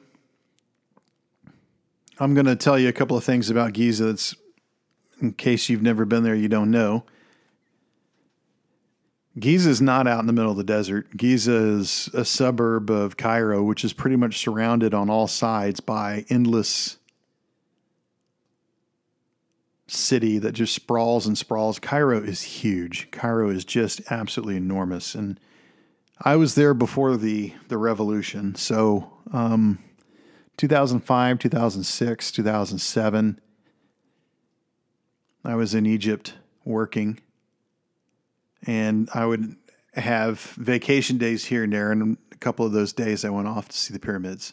I'm 2.20 2.34
going 2.34 2.46
to 2.46 2.56
tell 2.56 2.78
you 2.78 2.88
a 2.88 2.92
couple 2.92 3.16
of 3.16 3.24
things 3.24 3.48
about 3.48 3.72
Giza 3.72 4.06
that's 4.06 4.34
in 5.20 5.32
case 5.32 5.68
you've 5.68 5.82
never 5.82 6.04
been 6.04 6.22
there, 6.22 6.34
you 6.34 6.48
don't 6.48 6.70
know. 6.70 7.04
Giza 9.38 9.70
is 9.70 9.80
not 9.80 10.08
out 10.08 10.20
in 10.20 10.26
the 10.26 10.32
middle 10.32 10.50
of 10.50 10.56
the 10.56 10.64
desert. 10.64 11.16
Giza 11.16 11.54
is 11.54 12.08
a 12.12 12.24
suburb 12.24 12.90
of 12.90 13.16
Cairo, 13.16 13.62
which 13.62 13.84
is 13.84 13.92
pretty 13.92 14.16
much 14.16 14.38
surrounded 14.38 14.94
on 14.94 15.08
all 15.08 15.28
sides 15.28 15.80
by 15.80 16.24
endless 16.28 16.96
city 19.86 20.38
that 20.38 20.52
just 20.52 20.74
sprawls 20.74 21.26
and 21.26 21.38
sprawls. 21.38 21.78
Cairo 21.78 22.20
is 22.20 22.42
huge. 22.42 23.10
Cairo 23.10 23.48
is 23.48 23.64
just 23.64 24.00
absolutely 24.10 24.56
enormous. 24.56 25.14
And 25.14 25.38
I 26.20 26.34
was 26.36 26.56
there 26.56 26.74
before 26.74 27.16
the, 27.16 27.54
the 27.68 27.78
revolution. 27.78 28.56
So, 28.56 29.12
um, 29.32 29.78
2005, 30.59 31.38
2006, 31.38 32.32
2007, 32.32 33.40
I 35.44 35.54
was 35.54 35.74
in 35.74 35.86
Egypt 35.86 36.34
working 36.64 37.20
and 38.66 39.09
I 39.14 39.24
would 39.24 39.54
have 39.94 40.40
vacation 40.40 41.16
days 41.16 41.44
here 41.44 41.62
and 41.62 41.72
there, 41.72 41.92
and 41.92 42.18
a 42.32 42.36
couple 42.36 42.66
of 42.66 42.72
those 42.72 42.92
days 42.92 43.24
I 43.24 43.30
went 43.30 43.48
off 43.48 43.68
to 43.68 43.76
see 43.76 43.92
the 43.92 44.00
pyramids. 44.00 44.52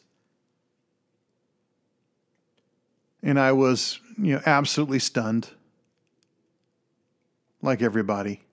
And 3.24 3.40
I 3.40 3.52
was, 3.52 4.00
you 4.18 4.36
know, 4.36 4.42
absolutely 4.46 5.00
stunned, 5.00 5.50
like 7.64 7.82
everybody. 7.82 8.45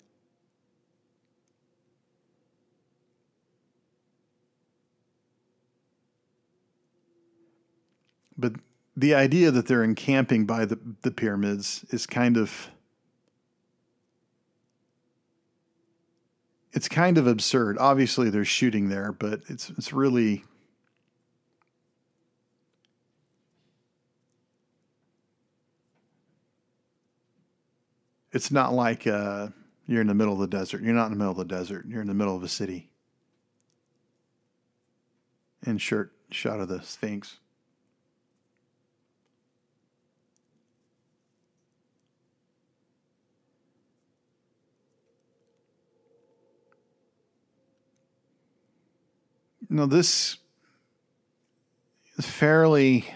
But 8.43 8.55
the 8.97 9.15
idea 9.15 9.53
that 9.53 9.69
they're 9.69 9.85
encamping 9.85 10.47
by 10.47 10.65
the, 10.65 10.79
the 11.03 11.13
pyramids 11.13 11.87
is 11.91 12.07
kind 12.07 12.37
of 12.37 12.69
it's 16.73 16.89
kind 16.89 17.19
of 17.19 17.27
absurd. 17.27 17.79
Obviously, 17.79 18.31
they're 18.31 18.45
shooting 18.45 18.89
there, 18.89 19.13
but 19.13 19.43
it's 19.49 19.71
it's 19.71 19.93
really 19.93 20.45
it's 28.33 28.51
not 28.51 28.73
like 28.73 29.07
uh, 29.07 29.49
you're 29.87 30.01
in 30.01 30.09
the 30.09 30.15
middle 30.15 30.35
of 30.35 30.41
the 30.41 30.49
desert. 30.49 30.83
You're 30.83 30.95
not 30.95 31.07
in 31.07 31.13
the 31.13 31.19
middle 31.19 31.41
of 31.41 31.49
the 31.49 31.55
desert. 31.55 31.87
You're 31.87 32.03
in 32.03 32.09
the 32.09 32.15
middle 32.15 32.35
of 32.35 32.43
a 32.43 32.49
city. 32.49 32.91
And 35.65 35.81
shirt 35.81 36.11
shot 36.33 36.59
of 36.59 36.67
the 36.67 36.83
Sphinx. 36.83 37.37
No, 49.73 49.87
this 49.87 50.37
is 52.19 52.27
fairly 52.27 53.07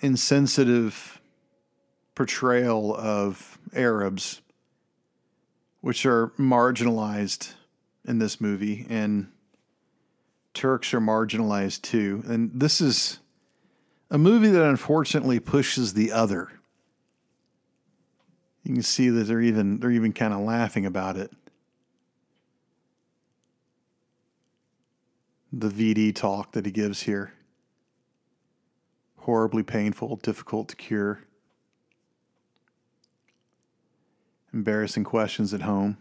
insensitive 0.00 1.20
portrayal 2.16 2.96
of 2.96 3.60
Arabs, 3.76 4.40
which 5.82 6.04
are 6.04 6.32
marginalized 6.36 7.52
in 8.04 8.18
this 8.18 8.40
movie, 8.40 8.84
and 8.88 9.28
Turks 10.52 10.92
are 10.92 11.00
marginalized 11.00 11.82
too. 11.82 12.24
And 12.26 12.50
this 12.52 12.80
is 12.80 13.20
a 14.10 14.18
movie 14.18 14.50
that 14.50 14.68
unfortunately 14.68 15.38
pushes 15.38 15.94
the 15.94 16.10
other. 16.10 16.50
You 18.64 18.74
can 18.74 18.82
see 18.82 19.10
that 19.10 19.28
they're 19.28 19.40
even 19.40 19.78
they're 19.78 19.92
even 19.92 20.12
kind 20.12 20.34
of 20.34 20.40
laughing 20.40 20.86
about 20.86 21.16
it. 21.16 21.30
The 25.60 25.68
VD 25.68 26.14
talk 26.14 26.52
that 26.52 26.66
he 26.66 26.72
gives 26.72 27.02
here. 27.02 27.32
Horribly 29.18 29.62
painful, 29.62 30.16
difficult 30.16 30.68
to 30.68 30.76
cure. 30.76 31.20
Embarrassing 34.52 35.04
questions 35.04 35.54
at 35.54 35.62
home. 35.62 35.96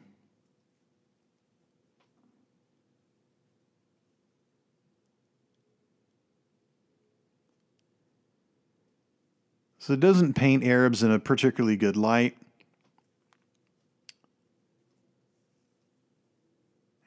So 9.79 9.93
it 9.93 9.99
doesn't 9.99 10.33
paint 10.33 10.63
Arabs 10.63 11.03
in 11.03 11.11
a 11.11 11.19
particularly 11.19 11.75
good 11.75 11.97
light. 11.97 12.37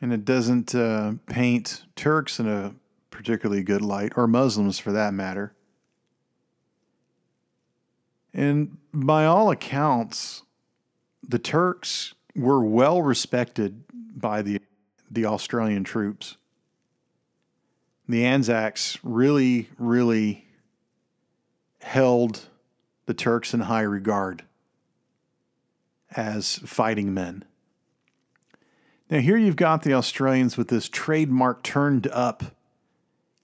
And 0.06 0.12
it 0.12 0.24
doesn't 0.24 0.72
uh, 0.72 1.14
paint 1.26 1.82
Turks 1.96 2.38
in 2.38 2.46
a 2.46 2.76
particularly 3.10 3.64
good 3.64 3.82
light, 3.82 4.12
or 4.14 4.28
Muslims 4.28 4.78
for 4.78 4.92
that 4.92 5.12
matter. 5.12 5.52
And 8.32 8.76
by 8.94 9.24
all 9.24 9.50
accounts, 9.50 10.44
the 11.28 11.40
Turks 11.40 12.14
were 12.36 12.64
well 12.64 13.02
respected 13.02 13.82
by 13.92 14.42
the, 14.42 14.60
the 15.10 15.26
Australian 15.26 15.82
troops. 15.82 16.36
The 18.08 18.24
Anzacs 18.26 19.00
really, 19.02 19.70
really 19.76 20.46
held 21.80 22.42
the 23.06 23.14
Turks 23.14 23.52
in 23.52 23.58
high 23.58 23.82
regard 23.82 24.44
as 26.12 26.58
fighting 26.58 27.12
men. 27.12 27.44
Now, 29.08 29.20
here 29.20 29.36
you've 29.36 29.56
got 29.56 29.82
the 29.82 29.94
Australians 29.94 30.56
with 30.56 30.68
this 30.68 30.88
trademark 30.88 31.62
turned 31.62 32.08
up 32.08 32.42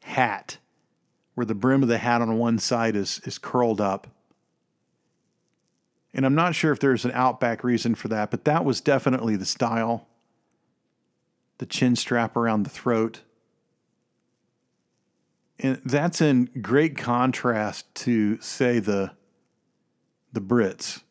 hat, 0.02 0.58
where 1.34 1.46
the 1.46 1.54
brim 1.54 1.82
of 1.82 1.88
the 1.88 1.98
hat 1.98 2.20
on 2.20 2.36
one 2.36 2.58
side 2.58 2.96
is, 2.96 3.20
is 3.24 3.38
curled 3.38 3.80
up. 3.80 4.08
And 6.12 6.26
I'm 6.26 6.34
not 6.34 6.54
sure 6.54 6.72
if 6.72 6.80
there's 6.80 7.04
an 7.04 7.12
outback 7.12 7.64
reason 7.64 7.94
for 7.94 8.08
that, 8.08 8.30
but 8.30 8.44
that 8.44 8.64
was 8.64 8.80
definitely 8.80 9.36
the 9.36 9.46
style. 9.46 10.08
The 11.58 11.66
chin 11.66 11.94
strap 11.96 12.36
around 12.36 12.64
the 12.64 12.70
throat. 12.70 13.20
And 15.58 15.80
that's 15.84 16.20
in 16.20 16.50
great 16.60 16.96
contrast 16.96 17.94
to, 17.96 18.40
say, 18.40 18.80
the 18.80 19.12
the 20.32 20.40
Brits. 20.40 21.02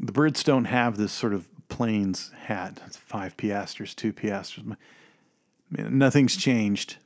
The 0.00 0.12
Brits 0.12 0.44
don't 0.44 0.66
have 0.66 0.96
this 0.96 1.12
sort 1.12 1.34
of 1.34 1.48
plains 1.68 2.30
hat. 2.44 2.80
It's 2.86 2.96
five 2.96 3.36
piastres, 3.36 3.94
two 3.94 4.12
piastres. 4.12 4.64
Nothing's 5.70 6.36
changed. 6.36 6.98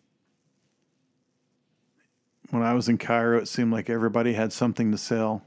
When 2.51 2.63
I 2.63 2.75
was 2.75 2.89
in 2.89 2.99
Cairo, 2.99 3.39
it 3.39 3.49
seemed 3.49 3.73
like 3.73 3.89
everybody 3.89 4.35
had 4.35 4.53
something 4.53 4.93
to 4.93 4.99
sell. 4.99 5.43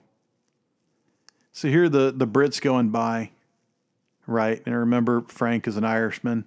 So 1.52 1.70
here 1.70 1.88
the, 1.88 2.12
the 2.12 2.28
Brits 2.28 2.60
going 2.60 2.90
by, 2.90 3.30
right? 4.26 4.62
And 4.66 4.74
I 4.74 4.80
remember 4.80 5.22
Frank 5.22 5.68
is 5.68 5.78
an 5.78 5.86
Irishman. 5.86 6.46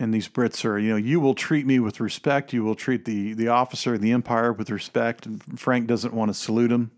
And 0.00 0.14
these 0.14 0.30
Brits 0.30 0.64
are, 0.64 0.78
you 0.78 0.92
know, 0.92 0.96
you 0.96 1.20
will 1.20 1.34
treat 1.34 1.66
me 1.66 1.78
with 1.78 2.00
respect. 2.00 2.54
You 2.54 2.64
will 2.64 2.74
treat 2.74 3.04
the, 3.04 3.34
the 3.34 3.48
officer 3.48 3.94
of 3.94 4.00
the 4.00 4.12
empire 4.12 4.50
with 4.50 4.70
respect. 4.70 5.26
And 5.26 5.60
Frank 5.60 5.86
doesn't 5.86 6.14
want 6.14 6.30
to 6.30 6.34
salute 6.34 6.72
him. 6.72 6.90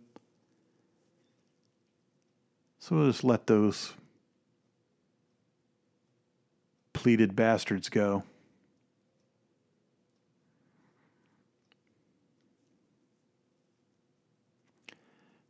So 2.79 2.95
we'll 2.95 3.09
just 3.09 3.25
let 3.25 3.49
those 3.49 3.95
pleated 6.93 7.35
bastards 7.35 7.89
go. 7.89 8.23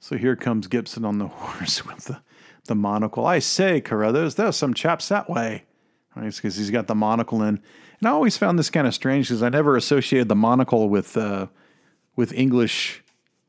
So 0.00 0.16
here 0.16 0.36
comes 0.36 0.68
Gibson 0.68 1.05
on 1.05 1.18
the 1.18 1.26
horse 1.28 1.84
with 1.84 2.07
the, 2.07 2.22
the 2.64 2.74
monocle. 2.74 3.26
I 3.26 3.40
say, 3.40 3.82
Carruthers, 3.82 4.36
there's 4.36 4.57
some 4.57 4.72
chaps 4.72 5.09
that 5.11 5.28
way 5.28 5.64
right? 6.16 6.34
Because 6.34 6.56
he's 6.56 6.70
got 6.70 6.86
the 6.86 6.94
monocle 6.94 7.42
in. 7.42 7.60
And 8.00 8.08
I 8.08 8.10
always 8.10 8.36
found 8.36 8.58
this 8.58 8.70
kind 8.70 8.86
of 8.86 8.94
strange 8.94 9.28
because 9.28 9.42
I 9.42 9.48
never 9.48 9.76
associated 9.76 10.28
the 10.28 10.36
monocle 10.36 10.88
with 10.88 11.16
uh, 11.16 11.46
with 12.16 12.32
English 12.32 13.02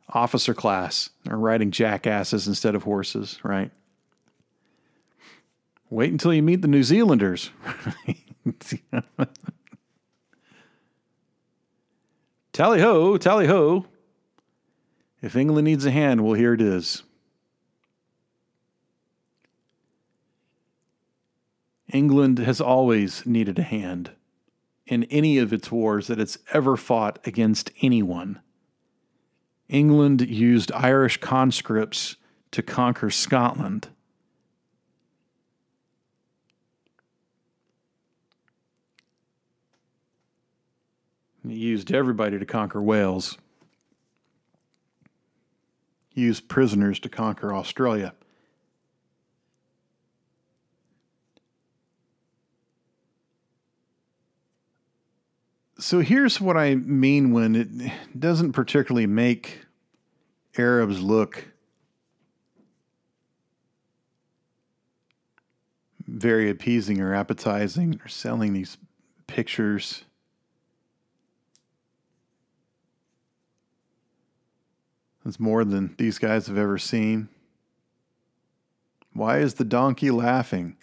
officer 0.10 0.54
class 0.54 1.10
or 1.30 1.38
riding 1.38 1.72
jackasses 1.72 2.48
instead 2.48 2.76
of 2.76 2.84
horses, 2.84 3.40
right? 3.44 3.72
Wait 5.90 6.12
until 6.12 6.34
you 6.34 6.44
meet 6.44 6.62
the 6.62 6.68
New 6.68 6.84
Zealanders. 6.84 7.52
tally 12.54 12.82
ho, 12.82 13.18
tally 13.18 13.48
ho. 13.48 13.86
If 15.22 15.36
England 15.36 15.66
needs 15.66 15.86
a 15.86 15.92
hand, 15.92 16.22
well, 16.22 16.34
here 16.34 16.54
it 16.54 16.62
is. 16.62 17.04
England 21.94 22.40
has 22.40 22.60
always 22.60 23.24
needed 23.26 23.60
a 23.60 23.64
hand 23.64 24.12
in 24.88 25.04
any 25.06 25.38
of 25.38 25.54
its 25.54 25.72
wars 25.72 26.08
that 26.08 26.20
it's 26.20 26.40
ever 26.52 26.76
fought 26.76 27.20
against 27.26 27.72
anyone. 27.82 28.42
England 29.70 30.22
used 30.22 30.72
Irish 30.72 31.18
conscripts 31.18 32.18
to 32.52 32.64
conquer 32.64 33.10
Scotland. 33.10 33.90
He 41.48 41.56
used 41.56 41.92
everybody 41.92 42.40
to 42.40 42.46
conquer 42.46 42.82
Wales. 42.82 43.38
He 46.10 46.22
used 46.22 46.48
prisoners 46.48 47.00
to 47.02 47.10
conquer 47.10 47.54
Australia. 47.54 48.14
So 55.84 56.00
here's 56.00 56.40
what 56.40 56.56
I 56.56 56.76
mean 56.76 57.34
when 57.34 57.58
it 57.58 57.68
doesn't 58.18 58.54
particularly 58.54 59.06
make 59.06 59.66
Arabs 60.58 61.02
look 61.02 61.50
very 66.08 66.50
appeasing 66.50 67.02
or 67.02 67.14
appetizing 67.14 68.00
or 68.02 68.08
selling 68.08 68.54
these 68.54 68.78
pictures. 69.28 70.06
It's 75.26 75.38
more 75.38 75.66
than 75.66 75.96
these 75.98 76.18
guys 76.18 76.48
have 76.48 76.58
ever 76.58 76.78
seen. 76.78 77.28
Why 79.12 79.40
is 79.40 79.56
the 79.56 79.66
donkey 79.66 80.12
laughing? 80.12 80.78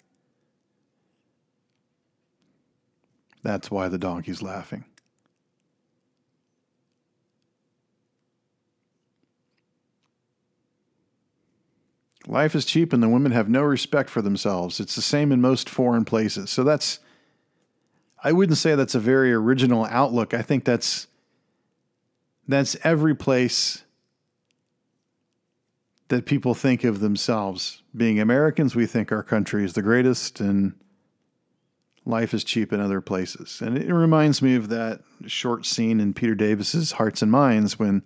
That's 3.41 3.71
why 3.71 3.87
the 3.87 3.97
donkey's 3.97 4.43
laughing. 4.43 4.85
Life 12.31 12.55
is 12.55 12.63
cheap 12.63 12.93
and 12.93 13.03
the 13.03 13.09
women 13.09 13.33
have 13.33 13.49
no 13.49 13.61
respect 13.61 14.09
for 14.09 14.21
themselves. 14.21 14.79
It's 14.79 14.95
the 14.95 15.01
same 15.01 15.33
in 15.33 15.41
most 15.41 15.69
foreign 15.69 16.05
places. 16.05 16.49
So 16.49 16.63
that's, 16.63 16.99
I 18.23 18.31
wouldn't 18.31 18.57
say 18.57 18.73
that's 18.73 18.95
a 18.95 19.01
very 19.01 19.33
original 19.33 19.85
outlook. 19.91 20.33
I 20.33 20.41
think 20.41 20.63
that's, 20.63 21.07
that's 22.47 22.77
every 22.85 23.13
place 23.13 23.83
that 26.07 26.25
people 26.25 26.53
think 26.53 26.85
of 26.85 27.01
themselves. 27.01 27.83
Being 27.93 28.21
Americans, 28.21 28.75
we 28.75 28.85
think 28.85 29.11
our 29.11 29.23
country 29.23 29.65
is 29.65 29.73
the 29.73 29.81
greatest 29.81 30.39
and 30.39 30.73
life 32.05 32.33
is 32.33 32.45
cheap 32.45 32.71
in 32.71 32.79
other 32.79 33.01
places. 33.01 33.59
And 33.59 33.77
it 33.77 33.93
reminds 33.93 34.41
me 34.41 34.55
of 34.55 34.69
that 34.69 35.01
short 35.27 35.65
scene 35.65 35.99
in 35.99 36.13
Peter 36.13 36.35
Davis's 36.35 36.93
Hearts 36.93 37.21
and 37.21 37.29
Minds 37.29 37.77
when 37.77 38.03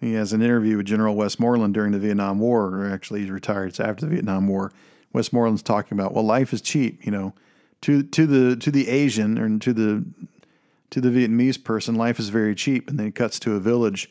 he 0.00 0.12
has 0.14 0.32
an 0.32 0.42
interview 0.42 0.76
with 0.76 0.86
General 0.86 1.14
Westmoreland 1.14 1.74
during 1.74 1.92
the 1.92 1.98
Vietnam 1.98 2.38
War, 2.38 2.66
or 2.66 2.90
actually 2.90 3.20
he's 3.20 3.30
retired. 3.30 3.70
It's 3.70 3.80
after 3.80 4.06
the 4.06 4.12
Vietnam 4.12 4.46
War. 4.46 4.72
Westmoreland's 5.12 5.62
talking 5.62 5.98
about, 5.98 6.14
well, 6.14 6.24
life 6.24 6.52
is 6.52 6.60
cheap, 6.60 7.04
you 7.04 7.10
know, 7.10 7.32
to 7.80 8.02
to 8.02 8.26
the 8.26 8.56
to 8.56 8.70
the 8.70 8.88
Asian 8.88 9.38
or 9.38 9.58
to 9.58 9.72
the 9.72 10.04
to 10.90 11.00
the 11.00 11.08
Vietnamese 11.10 11.62
person, 11.62 11.94
life 11.94 12.18
is 12.18 12.28
very 12.28 12.54
cheap. 12.54 12.88
And 12.88 12.98
then 12.98 13.08
it 13.08 13.14
cuts 13.14 13.38
to 13.40 13.54
a 13.54 13.60
village 13.60 14.10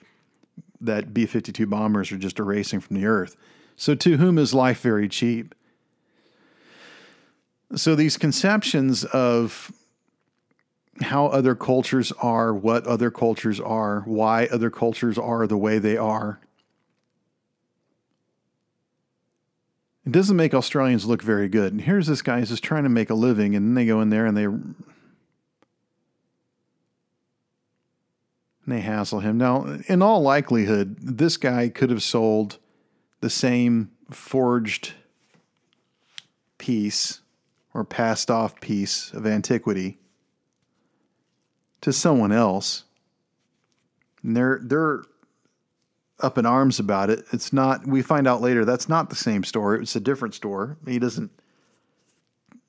that 0.80 1.14
B 1.14 1.26
52 1.26 1.66
bombers 1.66 2.12
are 2.12 2.18
just 2.18 2.40
erasing 2.40 2.80
from 2.80 2.96
the 2.96 3.06
earth. 3.06 3.36
So, 3.76 3.96
to 3.96 4.18
whom 4.18 4.38
is 4.38 4.54
life 4.54 4.82
very 4.82 5.08
cheap? 5.08 5.56
So, 7.76 7.96
these 7.96 8.18
conceptions 8.18 9.04
of 9.06 9.72
how 11.02 11.28
other 11.28 11.56
cultures 11.56 12.12
are, 12.14 12.54
what 12.54 12.88
other 12.88 13.12
cultures 13.12 13.60
are, 13.60 14.02
why 14.02 14.46
other 14.48 14.70
cultures 14.70 15.18
are 15.18 15.48
the 15.48 15.58
way 15.58 15.80
they 15.80 15.98
are. 15.98 16.40
It 20.06 20.12
doesn't 20.12 20.38
make 20.38 20.54
Australians 20.54 21.06
look 21.06 21.22
very 21.22 21.50
good. 21.50 21.74
And 21.74 21.82
here's 21.82 22.08
this 22.08 22.22
guy 22.22 22.40
who's 22.40 22.50
just 22.50 22.64
trying 22.64 22.84
to 22.84 22.90
make 22.90 23.10
a 23.10 23.14
living, 23.14 23.56
and 23.56 23.68
then 23.68 23.74
they 23.76 23.86
go 23.86 24.02
in 24.02 24.10
there 24.10 24.26
and 24.26 24.38
they 24.38 24.46
and 24.46 24.76
they 28.66 28.82
hassle 28.82 29.22
him. 29.22 29.38
Now, 29.38 29.80
in 29.88 30.02
all 30.02 30.22
likelihood, 30.22 30.98
this 31.00 31.38
guy 31.38 31.70
could 31.70 31.90
have 31.90 32.04
sold 32.04 32.58
the 33.22 33.30
same 33.30 33.92
forged 34.12 34.94
piece 36.58 37.22
or 37.74 37.86
passed 37.86 38.30
off 38.30 38.60
piece 38.60 39.14
of 39.14 39.26
antiquity 39.26 40.00
to 41.82 41.94
someone 41.94 42.32
else. 42.32 42.84
And 44.24 44.36
they're 44.36 44.60
they're 44.64 45.04
up 46.20 46.38
in 46.38 46.46
arms 46.46 46.80
about 46.80 47.12
it. 47.12 47.24
It's 47.32 47.54
not, 47.54 47.86
we 47.86 48.02
find 48.02 48.28
out 48.28 48.42
later 48.42 48.66
that's 48.66 48.90
not 48.90 49.12
the 49.12 49.16
same 49.16 49.44
store. 49.44 49.76
It's 49.76 49.96
a 49.96 50.00
different 50.00 50.34
store. 50.34 50.78
He 50.88 50.98
doesn't 50.98 51.30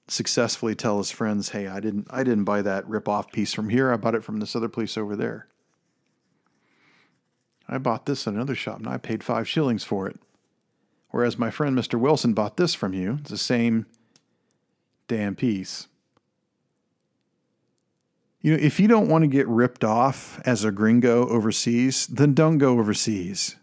successfully 0.07 0.75
tell 0.75 0.99
his 0.99 1.11
friends, 1.11 1.51
"Hey, 1.51 1.67
I 1.67 1.81
didn't 1.81 2.07
I 2.11 2.25
didn't 2.25 2.45
buy 2.45 2.63
that 2.63 2.89
rip-off 2.89 3.33
piece 3.33 3.55
from 3.55 3.71
here. 3.71 3.93
I 3.93 3.97
bought 3.97 4.15
it 4.15 4.25
from 4.25 4.41
this 4.41 4.55
other 4.55 4.69
place 4.69 4.99
over 4.99 5.17
there. 5.17 5.49
I 7.69 7.79
bought 7.79 8.07
this 8.07 8.27
at 8.27 8.35
another 8.35 8.55
shop 8.55 8.79
and 8.79 8.89
I 8.89 8.97
paid 8.97 9.23
5 9.25 9.49
shillings 9.49 9.85
for 9.85 10.07
it. 10.07 10.19
Whereas 11.11 11.39
my 11.39 11.51
friend 11.51 11.77
Mr. 11.77 11.99
Wilson 11.99 12.35
bought 12.35 12.59
this 12.59 12.75
from 12.75 12.93
you. 12.93 13.19
It's 13.21 13.31
the 13.31 13.39
same 13.39 13.87
damn 15.09 15.35
piece." 15.35 15.89
You 18.41 18.53
know, 18.53 18.59
if 18.62 18.78
you 18.78 18.86
don't 18.86 19.09
want 19.09 19.22
to 19.22 19.28
get 19.28 19.49
ripped 19.49 19.84
off 19.84 20.41
as 20.45 20.64
a 20.64 20.70
gringo 20.70 21.28
overseas, 21.28 22.07
then 22.07 22.34
don't 22.34 22.59
go 22.59 22.78
overseas. 22.78 23.57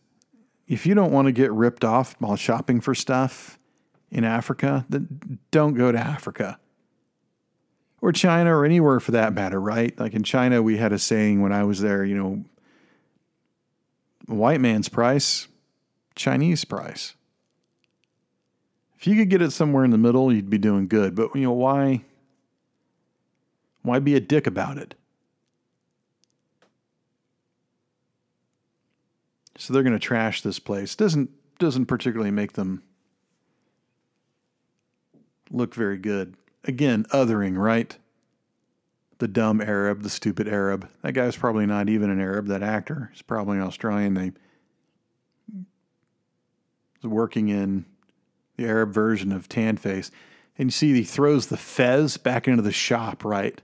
If 0.68 0.86
you 0.86 0.96
don't 0.96 1.12
want 1.12 1.28
to 1.28 1.32
get 1.32 1.52
ripped 1.52 1.86
off 1.86 2.16
while 2.20 2.36
shopping 2.36 2.82
for 2.82 2.94
stuff 2.94 3.58
in 4.12 4.24
Africa, 4.24 4.86
then 4.90 5.40
don't 5.52 5.76
go 5.76 5.92
to 5.92 5.98
Africa. 5.98 6.60
Or 8.02 8.12
China 8.12 8.56
or 8.56 8.66
anywhere 8.66 9.00
for 9.00 9.12
that 9.12 9.34
matter, 9.34 9.60
right? 9.60 9.98
Like 10.00 10.14
in 10.14 10.24
China, 10.24 10.62
we 10.62 10.78
had 10.78 10.92
a 10.92 11.00
saying 11.00 11.42
when 11.42 11.54
I 11.54 11.64
was 11.64 11.80
there, 11.80 12.04
you 12.04 12.18
know, 12.18 12.44
white 14.28 14.60
man's 14.60 14.90
price, 14.90 15.48
Chinese 16.16 16.66
price. 16.66 17.14
If 18.98 19.08
you 19.08 19.16
could 19.16 19.30
get 19.30 19.42
it 19.42 19.52
somewhere 19.52 19.86
in 19.86 19.92
the 19.92 19.98
middle, 19.98 20.34
you'd 20.34 20.50
be 20.50 20.58
doing 20.58 20.88
good. 20.88 21.16
But 21.16 21.36
you 21.36 21.42
know, 21.42 21.52
why 21.52 22.04
why 23.86 24.00
be 24.00 24.16
a 24.16 24.20
dick 24.20 24.48
about 24.48 24.78
it? 24.78 24.96
So 29.58 29.74
they're 29.74 29.84
going 29.84 29.94
to 29.94 30.00
trash 30.00 30.42
this 30.42 30.60
place. 30.60 30.96
Doesn't 30.96 31.30
doesn't 31.58 31.86
particularly 31.86 32.32
make 32.32 32.54
them 32.54 32.84
look 35.50 35.74
very 35.74 35.98
good. 35.98 36.36
Again, 36.66 37.06
othering, 37.12 37.58
right? 37.58 37.96
The 39.20 39.30
dumb 39.30 39.62
Arab, 39.62 40.02
the 40.02 40.10
stupid 40.10 40.50
Arab. 40.50 40.90
That 41.02 41.14
guy's 41.14 41.38
probably 41.38 41.66
not 41.66 41.88
even 41.88 42.10
an 42.10 42.20
Arab. 42.20 42.48
That 42.48 42.62
actor 42.62 43.12
is 43.16 43.22
probably 43.22 43.58
an 43.58 43.64
Australian. 43.64 44.16
They 44.16 44.34
working 47.04 47.50
in 47.50 47.86
the 48.58 48.66
Arab 48.66 48.92
version 48.92 49.32
of 49.32 49.48
Tan 49.48 49.78
Face, 49.78 50.12
and 50.58 50.68
you 50.68 50.72
see 50.72 50.94
he 50.94 51.04
throws 51.04 51.48
the 51.48 51.58
fez 51.58 52.18
back 52.18 52.48
into 52.48 52.62
the 52.62 52.72
shop, 52.72 53.24
right? 53.24 53.62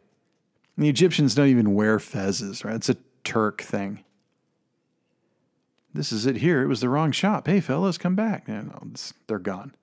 And 0.81 0.87
the 0.87 0.89
Egyptians 0.89 1.35
don't 1.35 1.49
even 1.49 1.75
wear 1.75 1.99
fezzes, 1.99 2.65
right? 2.65 2.73
It's 2.73 2.89
a 2.89 2.97
Turk 3.23 3.61
thing. 3.61 4.03
This 5.93 6.11
is 6.11 6.25
it 6.25 6.37
here. 6.37 6.63
It 6.63 6.67
was 6.67 6.81
the 6.81 6.89
wrong 6.89 7.11
shop. 7.11 7.45
Hey, 7.45 7.59
fellas, 7.59 7.99
come 7.99 8.15
back. 8.15 8.45
Yeah, 8.47 8.61
no, 8.61 8.91
they're 9.27 9.37
gone. 9.37 9.75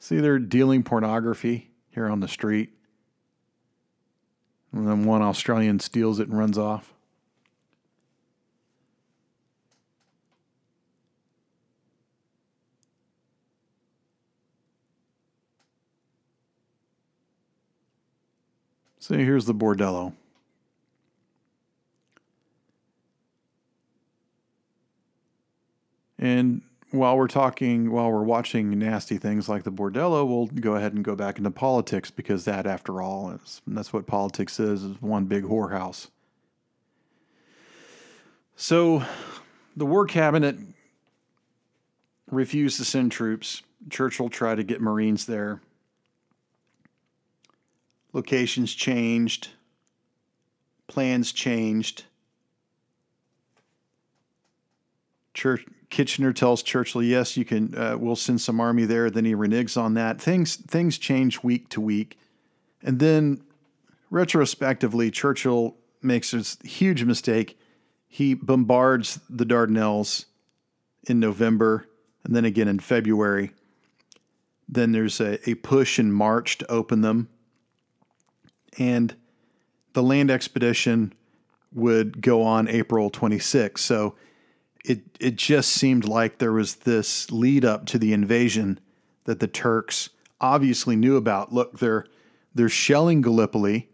See, 0.00 0.16
they're 0.16 0.40
dealing 0.40 0.82
pornography 0.82 1.70
here 1.92 2.08
on 2.08 2.18
the 2.18 2.26
street. 2.26 2.70
And 4.72 4.88
then 4.88 5.04
one 5.04 5.22
Australian 5.22 5.78
steals 5.78 6.18
it 6.18 6.26
and 6.26 6.36
runs 6.36 6.58
off. 6.58 6.92
So 18.98 19.16
here's 19.16 19.44
the 19.44 19.54
bordello. 19.54 20.14
And 26.22 26.62
while 26.92 27.16
we're 27.18 27.26
talking, 27.26 27.90
while 27.90 28.12
we're 28.12 28.22
watching 28.22 28.78
nasty 28.78 29.18
things 29.18 29.48
like 29.48 29.64
the 29.64 29.72
bordello, 29.72 30.24
we'll 30.24 30.46
go 30.46 30.76
ahead 30.76 30.92
and 30.92 31.04
go 31.04 31.16
back 31.16 31.36
into 31.36 31.50
politics 31.50 32.12
because 32.12 32.44
that, 32.44 32.64
after 32.64 33.02
all, 33.02 33.32
is 33.32 33.60
that's 33.66 33.92
what 33.92 34.06
politics 34.06 34.60
is: 34.60 34.84
is 34.84 35.02
one 35.02 35.24
big 35.24 35.42
whorehouse. 35.42 36.10
So, 38.54 39.02
the 39.76 39.84
War 39.84 40.06
Cabinet 40.06 40.56
refused 42.30 42.76
to 42.76 42.84
send 42.84 43.10
troops. 43.10 43.62
Churchill 43.90 44.28
tried 44.28 44.58
to 44.58 44.62
get 44.62 44.80
Marines 44.80 45.26
there. 45.26 45.60
Locations 48.12 48.72
changed. 48.72 49.48
Plans 50.86 51.32
changed. 51.32 52.04
Church, 55.34 55.66
Kitchener 55.92 56.32
tells 56.32 56.62
Churchill, 56.62 57.02
"Yes, 57.02 57.36
you 57.36 57.44
can. 57.44 57.76
Uh, 57.76 57.98
we'll 57.98 58.16
send 58.16 58.40
some 58.40 58.60
army 58.60 58.86
there." 58.86 59.10
Then 59.10 59.26
he 59.26 59.34
reneges 59.34 59.76
on 59.76 59.92
that. 59.94 60.20
Things 60.20 60.56
things 60.56 60.96
change 60.96 61.42
week 61.42 61.68
to 61.68 61.82
week, 61.82 62.18
and 62.82 62.98
then 62.98 63.42
retrospectively, 64.10 65.10
Churchill 65.10 65.76
makes 66.00 66.30
this 66.30 66.56
huge 66.64 67.04
mistake. 67.04 67.58
He 68.08 68.32
bombards 68.32 69.20
the 69.28 69.44
Dardanelles 69.44 70.24
in 71.04 71.20
November, 71.20 71.86
and 72.24 72.34
then 72.34 72.46
again 72.46 72.68
in 72.68 72.78
February. 72.78 73.52
Then 74.66 74.92
there's 74.92 75.20
a, 75.20 75.46
a 75.48 75.56
push 75.56 75.98
in 75.98 76.10
March 76.10 76.56
to 76.58 76.70
open 76.70 77.02
them, 77.02 77.28
and 78.78 79.14
the 79.92 80.02
land 80.02 80.30
expedition 80.30 81.12
would 81.70 82.22
go 82.22 82.42
on 82.42 82.66
April 82.66 83.10
26. 83.10 83.82
So 83.82 84.14
it 84.84 85.02
it 85.20 85.36
just 85.36 85.70
seemed 85.70 86.06
like 86.06 86.38
there 86.38 86.52
was 86.52 86.76
this 86.76 87.30
lead 87.30 87.64
up 87.64 87.86
to 87.86 87.98
the 87.98 88.12
invasion 88.12 88.80
that 89.24 89.40
the 89.40 89.46
Turks 89.46 90.10
obviously 90.40 90.96
knew 90.96 91.16
about. 91.16 91.52
Look, 91.52 91.78
they're 91.78 92.06
they're 92.54 92.68
shelling 92.68 93.22
Gallipoli. 93.22 93.88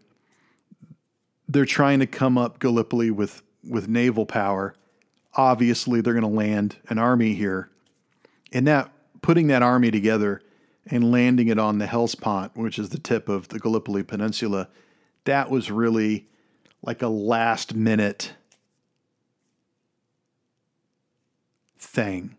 They're 1.47 1.65
trying 1.65 1.99
to 1.99 2.07
come 2.07 2.37
up 2.37 2.59
Gallipoli 2.59 3.11
with 3.11 3.43
with 3.63 3.87
naval 3.87 4.25
power. 4.25 4.75
Obviously, 5.35 6.01
they're 6.01 6.13
going 6.13 6.21
to 6.21 6.27
land 6.27 6.77
an 6.89 6.97
army 6.97 7.33
here, 7.33 7.69
and 8.51 8.67
that 8.67 8.91
putting 9.21 9.47
that 9.47 9.61
army 9.61 9.91
together 9.91 10.41
and 10.87 11.11
landing 11.11 11.49
it 11.49 11.59
on 11.59 11.77
the 11.77 11.85
Hellespont, 11.85 12.55
which 12.55 12.79
is 12.79 12.89
the 12.89 12.97
tip 12.97 13.29
of 13.29 13.49
the 13.49 13.59
Gallipoli 13.59 14.01
Peninsula, 14.01 14.69
that 15.25 15.51
was 15.51 15.69
really 15.69 16.27
like 16.81 17.01
a 17.01 17.07
last 17.07 17.75
minute 17.75 18.33
thing. 21.79 22.35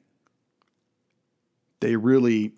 They 1.81 1.97
really, 1.97 2.53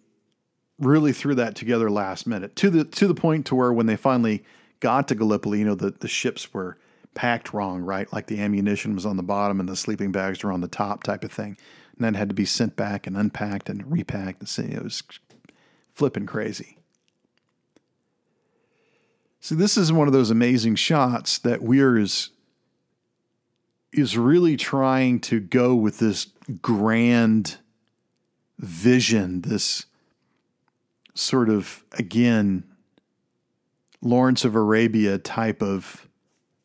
really 0.78 1.12
threw 1.12 1.34
that 1.36 1.54
together 1.54 1.90
last 1.90 2.26
minute 2.26 2.56
to 2.56 2.70
the 2.70 2.84
to 2.84 3.06
the 3.06 3.14
point 3.14 3.46
to 3.46 3.54
where 3.54 3.72
when 3.72 3.86
they 3.86 3.96
finally 3.96 4.44
got 4.80 5.08
to 5.08 5.14
Gallipoli, 5.14 5.60
you 5.60 5.64
know, 5.64 5.76
the, 5.76 5.92
the 5.92 6.08
ships 6.08 6.52
were 6.52 6.76
packed 7.14 7.52
wrong, 7.52 7.82
right? 7.82 8.12
Like 8.12 8.26
the 8.26 8.40
ammunition 8.40 8.94
was 8.94 9.06
on 9.06 9.16
the 9.16 9.22
bottom 9.22 9.60
and 9.60 9.68
the 9.68 9.76
sleeping 9.76 10.12
bags 10.12 10.42
were 10.42 10.52
on 10.52 10.60
the 10.60 10.68
top, 10.68 11.04
type 11.04 11.24
of 11.24 11.32
thing. 11.32 11.56
And 11.96 12.04
then 12.04 12.14
had 12.14 12.30
to 12.30 12.34
be 12.34 12.44
sent 12.44 12.74
back 12.74 13.06
and 13.06 13.16
unpacked 13.16 13.68
and 13.68 13.90
repacked. 13.90 14.58
And 14.58 14.72
it 14.72 14.82
was 14.82 15.02
flipping 15.94 16.26
crazy. 16.26 16.78
So 19.40 19.54
this 19.54 19.76
is 19.76 19.92
one 19.92 20.06
of 20.06 20.12
those 20.12 20.30
amazing 20.30 20.76
shots 20.76 21.38
that 21.38 21.62
Weir 21.62 21.98
is 21.98 22.30
is 23.92 24.16
really 24.16 24.56
trying 24.56 25.20
to 25.20 25.40
go 25.40 25.74
with 25.74 25.98
this 25.98 26.28
grand 26.60 27.58
vision, 28.58 29.42
this 29.42 29.86
sort 31.14 31.48
of, 31.50 31.84
again, 31.92 32.64
Lawrence 34.00 34.44
of 34.44 34.54
Arabia 34.54 35.18
type 35.18 35.62
of 35.62 36.08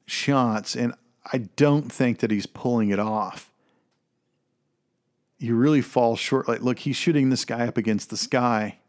shots. 0.06 0.76
And 0.76 0.94
I 1.32 1.40
don't 1.40 1.92
think 1.92 2.20
that 2.20 2.32
he's 2.32 2.46
pulling 2.46 2.90
it 2.90 3.00
off. 3.00 3.52
You 5.38 5.56
really 5.56 5.82
fall 5.82 6.16
short. 6.16 6.48
Like, 6.48 6.62
look, 6.62 6.80
he's 6.80 6.96
shooting 6.96 7.30
this 7.30 7.46
guy 7.46 7.68
up 7.68 7.78
against 7.78 8.10
the 8.10 8.18
sky. 8.18 8.80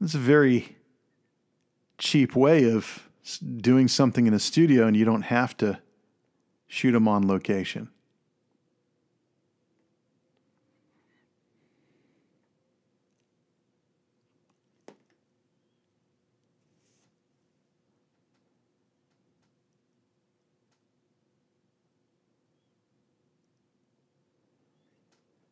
It's 0.00 0.14
a 0.14 0.18
very 0.18 0.76
cheap 1.98 2.34
way 2.34 2.70
of 2.70 3.08
doing 3.58 3.86
something 3.88 4.26
in 4.26 4.34
a 4.34 4.38
studio, 4.38 4.86
and 4.86 4.96
you 4.96 5.04
don't 5.04 5.22
have 5.22 5.56
to 5.58 5.78
shoot 6.72 6.92
them 6.92 7.06
on 7.06 7.28
location. 7.28 7.86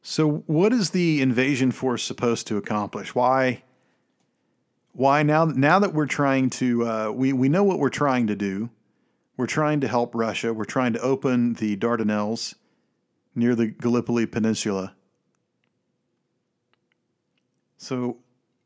So, 0.00 0.42
what 0.46 0.72
is 0.72 0.90
the 0.90 1.20
invasion 1.20 1.70
force 1.70 2.02
supposed 2.02 2.46
to 2.46 2.56
accomplish? 2.56 3.14
Why? 3.14 3.62
Why 4.94 5.22
now? 5.22 5.44
Now 5.44 5.78
that 5.80 5.92
we're 5.92 6.06
trying 6.06 6.48
to, 6.50 6.86
uh, 6.86 7.10
we 7.10 7.34
we 7.34 7.50
know 7.50 7.62
what 7.62 7.78
we're 7.78 7.90
trying 7.90 8.26
to 8.28 8.34
do. 8.34 8.70
We're 9.41 9.47
trying 9.47 9.80
to 9.80 9.88
help 9.88 10.14
Russia. 10.14 10.53
We're 10.53 10.66
trying 10.66 10.93
to 10.93 11.01
open 11.01 11.55
the 11.55 11.74
Dardanelles 11.74 12.57
near 13.34 13.55
the 13.55 13.68
Gallipoli 13.68 14.26
Peninsula. 14.26 14.93
So, 17.78 18.18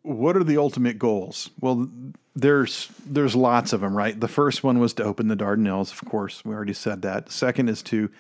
what 0.03 0.37
are 0.37 0.43
the 0.43 0.57
ultimate 0.57 0.99
goals? 0.99 1.51
Well, 1.61 1.89
there's 2.35 2.91
there's 3.07 3.37
lots 3.37 3.73
of 3.73 3.83
them, 3.83 3.97
right? 3.97 4.19
The 4.19 4.27
first 4.27 4.65
one 4.65 4.81
was 4.81 4.93
to 4.95 5.05
open 5.05 5.29
the 5.29 5.37
Dardanelles, 5.37 5.93
of 5.93 6.05
course. 6.09 6.45
We 6.45 6.53
already 6.53 6.73
said 6.73 7.03
that. 7.03 7.31
Second 7.31 7.69
is 7.69 7.81
to 7.85 8.11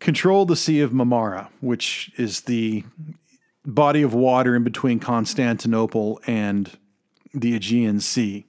control 0.00 0.44
the 0.44 0.54
Sea 0.54 0.80
of 0.80 0.90
Marmara, 0.90 1.48
which 1.62 2.12
is 2.18 2.42
the 2.42 2.84
body 3.64 4.02
of 4.02 4.12
water 4.12 4.54
in 4.54 4.64
between 4.64 5.00
Constantinople 5.00 6.20
and 6.26 6.72
the 7.32 7.56
Aegean 7.56 8.00
Sea, 8.00 8.44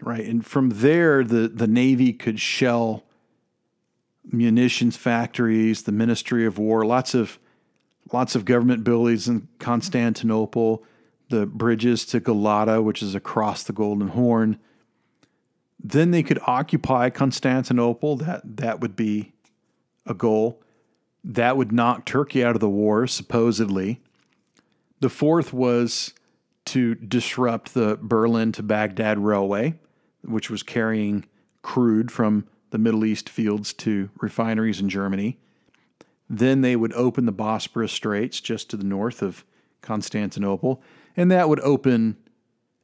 right? 0.00 0.24
And 0.24 0.44
from 0.44 0.70
there, 0.70 1.24
the 1.24 1.48
the 1.48 1.66
navy 1.66 2.12
could 2.12 2.40
shell 2.40 3.04
munitions 4.24 4.96
factories, 4.96 5.82
the 5.82 5.92
Ministry 5.92 6.46
of 6.46 6.58
War, 6.58 6.84
lots 6.84 7.14
of 7.14 7.38
lots 8.12 8.34
of 8.34 8.44
government 8.44 8.84
buildings 8.84 9.28
in 9.28 9.48
Constantinople 9.58 10.84
the 11.28 11.46
bridges 11.46 12.04
to 12.06 12.20
Galata, 12.20 12.80
which 12.82 13.02
is 13.02 13.14
across 13.14 13.62
the 13.62 13.72
Golden 13.72 14.08
Horn. 14.08 14.58
Then 15.82 16.10
they 16.10 16.22
could 16.22 16.38
occupy 16.46 17.10
Constantinople. 17.10 18.16
That 18.16 18.56
that 18.56 18.80
would 18.80 18.96
be 18.96 19.32
a 20.06 20.14
goal. 20.14 20.62
That 21.24 21.56
would 21.56 21.72
knock 21.72 22.06
Turkey 22.06 22.44
out 22.44 22.54
of 22.54 22.60
the 22.60 22.68
war, 22.68 23.06
supposedly. 23.06 24.00
The 25.00 25.08
fourth 25.08 25.52
was 25.52 26.14
to 26.66 26.94
disrupt 26.94 27.74
the 27.74 27.98
Berlin 28.00 28.52
to 28.52 28.62
Baghdad 28.62 29.18
railway, 29.18 29.74
which 30.26 30.50
was 30.50 30.62
carrying 30.62 31.24
crude 31.62 32.10
from 32.10 32.46
the 32.70 32.78
Middle 32.78 33.04
East 33.04 33.28
fields 33.28 33.72
to 33.72 34.10
refineries 34.20 34.80
in 34.80 34.88
Germany. 34.88 35.38
Then 36.28 36.60
they 36.60 36.76
would 36.76 36.92
open 36.94 37.26
the 37.26 37.32
Bosporus 37.32 37.90
Straits 37.90 38.40
just 38.40 38.68
to 38.70 38.76
the 38.76 38.84
north 38.84 39.22
of 39.22 39.44
Constantinople 39.80 40.82
and 41.16 41.30
that 41.30 41.48
would 41.48 41.60
open 41.60 42.16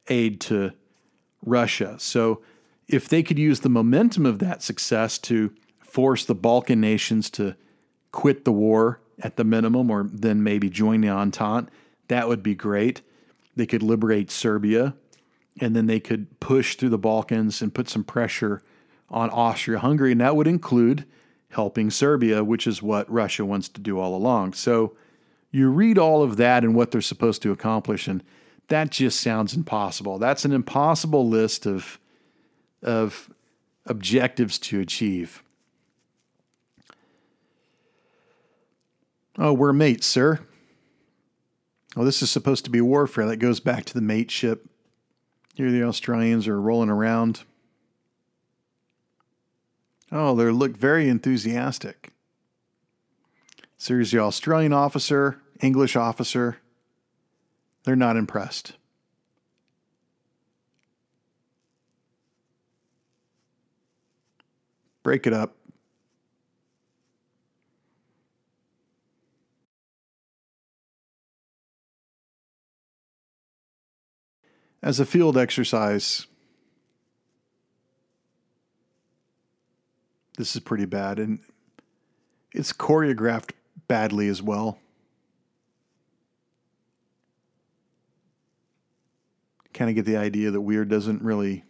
aid 0.09 0.41
to 0.41 0.71
Russia. 1.45 1.95
So, 1.99 2.41
if 2.87 3.07
they 3.07 3.23
could 3.23 3.39
use 3.39 3.61
the 3.61 3.69
momentum 3.69 4.25
of 4.25 4.39
that 4.39 4.61
success 4.61 5.17
to 5.19 5.53
force 5.79 6.25
the 6.25 6.35
Balkan 6.35 6.81
nations 6.81 7.29
to 7.31 7.55
quit 8.11 8.43
the 8.43 8.51
war 8.51 8.99
at 9.19 9.37
the 9.37 9.45
minimum, 9.45 9.89
or 9.89 10.09
then 10.11 10.43
maybe 10.43 10.69
join 10.69 11.01
the 11.01 11.09
Entente, 11.09 11.71
that 12.09 12.27
would 12.27 12.43
be 12.43 12.55
great. 12.55 13.01
They 13.55 13.65
could 13.65 13.83
liberate 13.83 14.29
Serbia, 14.29 14.95
and 15.59 15.75
then 15.75 15.87
they 15.87 15.99
could 15.99 16.39
push 16.39 16.75
through 16.75 16.89
the 16.89 16.97
Balkans 16.97 17.61
and 17.61 17.73
put 17.73 17.89
some 17.89 18.03
pressure 18.03 18.61
on 19.09 19.29
Austria 19.29 19.79
Hungary, 19.79 20.11
and 20.11 20.21
that 20.21 20.35
would 20.35 20.47
include 20.47 21.05
helping 21.49 21.91
Serbia, 21.91 22.43
which 22.43 22.65
is 22.65 22.81
what 22.81 23.11
Russia 23.11 23.45
wants 23.45 23.69
to 23.69 23.81
do 23.81 23.99
all 23.99 24.15
along. 24.15 24.53
So, 24.53 24.95
you 25.53 25.69
read 25.69 25.99
all 25.99 26.23
of 26.23 26.37
that 26.37 26.63
and 26.63 26.73
what 26.73 26.89
they're 26.89 26.99
supposed 26.99 27.43
to 27.43 27.51
accomplish, 27.51 28.07
and 28.07 28.23
that 28.69 28.89
just 28.89 29.19
sounds 29.19 29.53
impossible. 29.53 30.17
That's 30.17 30.45
an 30.45 30.51
impossible 30.51 31.29
list 31.29 31.67
of, 31.67 31.99
of 32.81 33.29
objectives 33.85 34.57
to 34.57 34.79
achieve. 34.79 35.43
Oh, 39.37 39.53
we're 39.53 39.73
mates, 39.73 40.07
sir. 40.07 40.39
Oh, 41.95 42.03
this 42.03 42.23
is 42.23 42.31
supposed 42.31 42.65
to 42.65 42.71
be 42.71 42.81
warfare. 42.81 43.27
That 43.27 43.37
goes 43.37 43.59
back 43.59 43.85
to 43.85 43.93
the 43.93 44.01
mateship. 44.01 44.67
Here 45.53 45.71
the 45.71 45.83
Australians 45.83 46.47
are 46.47 46.59
rolling 46.59 46.89
around. 46.89 47.43
Oh, 50.11 50.35
they 50.35 50.45
look 50.45 50.75
very 50.75 51.07
enthusiastic. 51.09 52.13
So 53.77 53.95
here's 53.95 54.11
the 54.11 54.19
Australian 54.19 54.73
officer 54.73 55.39
English 55.61 55.95
officer, 55.95 56.57
they're 57.83 57.95
not 57.95 58.17
impressed. 58.17 58.73
Break 65.03 65.25
it 65.25 65.33
up. 65.33 65.55
As 74.83 74.99
a 74.99 75.05
field 75.05 75.37
exercise, 75.37 76.27
this 80.37 80.55
is 80.55 80.61
pretty 80.61 80.85
bad, 80.85 81.19
and 81.19 81.39
it's 82.51 82.73
choreographed 82.73 83.51
badly 83.87 84.27
as 84.27 84.41
well. 84.41 84.77
kind 89.73 89.89
of 89.89 89.95
get 89.95 90.05
the 90.05 90.17
idea 90.17 90.51
that 90.51 90.61
Weir 90.61 90.85
doesn't 90.85 91.23
really 91.23 91.63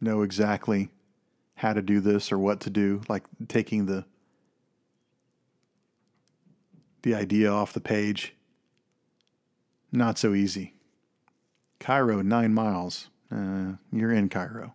know 0.00 0.22
exactly 0.22 0.88
how 1.56 1.74
to 1.74 1.82
do 1.82 2.00
this 2.00 2.32
or 2.32 2.38
what 2.38 2.60
to 2.60 2.70
do, 2.70 3.02
like 3.08 3.24
taking 3.46 3.84
the 3.86 4.06
the 7.02 7.14
idea 7.14 7.52
off 7.52 7.74
the 7.74 7.80
page. 7.80 8.34
Not 9.92 10.16
so 10.18 10.32
easy. 10.32 10.75
Cairo, 11.78 12.22
nine 12.22 12.54
miles. 12.54 13.10
Uh, 13.30 13.72
you're 13.92 14.12
in 14.12 14.28
Cairo. 14.28 14.74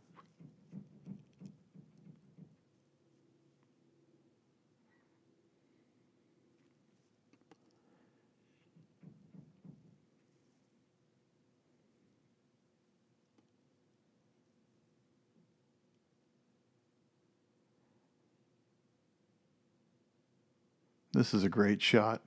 This 21.14 21.34
is 21.34 21.44
a 21.44 21.50
great 21.50 21.82
shot. 21.82 22.22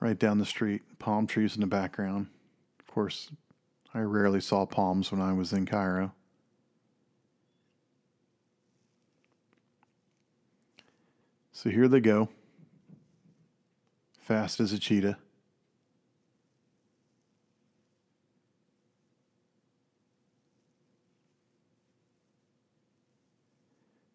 Right 0.00 0.18
down 0.18 0.38
the 0.38 0.46
street, 0.46 0.80
palm 0.98 1.26
trees 1.26 1.54
in 1.54 1.60
the 1.60 1.66
background. 1.66 2.28
Of 2.78 2.86
course, 2.86 3.30
I 3.92 4.00
rarely 4.00 4.40
saw 4.40 4.64
palms 4.64 5.12
when 5.12 5.20
I 5.20 5.34
was 5.34 5.52
in 5.52 5.66
Cairo. 5.66 6.12
So 11.52 11.68
here 11.68 11.86
they 11.86 12.00
go, 12.00 12.30
fast 14.18 14.60
as 14.60 14.72
a 14.72 14.78
cheetah. 14.78 15.18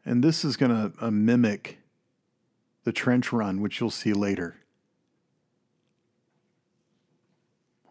And 0.03 0.23
this 0.23 0.43
is 0.43 0.57
going 0.57 0.71
to 0.71 1.05
uh, 1.05 1.11
mimic 1.11 1.77
the 2.83 2.91
trench 2.91 3.31
run, 3.31 3.61
which 3.61 3.79
you'll 3.79 3.91
see 3.91 4.13
later. 4.13 4.55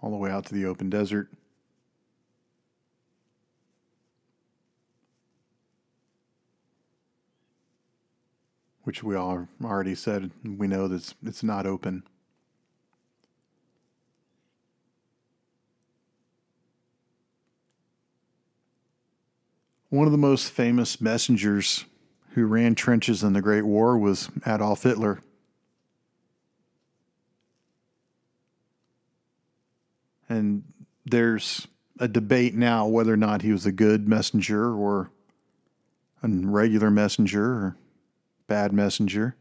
All 0.04 0.10
the 0.10 0.18
way 0.18 0.30
out 0.30 0.44
to 0.44 0.54
the 0.54 0.66
open 0.66 0.90
desert. 0.90 1.30
Which 8.82 9.02
we 9.02 9.16
all 9.16 9.48
already 9.64 9.94
said 9.94 10.30
we 10.44 10.66
know 10.66 10.88
that 10.88 11.14
it's 11.24 11.42
not 11.42 11.64
open. 11.64 12.02
One 19.88 20.04
of 20.06 20.12
the 20.12 20.18
most 20.18 20.50
famous 20.50 21.00
messengers 21.00 21.86
who 22.32 22.44
ran 22.44 22.74
trenches 22.74 23.22
in 23.22 23.32
the 23.32 23.40
Great 23.40 23.64
War 23.64 23.96
was 23.96 24.28
Adolf 24.46 24.82
Hitler. 24.82 25.22
And 30.28 30.64
there's 31.04 31.68
a 32.00 32.08
debate 32.08 32.54
now 32.54 32.86
whether 32.86 33.12
or 33.12 33.16
not 33.16 33.42
he 33.42 33.52
was 33.52 33.66
a 33.66 33.72
good 33.72 34.08
messenger 34.08 34.72
or 34.74 35.10
a 36.22 36.28
regular 36.28 36.90
messenger 36.90 37.44
or 37.44 37.76
bad 38.46 38.72
messenger. 38.72 39.36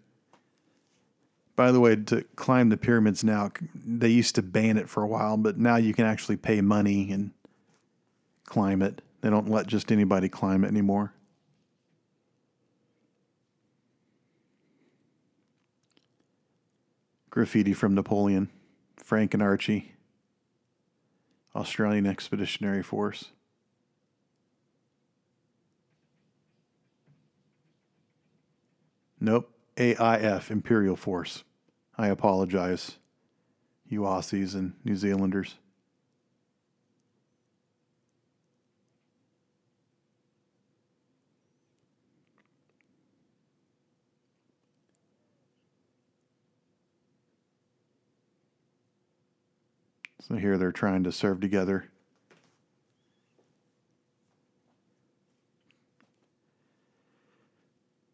By 1.56 1.72
the 1.72 1.80
way, 1.80 1.96
to 1.96 2.24
climb 2.36 2.70
the 2.70 2.78
pyramids 2.78 3.24
now, 3.24 3.52
they 3.74 4.10
used 4.10 4.36
to 4.36 4.42
ban 4.42 4.78
it 4.78 4.90
for 4.90 5.04
a 5.04 5.08
while, 5.08 5.38
but 5.38 5.58
now 5.58 5.76
you 5.76 5.94
can 5.94 6.06
actually 6.06 6.38
pay 6.38 6.62
money 6.62 7.12
and 7.12 7.32
climb 8.46 8.82
it. 8.82 9.02
They 9.22 9.30
don't 9.30 9.50
let 9.50 9.68
just 9.68 9.92
anybody 9.92 10.30
climb 10.30 10.64
it 10.64 10.68
anymore. 10.68 11.14
Graffiti 17.30 17.74
from 17.74 17.96
Napoleon, 17.96 18.50
Frank 18.98 19.34
and 19.34 19.42
Archie, 19.42 19.94
Australian 21.56 22.06
Expeditionary 22.06 22.84
Force. 22.84 23.32
Nope, 29.20 29.50
AIF, 29.78 30.52
Imperial 30.52 30.96
Force. 30.96 31.44
I 31.98 32.08
apologize, 32.08 32.98
you 33.88 34.02
Aussies 34.02 34.54
and 34.56 34.74
New 34.84 34.96
Zealanders. 34.96 35.56
So 50.28 50.36
here 50.36 50.58
they're 50.58 50.72
trying 50.72 51.04
to 51.04 51.12
serve 51.12 51.42
together. 51.42 51.90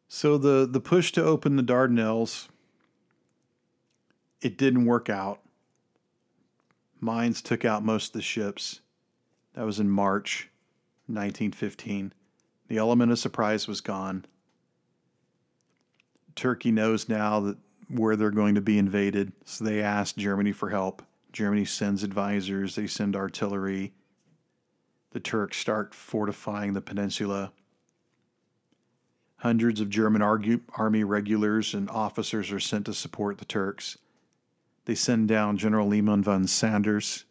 So 0.07 0.37
the 0.37 0.67
the 0.69 0.79
push 0.79 1.11
to 1.13 1.23
open 1.23 1.55
the 1.55 1.63
Dardanelles 1.63 2.47
it 4.41 4.57
didn't 4.57 4.85
work 4.85 5.09
out. 5.09 5.41
Mines 6.99 7.41
took 7.41 7.65
out 7.65 7.83
most 7.83 8.07
of 8.07 8.13
the 8.13 8.21
ships. 8.21 8.81
That 9.53 9.65
was 9.65 9.79
in 9.79 9.89
March 9.89 10.49
1915. 11.07 12.13
The 12.67 12.77
element 12.77 13.11
of 13.11 13.19
surprise 13.19 13.67
was 13.67 13.81
gone. 13.81 14.25
Turkey 16.35 16.71
knows 16.71 17.09
now 17.09 17.39
that 17.41 17.57
where 17.89 18.15
they're 18.15 18.31
going 18.31 18.55
to 18.55 18.61
be 18.61 18.77
invaded, 18.77 19.33
so 19.43 19.65
they 19.65 19.81
asked 19.81 20.17
Germany 20.17 20.51
for 20.51 20.69
help. 20.69 21.01
Germany 21.31 21.65
sends 21.65 22.03
advisors, 22.03 22.75
they 22.75 22.87
send 22.87 23.15
artillery. 23.15 23.93
The 25.11 25.19
Turks 25.19 25.57
start 25.57 25.93
fortifying 25.93 26.73
the 26.73 26.81
peninsula. 26.81 27.51
Hundreds 29.37 29.79
of 29.79 29.89
German 29.89 30.21
army 30.21 31.03
regulars 31.03 31.73
and 31.73 31.89
officers 31.89 32.51
are 32.51 32.59
sent 32.59 32.85
to 32.85 32.93
support 32.93 33.37
the 33.37 33.45
Turks. 33.45 33.97
They 34.85 34.95
send 34.95 35.27
down 35.27 35.57
General 35.57 35.87
Liman 35.87 36.23
von 36.23 36.47
Sanders 36.47 37.25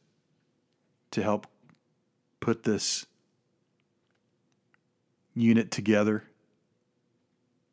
to 1.11 1.23
help 1.23 1.47
put 2.41 2.63
this 2.63 3.07
unit 5.35 5.71
together, 5.71 6.25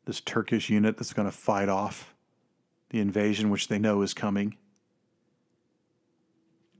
this 0.04 0.20
Turkish 0.20 0.70
unit 0.70 0.96
that's 0.96 1.12
going 1.12 1.28
to 1.28 1.36
fight 1.36 1.68
off 1.68 2.14
the 2.90 3.00
invasion, 3.00 3.50
which 3.50 3.68
they 3.68 3.78
know 3.78 4.02
is 4.02 4.14
coming. 4.14 4.56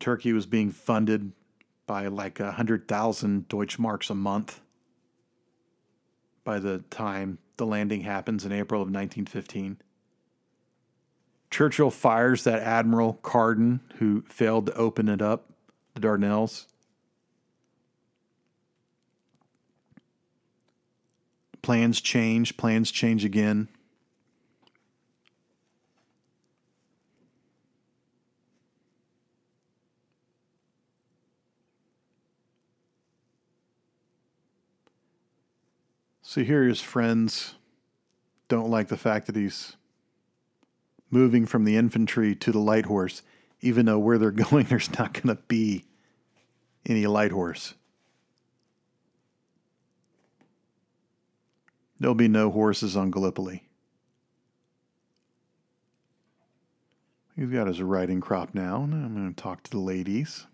Turkey 0.00 0.32
was 0.32 0.46
being 0.46 0.70
funded 0.70 1.32
by 1.86 2.06
like 2.08 2.40
a 2.40 2.52
hundred 2.52 2.88
thousand 2.88 3.48
Deutschmarks 3.48 4.10
a 4.10 4.14
month 4.14 4.60
by 6.44 6.58
the 6.58 6.78
time 6.90 7.38
the 7.56 7.66
landing 7.66 8.02
happens 8.02 8.44
in 8.44 8.52
April 8.52 8.80
of 8.80 8.88
1915. 8.88 9.78
Churchill 11.50 11.90
fires 11.90 12.44
that 12.44 12.62
Admiral 12.62 13.14
Carden 13.14 13.80
who 13.98 14.22
failed 14.28 14.66
to 14.66 14.74
open 14.74 15.08
it 15.08 15.22
up, 15.22 15.52
the 15.94 16.00
Dardanelles. 16.00 16.66
Plans 21.62 22.00
change, 22.00 22.56
plans 22.56 22.90
change 22.90 23.24
again. 23.24 23.68
So 36.36 36.44
here 36.44 36.64
his 36.64 36.82
friends 36.82 37.54
don't 38.48 38.68
like 38.68 38.88
the 38.88 38.98
fact 38.98 39.26
that 39.26 39.36
he's 39.36 39.74
moving 41.10 41.46
from 41.46 41.64
the 41.64 41.78
infantry 41.78 42.34
to 42.36 42.52
the 42.52 42.58
light 42.58 42.84
horse, 42.84 43.22
even 43.62 43.86
though 43.86 43.98
where 43.98 44.18
they're 44.18 44.30
going 44.50 44.66
there's 44.66 44.92
not 44.98 45.14
going 45.14 45.34
to 45.34 45.42
be 45.48 45.86
any 46.84 47.06
light 47.06 47.32
horse. 47.32 47.72
There'll 51.98 52.14
be 52.14 52.28
no 52.28 52.50
horses 52.50 52.98
on 52.98 53.10
Gallipoli. 53.10 53.62
He's 57.34 57.48
got 57.48 57.66
his 57.66 57.80
riding 57.80 58.20
crop 58.20 58.54
now, 58.54 58.82
and 58.82 58.92
I'm 58.92 59.14
going 59.14 59.32
to 59.32 59.42
talk 59.42 59.62
to 59.62 59.70
the 59.70 59.78
ladies. 59.78 60.46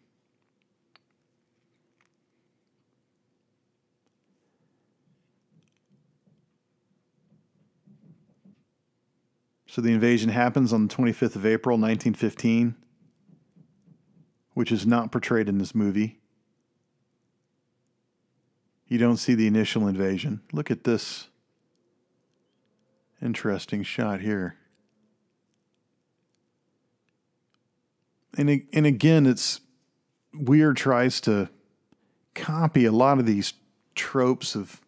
So 9.72 9.80
the 9.80 9.92
invasion 9.92 10.28
happens 10.28 10.70
on 10.74 10.86
the 10.86 10.94
25th 10.94 11.34
of 11.34 11.46
April, 11.46 11.78
1915, 11.78 12.74
which 14.52 14.70
is 14.70 14.86
not 14.86 15.10
portrayed 15.10 15.48
in 15.48 15.56
this 15.56 15.74
movie. 15.74 16.20
You 18.86 18.98
don't 18.98 19.16
see 19.16 19.34
the 19.34 19.46
initial 19.46 19.88
invasion. 19.88 20.42
Look 20.52 20.70
at 20.70 20.84
this 20.84 21.28
interesting 23.22 23.82
shot 23.82 24.20
here. 24.20 24.56
And, 28.36 28.66
and 28.74 28.84
again, 28.84 29.24
it's 29.24 29.62
Weir 30.34 30.74
tries 30.74 31.18
to 31.22 31.48
copy 32.34 32.84
a 32.84 32.92
lot 32.92 33.18
of 33.18 33.24
these 33.24 33.54
tropes 33.94 34.54
of 34.54 34.82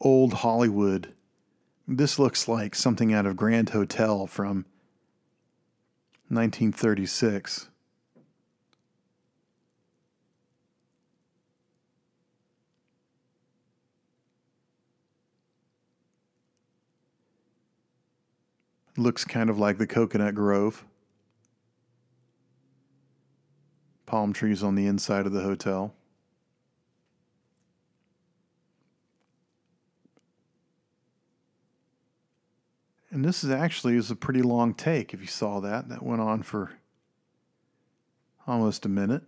old 0.00 0.32
Hollywood 0.32 1.12
this 1.96 2.20
looks 2.20 2.46
like 2.46 2.76
something 2.76 3.12
out 3.12 3.26
of 3.26 3.36
Grand 3.36 3.70
Hotel 3.70 4.26
from 4.26 4.64
1936. 6.28 7.66
looks 18.96 19.24
kind 19.24 19.48
of 19.48 19.58
like 19.58 19.78
the 19.78 19.86
coconut 19.86 20.34
grove. 20.34 20.84
Palm 24.04 24.34
trees 24.34 24.62
on 24.62 24.74
the 24.74 24.86
inside 24.86 25.24
of 25.24 25.32
the 25.32 25.40
hotel. 25.40 25.94
And 33.10 33.24
this 33.24 33.42
is 33.42 33.50
actually 33.50 33.96
is 33.96 34.10
a 34.10 34.16
pretty 34.16 34.42
long 34.42 34.72
take 34.72 35.12
if 35.12 35.20
you 35.20 35.26
saw 35.26 35.60
that. 35.60 35.88
That 35.88 36.02
went 36.02 36.20
on 36.20 36.42
for 36.42 36.72
almost 38.46 38.86
a 38.86 38.88
minute. 38.88 39.22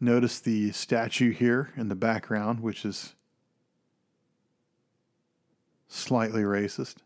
Notice 0.00 0.40
the 0.40 0.72
statue 0.72 1.32
here 1.32 1.70
in 1.76 1.88
the 1.88 1.94
background, 1.94 2.60
which 2.60 2.84
is 2.84 3.14
slightly 5.88 6.42
racist. 6.42 6.96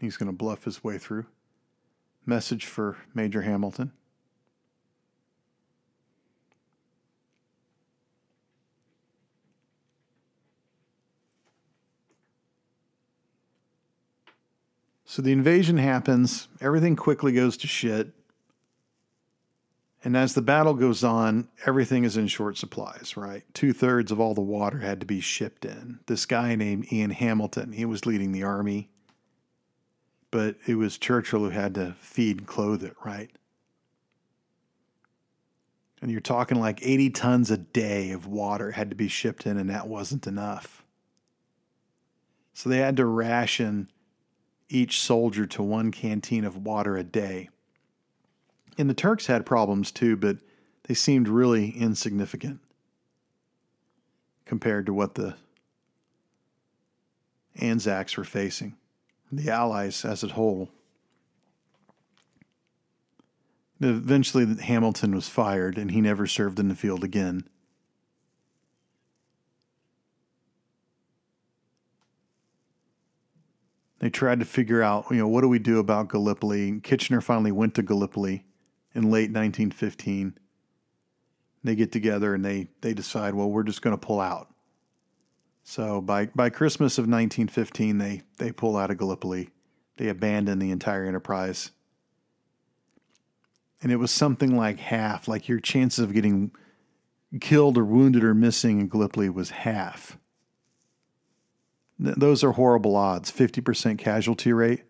He's 0.00 0.16
going 0.16 0.30
to 0.30 0.36
bluff 0.36 0.64
his 0.64 0.82
way 0.82 0.96
through. 0.96 1.26
Message 2.24 2.64
for 2.64 2.96
Major 3.14 3.42
Hamilton. 3.42 3.92
So 15.14 15.22
the 15.22 15.30
invasion 15.30 15.76
happens, 15.76 16.48
everything 16.60 16.96
quickly 16.96 17.30
goes 17.30 17.56
to 17.58 17.68
shit. 17.68 18.08
And 20.02 20.16
as 20.16 20.34
the 20.34 20.42
battle 20.42 20.74
goes 20.74 21.04
on, 21.04 21.46
everything 21.66 22.02
is 22.02 22.16
in 22.16 22.26
short 22.26 22.58
supplies, 22.58 23.16
right? 23.16 23.44
Two 23.54 23.72
thirds 23.72 24.10
of 24.10 24.18
all 24.18 24.34
the 24.34 24.40
water 24.40 24.80
had 24.80 24.98
to 24.98 25.06
be 25.06 25.20
shipped 25.20 25.64
in. 25.64 26.00
This 26.06 26.26
guy 26.26 26.56
named 26.56 26.92
Ian 26.92 27.10
Hamilton, 27.10 27.70
he 27.70 27.84
was 27.84 28.06
leading 28.06 28.32
the 28.32 28.42
army, 28.42 28.90
but 30.32 30.56
it 30.66 30.74
was 30.74 30.98
Churchill 30.98 31.44
who 31.44 31.50
had 31.50 31.76
to 31.76 31.94
feed 32.00 32.38
and 32.38 32.46
clothe 32.48 32.82
it, 32.82 32.96
right? 33.04 33.30
And 36.02 36.10
you're 36.10 36.20
talking 36.20 36.58
like 36.58 36.84
80 36.84 37.10
tons 37.10 37.52
a 37.52 37.56
day 37.58 38.10
of 38.10 38.26
water 38.26 38.72
had 38.72 38.90
to 38.90 38.96
be 38.96 39.06
shipped 39.06 39.46
in, 39.46 39.58
and 39.58 39.70
that 39.70 39.86
wasn't 39.86 40.26
enough. 40.26 40.84
So 42.52 42.68
they 42.68 42.78
had 42.78 42.96
to 42.96 43.06
ration 43.06 43.90
each 44.68 45.00
soldier 45.00 45.46
to 45.46 45.62
one 45.62 45.90
canteen 45.90 46.44
of 46.44 46.56
water 46.56 46.96
a 46.96 47.04
day. 47.04 47.48
And 48.78 48.90
the 48.90 48.94
Turks 48.94 49.26
had 49.26 49.46
problems 49.46 49.92
too, 49.92 50.16
but 50.16 50.38
they 50.84 50.94
seemed 50.94 51.28
really 51.28 51.70
insignificant 51.70 52.60
compared 54.44 54.86
to 54.86 54.94
what 54.94 55.14
the 55.14 55.36
Anzacs 57.60 58.16
were 58.16 58.24
facing, 58.24 58.76
the 59.30 59.50
Allies 59.50 60.04
as 60.04 60.22
a 60.24 60.28
whole. 60.28 60.70
Eventually, 63.80 64.56
Hamilton 64.62 65.14
was 65.14 65.28
fired 65.28 65.78
and 65.78 65.90
he 65.90 66.00
never 66.00 66.26
served 66.26 66.58
in 66.58 66.68
the 66.68 66.74
field 66.74 67.04
again. 67.04 67.48
They 74.04 74.10
tried 74.10 74.40
to 74.40 74.44
figure 74.44 74.82
out, 74.82 75.06
you 75.10 75.16
know, 75.16 75.28
what 75.28 75.40
do 75.40 75.48
we 75.48 75.58
do 75.58 75.78
about 75.78 76.10
Gallipoli? 76.10 76.78
Kitchener 76.80 77.22
finally 77.22 77.52
went 77.52 77.74
to 77.76 77.82
Gallipoli 77.82 78.44
in 78.94 79.04
late 79.04 79.30
1915. 79.30 80.36
They 81.62 81.74
get 81.74 81.90
together 81.90 82.34
and 82.34 82.44
they, 82.44 82.68
they 82.82 82.92
decide, 82.92 83.34
well, 83.34 83.50
we're 83.50 83.62
just 83.62 83.80
going 83.80 83.96
to 83.96 84.06
pull 84.06 84.20
out. 84.20 84.52
So 85.62 86.02
by, 86.02 86.26
by 86.26 86.50
Christmas 86.50 86.98
of 86.98 87.04
1915, 87.04 87.96
they, 87.96 88.20
they 88.36 88.52
pull 88.52 88.76
out 88.76 88.90
of 88.90 88.98
Gallipoli. 88.98 89.48
They 89.96 90.08
abandon 90.08 90.58
the 90.58 90.70
entire 90.70 91.06
enterprise. 91.06 91.70
And 93.80 93.90
it 93.90 93.96
was 93.96 94.10
something 94.10 94.54
like 94.54 94.80
half, 94.80 95.28
like 95.28 95.48
your 95.48 95.60
chances 95.60 96.00
of 96.00 96.12
getting 96.12 96.52
killed 97.40 97.78
or 97.78 97.86
wounded 97.86 98.22
or 98.22 98.34
missing 98.34 98.80
in 98.80 98.88
Gallipoli 98.88 99.30
was 99.30 99.48
half. 99.48 100.18
Th- 102.02 102.16
those 102.16 102.44
are 102.44 102.52
horrible 102.52 102.96
odds. 102.96 103.30
50% 103.30 103.98
casualty 103.98 104.52
rate, 104.52 104.82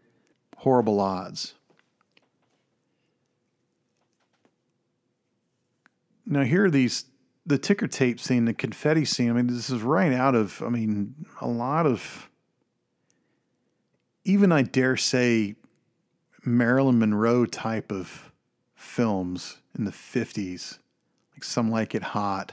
horrible 0.59 1.01
odds. 1.01 1.55
Now, 6.27 6.43
here 6.43 6.65
are 6.65 6.71
these 6.71 7.05
the 7.47 7.59
ticker 7.59 7.87
tape 7.87 8.19
scene, 8.19 8.47
the 8.47 8.55
confetti 8.55 9.05
scene. 9.05 9.31
I 9.31 9.35
mean, 9.35 9.47
this 9.47 9.71
is 9.71 9.83
right 9.83 10.13
out 10.13 10.35
of, 10.35 10.63
I 10.63 10.69
mean, 10.69 11.15
a 11.41 11.47
lot 11.47 11.87
of, 11.87 12.31
even 14.25 14.51
I 14.51 14.63
dare 14.63 14.97
say, 14.97 15.57
Marilyn 16.45 16.99
Monroe 16.99 17.47
type 17.47 17.93
of 17.93 18.33
films 18.75 19.59
in 19.77 19.85
the 19.85 19.91
50s, 19.91 20.79
like 21.35 21.45
Some 21.45 21.71
Like 21.71 21.95
It 21.95 22.03
Hot, 22.03 22.53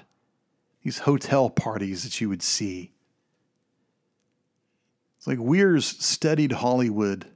these 0.83 0.99
hotel 0.99 1.49
parties 1.49 2.03
that 2.03 2.19
you 2.19 2.29
would 2.29 2.41
see. 2.41 2.91
It's 5.21 5.27
like 5.27 5.37
Weir's 5.37 5.85
studied 5.85 6.51
Hollywood, 6.51 7.27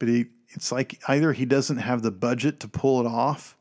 but 0.00 0.08
he, 0.08 0.26
it's 0.48 0.72
like 0.72 1.00
either 1.06 1.32
he 1.32 1.44
doesn't 1.44 1.76
have 1.76 2.02
the 2.02 2.10
budget 2.10 2.58
to 2.60 2.68
pull 2.68 2.98
it 2.98 3.06
off 3.06 3.56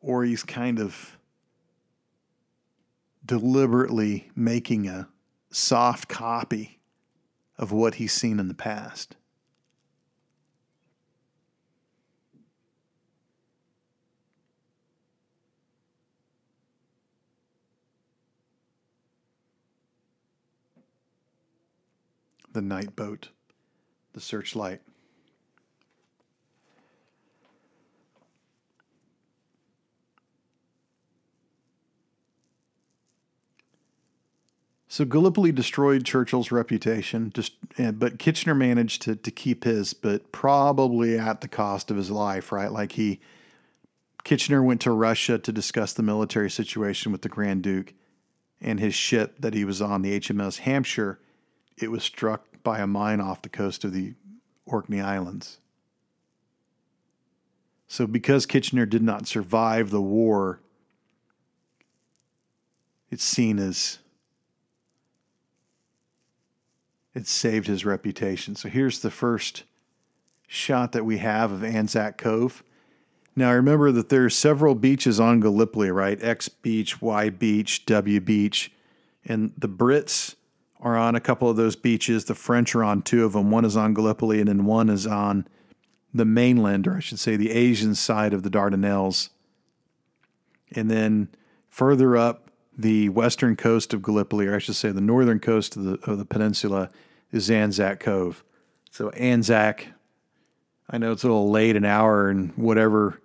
or 0.00 0.24
he's 0.24 0.42
kind 0.42 0.80
of 0.80 1.16
deliberately 3.24 4.28
making 4.34 4.88
a 4.88 5.06
soft 5.52 6.08
copy 6.08 6.80
of 7.58 7.70
what 7.70 7.94
he's 7.94 8.12
seen 8.12 8.40
in 8.40 8.48
the 8.48 8.54
past. 8.54 9.14
The 22.52 22.62
night 22.62 22.94
boat, 22.94 23.30
the 24.12 24.20
searchlight. 24.20 24.80
So 34.92 35.06
Gallipoli 35.06 35.52
destroyed 35.52 36.04
Churchill's 36.04 36.52
reputation, 36.52 37.32
eh, 37.78 37.92
but 37.92 38.18
Kitchener 38.18 38.54
managed 38.54 39.00
to, 39.00 39.16
to 39.16 39.30
keep 39.30 39.64
his, 39.64 39.94
but 39.94 40.32
probably 40.32 41.18
at 41.18 41.40
the 41.40 41.48
cost 41.48 41.90
of 41.90 41.96
his 41.96 42.10
life, 42.10 42.52
right? 42.52 42.70
Like 42.70 42.92
he, 42.92 43.18
Kitchener 44.22 44.62
went 44.62 44.82
to 44.82 44.90
Russia 44.90 45.38
to 45.38 45.50
discuss 45.50 45.94
the 45.94 46.02
military 46.02 46.50
situation 46.50 47.10
with 47.10 47.22
the 47.22 47.30
Grand 47.30 47.62
Duke 47.62 47.94
and 48.60 48.78
his 48.78 48.94
ship 48.94 49.36
that 49.40 49.54
he 49.54 49.64
was 49.64 49.80
on, 49.80 50.02
the 50.02 50.20
HMS 50.20 50.58
Hampshire. 50.58 51.18
It 51.76 51.90
was 51.90 52.02
struck 52.02 52.44
by 52.62 52.80
a 52.80 52.86
mine 52.86 53.20
off 53.20 53.42
the 53.42 53.48
coast 53.48 53.84
of 53.84 53.92
the 53.92 54.14
Orkney 54.66 55.00
Islands. 55.00 55.58
So, 57.88 58.06
because 58.06 58.46
Kitchener 58.46 58.86
did 58.86 59.02
not 59.02 59.26
survive 59.26 59.90
the 59.90 60.00
war, 60.00 60.60
it's 63.10 63.24
seen 63.24 63.58
as 63.58 63.98
it 67.14 67.26
saved 67.26 67.66
his 67.66 67.84
reputation. 67.84 68.56
So 68.56 68.68
here's 68.68 69.00
the 69.00 69.10
first 69.10 69.64
shot 70.46 70.92
that 70.92 71.04
we 71.04 71.18
have 71.18 71.52
of 71.52 71.62
Anzac 71.62 72.16
Cove. 72.16 72.62
Now 73.36 73.52
remember 73.52 73.92
that 73.92 74.08
there 74.08 74.24
are 74.24 74.30
several 74.30 74.74
beaches 74.74 75.20
on 75.20 75.40
Gallipoli, 75.40 75.90
right? 75.90 76.22
X 76.22 76.48
Beach, 76.48 77.00
Y 77.00 77.30
Beach, 77.30 77.84
W 77.86 78.20
Beach, 78.20 78.72
and 79.24 79.52
the 79.56 79.68
Brits 79.68 80.34
are 80.82 80.96
on 80.96 81.14
a 81.14 81.20
couple 81.20 81.48
of 81.48 81.56
those 81.56 81.76
beaches. 81.76 82.24
The 82.24 82.34
French 82.34 82.74
are 82.74 82.84
on 82.84 83.02
two 83.02 83.24
of 83.24 83.32
them. 83.32 83.50
One 83.50 83.64
is 83.64 83.76
on 83.76 83.94
Gallipoli, 83.94 84.40
and 84.40 84.48
then 84.48 84.64
one 84.64 84.90
is 84.90 85.06
on 85.06 85.46
the 86.12 86.24
mainland, 86.24 86.86
or 86.86 86.96
I 86.96 87.00
should 87.00 87.20
say, 87.20 87.36
the 87.36 87.52
Asian 87.52 87.94
side 87.94 88.34
of 88.34 88.42
the 88.42 88.50
Dardanelles. 88.50 89.30
And 90.72 90.90
then 90.90 91.28
further 91.68 92.16
up, 92.16 92.50
the 92.76 93.08
western 93.10 93.54
coast 93.54 93.94
of 93.94 94.02
Gallipoli, 94.02 94.46
or 94.46 94.56
I 94.56 94.58
should 94.58 94.74
say 94.74 94.90
the 94.90 95.00
northern 95.00 95.38
coast 95.38 95.76
of 95.76 95.84
the, 95.84 96.10
of 96.10 96.18
the 96.18 96.24
peninsula, 96.24 96.90
is 97.30 97.50
Anzac 97.50 98.00
Cove. 98.00 98.42
So 98.90 99.10
Anzac, 99.10 99.88
I 100.90 100.98
know 100.98 101.12
it's 101.12 101.22
a 101.22 101.28
little 101.28 101.50
late, 101.50 101.76
an 101.76 101.84
hour 101.84 102.28
and 102.28 102.52
whatever, 102.56 103.20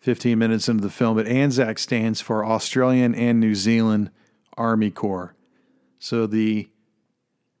15 0.00 0.38
minutes 0.38 0.68
into 0.68 0.82
the 0.82 0.90
film, 0.90 1.16
but 1.16 1.26
Anzac 1.26 1.78
stands 1.78 2.20
for 2.20 2.44
Australian 2.44 3.14
and 3.14 3.40
New 3.40 3.54
Zealand 3.54 4.10
Army 4.56 4.90
Corps. 4.90 5.34
So 5.98 6.26
the 6.26 6.68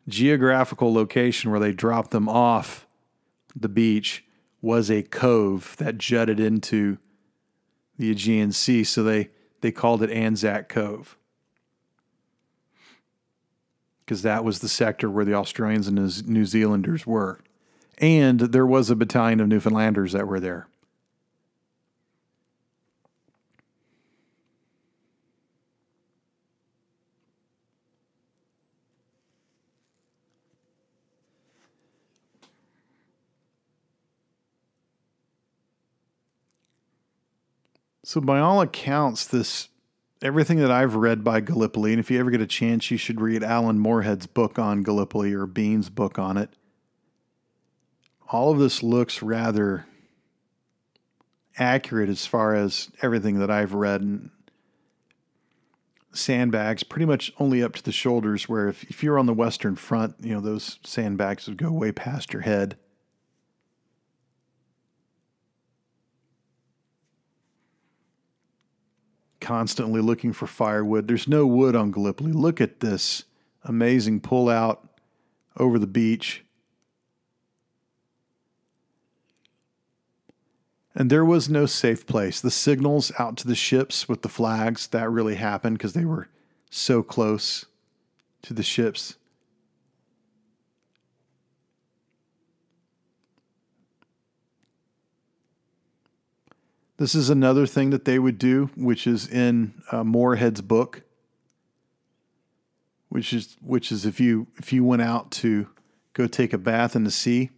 geographical 0.08 0.92
location 0.92 1.50
where 1.50 1.60
they 1.60 1.72
dropped 1.72 2.10
them 2.10 2.28
off 2.28 2.86
the 3.54 3.68
beach 3.68 4.24
was 4.60 4.90
a 4.90 5.02
cove 5.02 5.76
that 5.78 5.98
jutted 5.98 6.40
into 6.40 6.98
the 7.98 8.10
Aegean 8.10 8.52
Sea. 8.52 8.84
So 8.84 9.02
they, 9.02 9.30
they 9.60 9.72
called 9.72 10.02
it 10.02 10.10
Anzac 10.10 10.68
Cove 10.68 11.16
because 14.04 14.22
that 14.22 14.44
was 14.44 14.58
the 14.58 14.68
sector 14.68 15.08
where 15.10 15.24
the 15.24 15.34
Australians 15.34 15.88
and 15.88 16.28
New 16.28 16.44
Zealanders 16.44 17.06
were. 17.06 17.40
And 17.98 18.40
there 18.40 18.66
was 18.66 18.90
a 18.90 18.96
battalion 18.96 19.40
of 19.40 19.48
Newfoundlanders 19.48 20.12
that 20.12 20.26
were 20.26 20.40
there. 20.40 20.66
So, 38.12 38.20
by 38.20 38.40
all 38.40 38.60
accounts, 38.60 39.26
this 39.26 39.70
everything 40.20 40.58
that 40.58 40.70
I've 40.70 40.96
read 40.96 41.24
by 41.24 41.40
Gallipoli, 41.40 41.94
and 41.94 41.98
if 41.98 42.10
you 42.10 42.20
ever 42.20 42.30
get 42.30 42.42
a 42.42 42.46
chance, 42.46 42.90
you 42.90 42.98
should 42.98 43.22
read 43.22 43.42
Alan 43.42 43.78
Moorehead's 43.78 44.26
book 44.26 44.58
on 44.58 44.82
Gallipoli 44.82 45.32
or 45.32 45.46
Bean's 45.46 45.88
book 45.88 46.18
on 46.18 46.36
it. 46.36 46.50
All 48.28 48.52
of 48.52 48.58
this 48.58 48.82
looks 48.82 49.22
rather 49.22 49.86
accurate 51.56 52.10
as 52.10 52.26
far 52.26 52.54
as 52.54 52.90
everything 53.00 53.38
that 53.38 53.50
I've 53.50 53.72
read. 53.72 54.02
And 54.02 54.28
sandbags 56.12 56.82
pretty 56.82 57.06
much 57.06 57.32
only 57.38 57.62
up 57.62 57.72
to 57.76 57.82
the 57.82 57.92
shoulders, 57.92 58.46
where 58.46 58.68
if, 58.68 58.84
if 58.90 59.02
you're 59.02 59.18
on 59.18 59.24
the 59.24 59.32
Western 59.32 59.74
Front, 59.74 60.16
you 60.20 60.34
know, 60.34 60.42
those 60.42 60.78
sandbags 60.84 61.48
would 61.48 61.56
go 61.56 61.72
way 61.72 61.92
past 61.92 62.34
your 62.34 62.42
head. 62.42 62.76
Constantly 69.42 70.00
looking 70.00 70.32
for 70.32 70.46
firewood. 70.46 71.06
There's 71.06 71.28
no 71.28 71.46
wood 71.46 71.76
on 71.76 71.90
Gallipoli. 71.90 72.32
Look 72.32 72.60
at 72.60 72.80
this 72.80 73.24
amazing 73.64 74.20
pull 74.20 74.48
out 74.48 74.88
over 75.58 75.78
the 75.78 75.86
beach. 75.86 76.44
And 80.94 81.10
there 81.10 81.24
was 81.24 81.48
no 81.48 81.66
safe 81.66 82.06
place. 82.06 82.40
The 82.40 82.50
signals 82.50 83.12
out 83.18 83.36
to 83.38 83.48
the 83.48 83.54
ships 83.54 84.08
with 84.08 84.22
the 84.22 84.28
flags, 84.28 84.86
that 84.88 85.10
really 85.10 85.36
happened 85.36 85.78
because 85.78 85.94
they 85.94 86.04
were 86.04 86.28
so 86.70 87.02
close 87.02 87.66
to 88.42 88.54
the 88.54 88.62
ships. 88.62 89.16
This 96.98 97.14
is 97.14 97.30
another 97.30 97.66
thing 97.66 97.90
that 97.90 98.04
they 98.04 98.18
would 98.18 98.38
do, 98.38 98.70
which 98.76 99.06
is 99.06 99.26
in 99.26 99.82
uh, 99.90 100.04
Moorehead's 100.04 100.60
book, 100.60 101.02
which 103.08 103.32
is 103.32 103.56
which 103.60 103.90
is 103.90 104.06
if 104.06 104.20
you 104.20 104.46
if 104.56 104.72
you 104.72 104.84
went 104.84 105.02
out 105.02 105.30
to 105.32 105.68
go 106.12 106.26
take 106.26 106.52
a 106.52 106.58
bath 106.58 106.94
in 106.94 107.04
the 107.04 107.10
sea, 107.10 107.50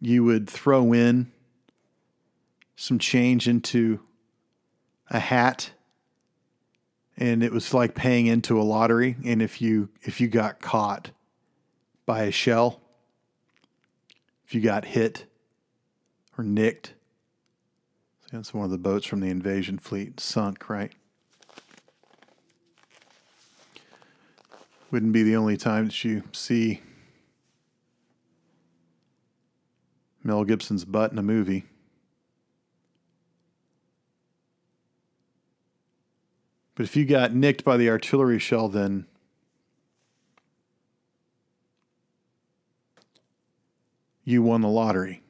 you 0.00 0.24
would 0.24 0.48
throw 0.48 0.92
in 0.92 1.30
some 2.76 2.98
change 2.98 3.48
into 3.48 4.00
a 5.10 5.18
hat 5.18 5.70
and 7.16 7.42
it 7.42 7.52
was 7.52 7.72
like 7.72 7.94
paying 7.94 8.26
into 8.26 8.60
a 8.60 8.62
lottery 8.62 9.16
and 9.24 9.40
if 9.40 9.60
you 9.60 9.88
if 10.02 10.20
you 10.20 10.28
got 10.28 10.60
caught 10.60 11.10
by 12.04 12.24
a 12.24 12.30
shell 12.30 12.80
if 14.46 14.54
you 14.54 14.60
got 14.60 14.84
hit 14.84 15.24
or 16.36 16.44
nicked 16.44 16.92
that's 18.36 18.54
one 18.54 18.64
of 18.64 18.70
the 18.70 18.78
boats 18.78 19.06
from 19.06 19.20
the 19.20 19.28
invasion 19.28 19.78
fleet 19.78 20.20
sunk 20.20 20.68
right 20.68 20.92
wouldn't 24.90 25.12
be 25.12 25.22
the 25.22 25.36
only 25.36 25.56
time 25.56 25.86
that 25.86 26.04
you 26.04 26.22
see 26.32 26.80
Mel 30.22 30.44
Gibson's 30.44 30.84
butt 30.84 31.12
in 31.12 31.18
a 31.18 31.22
movie 31.22 31.64
But 36.76 36.84
if 36.84 36.94
you 36.94 37.06
got 37.06 37.34
nicked 37.34 37.64
by 37.64 37.78
the 37.78 37.88
artillery 37.88 38.38
shell, 38.38 38.68
then 38.68 39.06
you 44.24 44.42
won 44.42 44.60
the 44.60 44.68
lottery. 44.68 45.22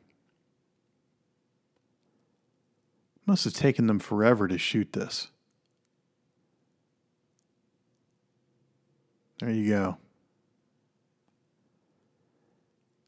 Must 3.26 3.44
have 3.44 3.54
taken 3.54 3.88
them 3.88 3.98
forever 3.98 4.46
to 4.46 4.56
shoot 4.56 4.92
this. 4.92 5.28
There 9.40 9.50
you 9.50 9.68
go. 9.68 9.98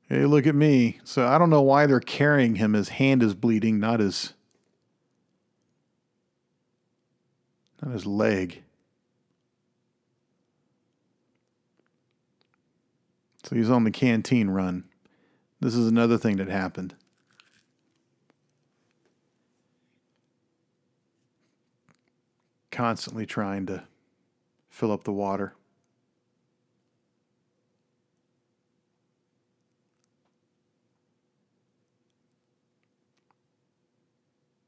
Hey, 0.09 0.24
look 0.24 0.47
at 0.47 0.55
me. 0.55 0.99
So 1.05 1.27
I 1.27 1.39
don't 1.39 1.51
know 1.51 1.62
why 1.62 1.86
they're 1.86 2.01
carrying 2.01 2.57
him. 2.57 2.73
His 2.73 2.90
hand 2.90 3.23
is 3.23 3.35
bleeding, 3.35 3.78
not 3.78 4.01
his 4.01 4.35
not 7.81 7.93
his 7.93 8.07
leg. 8.07 8.62
So 13.45 13.55
he's 13.55 13.70
on 13.70 13.85
the 13.85 13.90
canteen 13.90 14.51
run. 14.51 14.85
This 15.61 15.74
is 15.74 15.86
another 15.86 16.19
thing 16.19 16.36
that 16.36 16.49
happened. 16.49 16.95
Constantly 22.70 23.27
trying 23.27 23.66
to 23.66 23.85
fill 24.69 24.93
up 24.93 25.05
the 25.05 25.12
water. 25.12 25.55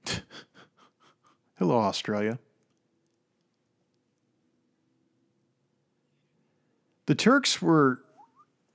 Hello, 1.58 1.78
Australia. 1.78 2.38
the 7.10 7.16
Turks 7.16 7.60
were 7.60 7.98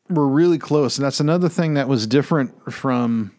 were 0.10 0.28
really 0.28 0.58
close, 0.58 0.98
and 0.98 1.06
that's 1.06 1.22
another 1.22 1.48
thing 1.48 1.76
that 1.76 1.88
was 1.88 2.06
different 2.06 2.74
from 2.74 3.32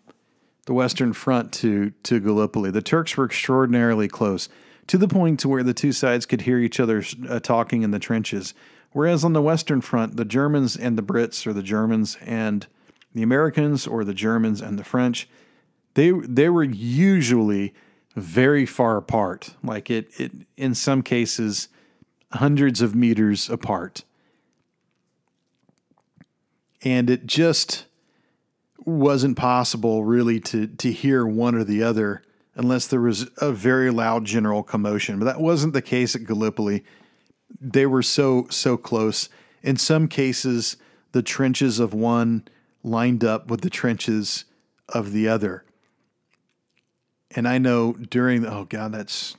the 0.64 0.72
Western 0.72 1.12
Front 1.12 1.52
to 1.52 1.90
to 2.04 2.18
Gallipoli. 2.18 2.70
The 2.70 2.80
Turks 2.80 3.14
were 3.14 3.26
extraordinarily 3.26 4.08
close 4.08 4.48
to 4.86 4.98
the 4.98 5.08
point 5.08 5.40
to 5.40 5.48
where 5.48 5.62
the 5.62 5.74
two 5.74 5.92
sides 5.92 6.26
could 6.26 6.42
hear 6.42 6.58
each 6.58 6.80
other 6.80 7.02
uh, 7.28 7.40
talking 7.40 7.82
in 7.82 7.90
the 7.90 7.98
trenches. 7.98 8.54
Whereas 8.92 9.24
on 9.24 9.32
the 9.32 9.42
Western 9.42 9.80
Front, 9.80 10.16
the 10.16 10.24
Germans 10.24 10.76
and 10.76 10.96
the 10.96 11.02
Brits, 11.02 11.46
or 11.46 11.52
the 11.52 11.62
Germans 11.62 12.16
and 12.22 12.66
the 13.14 13.22
Americans, 13.22 13.86
or 13.86 14.04
the 14.04 14.14
Germans 14.14 14.60
and 14.60 14.78
the 14.78 14.84
French, 14.84 15.28
they 15.94 16.10
they 16.10 16.48
were 16.48 16.64
usually 16.64 17.74
very 18.14 18.64
far 18.64 18.96
apart. 18.96 19.54
Like 19.62 19.90
it, 19.90 20.08
it 20.18 20.32
in 20.56 20.74
some 20.74 21.02
cases, 21.02 21.68
hundreds 22.32 22.80
of 22.80 22.94
meters 22.94 23.50
apart 23.50 24.04
and 26.86 27.10
it 27.10 27.26
just 27.26 27.86
wasn't 28.84 29.36
possible 29.36 30.04
really 30.04 30.38
to 30.38 30.68
to 30.68 30.92
hear 30.92 31.26
one 31.26 31.54
or 31.56 31.64
the 31.64 31.82
other 31.82 32.22
unless 32.56 32.86
there 32.86 33.00
was 33.00 33.28
a 33.38 33.52
very 33.52 33.90
loud 33.90 34.24
general 34.24 34.62
commotion. 34.62 35.18
But 35.18 35.26
that 35.26 35.40
wasn't 35.40 35.74
the 35.74 35.82
case 35.82 36.16
at 36.16 36.24
Gallipoli. 36.24 36.84
They 37.60 37.86
were 37.86 38.02
so 38.02 38.46
so 38.50 38.76
close. 38.76 39.28
In 39.62 39.76
some 39.76 40.08
cases, 40.08 40.76
the 41.12 41.22
trenches 41.22 41.78
of 41.78 41.94
one 41.94 42.48
lined 42.82 43.24
up 43.24 43.48
with 43.48 43.60
the 43.60 43.70
trenches 43.70 44.44
of 44.88 45.12
the 45.12 45.28
other. 45.28 45.64
And 47.34 47.46
I 47.46 47.58
know 47.58 47.92
during 47.92 48.42
the, 48.42 48.52
oh 48.52 48.64
god, 48.64 48.92
that's 48.92 49.36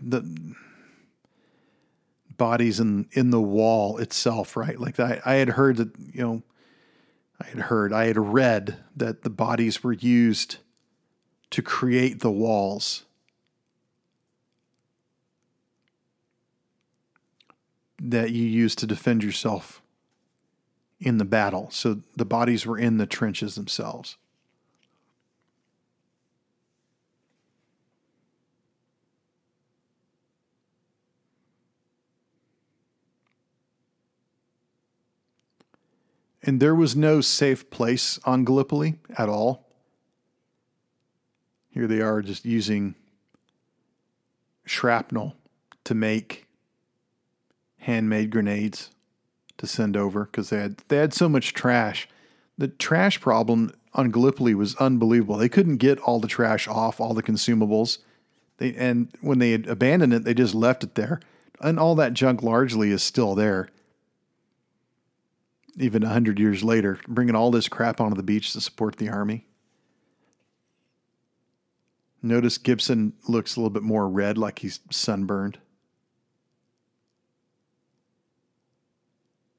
the 0.00 0.54
bodies 2.36 2.80
in 2.80 3.06
in 3.12 3.30
the 3.30 3.40
wall 3.40 3.98
itself, 3.98 4.56
right? 4.56 4.80
Like 4.80 4.98
I, 4.98 5.20
I 5.24 5.34
had 5.34 5.50
heard 5.50 5.76
that 5.76 5.90
you 5.98 6.22
know 6.22 6.42
I 7.40 7.46
had 7.46 7.58
heard, 7.58 7.92
I 7.92 8.06
had 8.06 8.18
read 8.18 8.76
that 8.96 9.22
the 9.22 9.30
bodies 9.30 9.82
were 9.82 9.92
used 9.92 10.58
to 11.50 11.62
create 11.62 12.20
the 12.20 12.30
walls. 12.30 13.04
That 18.02 18.30
you 18.30 18.46
use 18.46 18.74
to 18.76 18.86
defend 18.86 19.22
yourself 19.22 19.82
in 20.98 21.18
the 21.18 21.24
battle. 21.24 21.68
So 21.70 22.00
the 22.16 22.24
bodies 22.24 22.64
were 22.64 22.78
in 22.78 22.96
the 22.96 23.06
trenches 23.06 23.54
themselves. 23.54 24.16
And 36.42 36.58
there 36.58 36.74
was 36.74 36.96
no 36.96 37.20
safe 37.20 37.68
place 37.70 38.18
on 38.24 38.44
Gallipoli 38.44 38.98
at 39.18 39.28
all. 39.28 39.69
Here 41.70 41.86
they 41.86 42.00
are 42.00 42.20
just 42.20 42.44
using 42.44 42.94
shrapnel 44.64 45.36
to 45.84 45.94
make 45.94 46.46
handmade 47.78 48.30
grenades 48.30 48.90
to 49.58 49.66
send 49.66 49.96
over 49.96 50.24
because 50.24 50.50
they 50.50 50.58
had 50.58 50.78
they 50.88 50.96
had 50.96 51.14
so 51.14 51.28
much 51.28 51.54
trash. 51.54 52.08
The 52.58 52.68
trash 52.68 53.20
problem 53.20 53.72
on 53.94 54.10
Gallipoli 54.10 54.54
was 54.54 54.76
unbelievable. 54.76 55.36
They 55.36 55.48
couldn't 55.48 55.78
get 55.78 55.98
all 56.00 56.20
the 56.20 56.28
trash 56.28 56.68
off, 56.68 57.00
all 57.00 57.14
the 57.14 57.22
consumables. 57.22 57.98
They 58.58 58.74
and 58.74 59.08
when 59.20 59.38
they 59.38 59.52
had 59.52 59.66
abandoned 59.66 60.12
it, 60.12 60.24
they 60.24 60.34
just 60.34 60.54
left 60.54 60.84
it 60.84 60.94
there. 60.94 61.20
And 61.60 61.78
all 61.78 61.94
that 61.96 62.14
junk 62.14 62.42
largely 62.42 62.90
is 62.90 63.02
still 63.02 63.34
there 63.34 63.68
even 65.76 66.02
a 66.02 66.06
100 66.06 66.38
years 66.38 66.62
later, 66.62 66.98
bringing 67.08 67.34
all 67.34 67.50
this 67.50 67.68
crap 67.68 68.00
onto 68.00 68.16
the 68.16 68.22
beach 68.22 68.52
to 68.52 68.60
support 68.60 68.96
the 68.96 69.08
army. 69.08 69.46
Notice 72.22 72.58
Gibson 72.58 73.14
looks 73.28 73.56
a 73.56 73.60
little 73.60 73.70
bit 73.70 73.82
more 73.82 74.08
red, 74.08 74.36
like 74.36 74.58
he's 74.58 74.80
sunburned. 74.90 75.58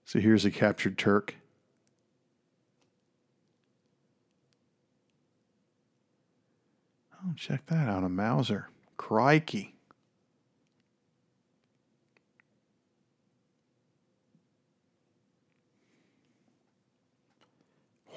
So 0.05 0.19
here's 0.19 0.45
a 0.45 0.51
captured 0.51 0.97
Turk. 0.97 1.35
Oh, 7.15 7.33
check 7.35 7.65
that 7.67 7.87
out 7.87 8.03
a 8.03 8.09
Mauser. 8.09 8.67
Crikey. 8.97 9.75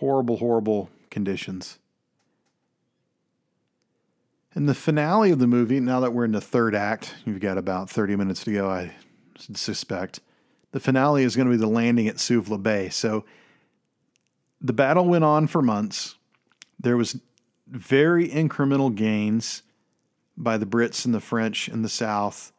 horrible, 0.04 0.36
horrible 0.36 0.90
conditions. 1.10 1.78
In 4.56 4.66
the 4.66 4.74
finale 4.74 5.32
of 5.32 5.40
the 5.40 5.48
movie, 5.48 5.80
now 5.80 6.00
that 6.00 6.12
we're 6.12 6.24
in 6.24 6.32
the 6.32 6.40
third 6.40 6.74
act, 6.74 7.14
you've 7.24 7.40
got 7.40 7.58
about 7.58 7.90
30 7.90 8.14
minutes 8.14 8.44
to 8.44 8.52
go, 8.52 8.70
I 8.70 8.94
suspect. 9.36 10.20
The 10.70 10.78
finale 10.78 11.24
is 11.24 11.34
going 11.34 11.48
to 11.48 11.52
be 11.52 11.60
the 11.60 11.66
landing 11.66 12.06
at 12.06 12.16
Suvla 12.16 12.62
Bay. 12.62 12.88
So 12.88 13.24
the 14.60 14.72
battle 14.72 15.06
went 15.06 15.24
on 15.24 15.48
for 15.48 15.60
months. 15.60 16.14
There 16.78 16.96
was 16.96 17.20
very 17.66 18.28
incremental 18.28 18.94
gains 18.94 19.62
by 20.36 20.56
the 20.56 20.66
Brits 20.66 21.04
and 21.04 21.12
the 21.12 21.20
French 21.20 21.68
in 21.68 21.82
the 21.82 21.88
south, 21.88 22.52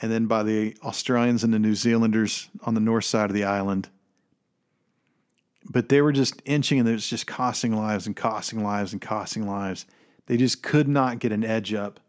and 0.00 0.10
then 0.10 0.26
by 0.26 0.44
the 0.44 0.76
Australians 0.84 1.42
and 1.42 1.52
the 1.52 1.58
New 1.58 1.74
Zealanders 1.74 2.48
on 2.62 2.74
the 2.74 2.80
north 2.80 3.04
side 3.04 3.30
of 3.30 3.34
the 3.34 3.44
island 3.44 3.88
but 5.64 5.88
they 5.88 6.02
were 6.02 6.12
just 6.12 6.42
inching 6.44 6.80
and 6.80 6.88
it 6.88 6.92
was 6.92 7.06
just 7.06 7.26
costing 7.26 7.72
lives 7.72 8.06
and 8.06 8.16
costing 8.16 8.62
lives 8.62 8.92
and 8.92 9.00
costing 9.00 9.46
lives. 9.46 9.86
They 10.26 10.36
just 10.36 10.62
could 10.62 10.88
not 10.88 11.18
get 11.18 11.32
an 11.32 11.44
edge 11.44 11.74
up. 11.74 12.00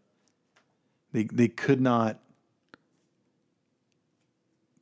They 1.11 1.25
they 1.25 1.47
could 1.47 1.81
not 1.81 2.19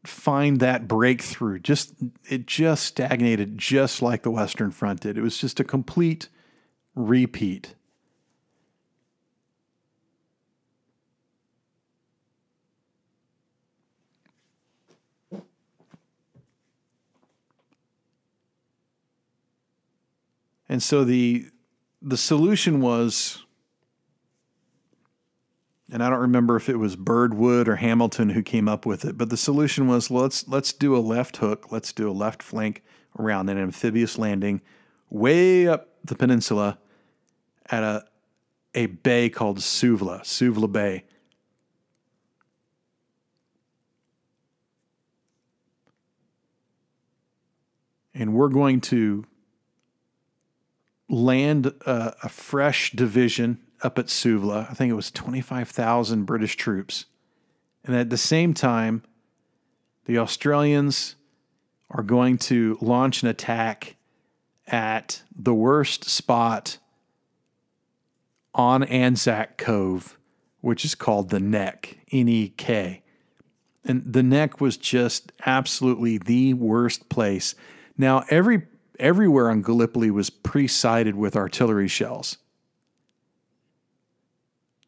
find 0.04 0.60
that 0.60 0.88
breakthrough. 0.88 1.60
Just 1.60 1.94
it 2.30 2.46
just 2.46 2.86
stagnated 2.86 3.58
just 3.58 4.02
like 4.02 4.24
the 4.24 4.32
Western 4.32 4.72
Front 4.72 5.02
did. 5.02 5.18
It 5.18 5.22
was 5.22 5.38
just 5.38 5.60
a 5.60 5.64
complete 5.64 6.30
repeat. 6.96 7.76
And 20.68 20.82
so 20.82 21.04
the 21.04 21.48
the 22.02 22.18
solution 22.18 22.82
was 22.82 23.44
and 25.92 26.02
I 26.02 26.10
don't 26.10 26.20
remember 26.20 26.56
if 26.56 26.70
it 26.70 26.78
was 26.78 26.96
Birdwood 26.96 27.68
or 27.68 27.76
Hamilton 27.76 28.30
who 28.30 28.42
came 28.42 28.70
up 28.70 28.86
with 28.86 29.04
it, 29.04 29.18
but 29.18 29.30
the 29.30 29.36
solution 29.36 29.88
was 29.88 30.10
let's 30.10 30.48
let's 30.48 30.72
do 30.72 30.96
a 30.96 31.00
left 31.00 31.38
hook, 31.38 31.72
let's 31.72 31.92
do 31.92 32.10
a 32.10 32.14
left 32.14 32.42
flank 32.42 32.82
around 33.20 33.50
an 33.50 33.58
amphibious 33.58 34.18
landing 34.18 34.62
way 35.10 35.68
up 35.68 35.90
the 36.04 36.16
peninsula 36.16 36.80
at 37.70 37.84
a 37.84 38.06
a 38.74 38.86
bay 38.86 39.30
called 39.30 39.60
Suvla, 39.60 40.22
Suvla 40.22 40.72
Bay. 40.72 41.04
And 48.14 48.34
we're 48.34 48.50
going 48.50 48.80
to 48.82 49.26
land 51.12 51.68
a, 51.86 52.16
a 52.24 52.30
fresh 52.30 52.92
division 52.92 53.60
up 53.84 54.00
at 54.00 54.08
Suvla. 54.08 54.70
I 54.70 54.74
think 54.74 54.90
it 54.90 54.96
was 54.96 55.12
25,000 55.12 56.24
British 56.24 56.56
troops. 56.56 57.06
And 57.84 57.96
at 57.96 58.10
the 58.10 58.18
same 58.18 58.54
time, 58.54 59.04
the 60.06 60.18
Australians 60.18 61.16
are 61.90 62.04
going 62.04 62.38
to 62.38 62.78
launch 62.82 63.22
an 63.22 63.28
attack 63.28 63.96
at 64.68 65.22
the 65.36 65.54
worst 65.54 66.06
spot 66.06 66.78
on 68.54 68.84
Anzac 68.84 69.58
Cove, 69.58 70.18
which 70.62 70.86
is 70.86 70.96
called 70.96 71.30
the 71.30 71.40
Neck, 71.40 71.98
N 72.12 72.28
E 72.30 72.54
K. 72.56 73.04
And 73.84 74.04
the 74.06 74.24
Neck 74.24 74.62
was 74.62 74.78
just 74.78 75.32
absolutely 75.46 76.18
the 76.18 76.54
worst 76.54 77.10
place. 77.10 77.56
Now, 77.98 78.24
every 78.30 78.64
everywhere 79.02 79.50
on 79.50 79.62
Gallipoli 79.62 80.12
was 80.12 80.30
pre-sighted 80.30 81.16
with 81.16 81.36
artillery 81.36 81.88
shells. 81.88 82.38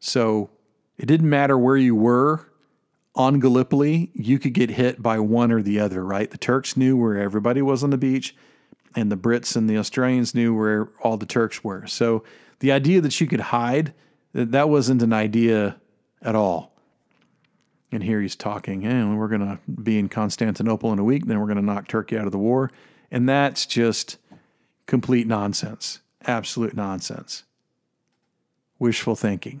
So 0.00 0.50
it 0.96 1.06
didn't 1.06 1.28
matter 1.28 1.58
where 1.58 1.76
you 1.76 1.94
were 1.94 2.50
on 3.16 3.38
Gallipoli, 3.38 4.10
you 4.12 4.38
could 4.38 4.54
get 4.54 4.70
hit 4.70 5.00
by 5.00 5.18
one 5.20 5.52
or 5.52 5.62
the 5.62 5.78
other, 5.78 6.04
right? 6.04 6.30
The 6.30 6.38
Turks 6.38 6.76
knew 6.76 6.96
where 6.96 7.16
everybody 7.16 7.62
was 7.62 7.84
on 7.84 7.90
the 7.90 7.98
beach, 7.98 8.34
and 8.96 9.10
the 9.10 9.16
Brits 9.16 9.56
and 9.56 9.70
the 9.70 9.78
Australians 9.78 10.34
knew 10.34 10.56
where 10.56 10.88
all 11.02 11.16
the 11.16 11.26
Turks 11.26 11.62
were. 11.62 11.86
So 11.86 12.24
the 12.58 12.72
idea 12.72 13.00
that 13.00 13.20
you 13.20 13.26
could 13.26 13.40
hide, 13.40 13.94
that 14.32 14.68
wasn't 14.68 15.02
an 15.02 15.12
idea 15.12 15.76
at 16.22 16.34
all. 16.34 16.76
And 17.92 18.02
here 18.02 18.20
he's 18.20 18.34
talking, 18.34 18.82
hey, 18.82 19.04
we're 19.04 19.28
going 19.28 19.40
to 19.40 19.60
be 19.70 19.98
in 19.98 20.08
Constantinople 20.08 20.92
in 20.92 20.98
a 20.98 21.04
week, 21.04 21.26
then 21.26 21.38
we're 21.38 21.46
going 21.46 21.56
to 21.56 21.62
knock 21.62 21.86
Turkey 21.86 22.18
out 22.18 22.26
of 22.26 22.32
the 22.32 22.38
war. 22.38 22.70
And 23.14 23.28
that's 23.28 23.64
just 23.64 24.18
complete 24.86 25.28
nonsense, 25.28 26.00
absolute 26.26 26.74
nonsense. 26.74 27.44
Wishful 28.80 29.14
thinking. 29.14 29.60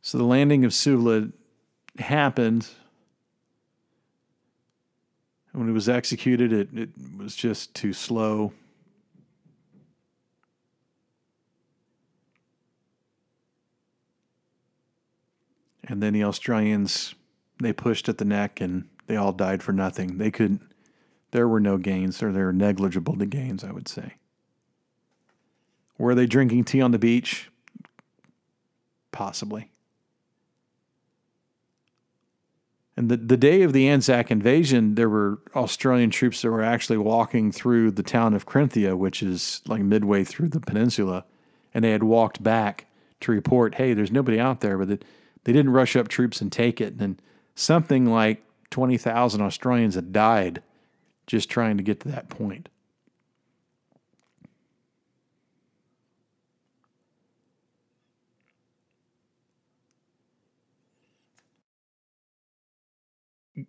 So 0.00 0.16
the 0.16 0.24
landing 0.24 0.64
of 0.64 0.70
Suvla 0.70 1.30
happened. 1.98 2.66
When 5.52 5.68
it 5.68 5.72
was 5.72 5.90
executed, 5.90 6.54
it, 6.54 6.68
it 6.72 6.88
was 7.18 7.36
just 7.36 7.74
too 7.74 7.92
slow. 7.92 8.54
And 15.86 16.02
then 16.02 16.12
the 16.12 16.24
Australians, 16.24 17.14
they 17.60 17.72
pushed 17.72 18.08
at 18.08 18.18
the 18.18 18.24
neck 18.24 18.60
and 18.60 18.88
they 19.06 19.16
all 19.16 19.32
died 19.32 19.62
for 19.62 19.72
nothing. 19.72 20.18
They 20.18 20.30
couldn't, 20.30 20.62
there 21.30 21.48
were 21.48 21.60
no 21.60 21.76
gains, 21.76 22.22
or 22.22 22.32
there 22.32 22.46
were 22.46 22.52
negligible 22.52 23.16
to 23.18 23.26
gains, 23.26 23.64
I 23.64 23.72
would 23.72 23.88
say. 23.88 24.14
Were 25.98 26.14
they 26.14 26.26
drinking 26.26 26.64
tea 26.64 26.80
on 26.80 26.90
the 26.90 26.98
beach? 26.98 27.50
Possibly. 29.12 29.70
And 32.96 33.10
the, 33.10 33.16
the 33.16 33.36
day 33.36 33.62
of 33.62 33.72
the 33.72 33.88
Anzac 33.88 34.30
invasion, 34.30 34.94
there 34.94 35.08
were 35.08 35.40
Australian 35.56 36.10
troops 36.10 36.42
that 36.42 36.50
were 36.50 36.62
actually 36.62 36.98
walking 36.98 37.50
through 37.50 37.90
the 37.90 38.04
town 38.04 38.34
of 38.34 38.46
Corinthia, 38.46 38.96
which 38.96 39.22
is 39.22 39.62
like 39.66 39.82
midway 39.82 40.22
through 40.22 40.48
the 40.48 40.60
peninsula. 40.60 41.24
And 41.72 41.84
they 41.84 41.90
had 41.90 42.04
walked 42.04 42.42
back 42.42 42.86
to 43.20 43.32
report, 43.32 43.74
hey, 43.74 43.94
there's 43.94 44.12
nobody 44.12 44.38
out 44.38 44.60
there. 44.60 44.78
But 44.78 44.90
it, 44.90 45.04
they 45.44 45.52
didn't 45.52 45.72
rush 45.72 45.96
up 45.96 46.08
troops 46.08 46.40
and 46.40 46.50
take 46.50 46.80
it. 46.80 46.94
And 46.98 47.20
something 47.54 48.06
like 48.06 48.42
20,000 48.70 49.40
Australians 49.40 49.94
had 49.94 50.12
died 50.12 50.62
just 51.26 51.48
trying 51.48 51.76
to 51.76 51.82
get 51.82 52.00
to 52.00 52.08
that 52.08 52.28
point. 52.28 52.68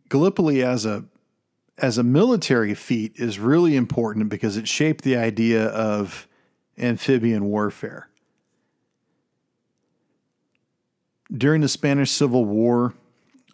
Gallipoli 0.09 0.63
as 0.63 0.85
a 0.85 1.05
as 1.77 1.97
a 1.97 2.03
military 2.03 2.73
feat 2.73 3.11
is 3.15 3.37
really 3.37 3.75
important 3.75 4.29
because 4.29 4.55
it 4.55 4.67
shaped 4.67 5.03
the 5.03 5.17
idea 5.17 5.65
of 5.67 6.27
amphibian 6.77 7.45
warfare. 7.45 8.07
During 11.31 11.61
the 11.61 11.69
Spanish 11.69 12.11
Civil 12.11 12.45
War, 12.45 12.93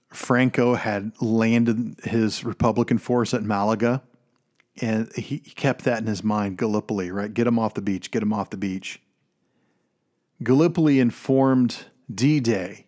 Franco 0.09 0.75
had 0.75 1.13
landed 1.21 1.95
his 2.03 2.43
Republican 2.43 2.97
force 2.97 3.33
at 3.33 3.43
Malaga, 3.43 4.01
and 4.81 5.11
he 5.13 5.39
kept 5.39 5.85
that 5.85 5.99
in 5.99 6.07
his 6.07 6.23
mind 6.23 6.57
Gallipoli, 6.57 7.11
right? 7.11 7.33
Get 7.33 7.47
him 7.47 7.57
off 7.57 7.73
the 7.73 7.81
beach, 7.81 8.11
get 8.11 8.21
him 8.21 8.33
off 8.33 8.49
the 8.49 8.57
beach. 8.57 9.01
Gallipoli 10.43 10.99
informed 10.99 11.85
D 12.13 12.39
Day 12.39 12.87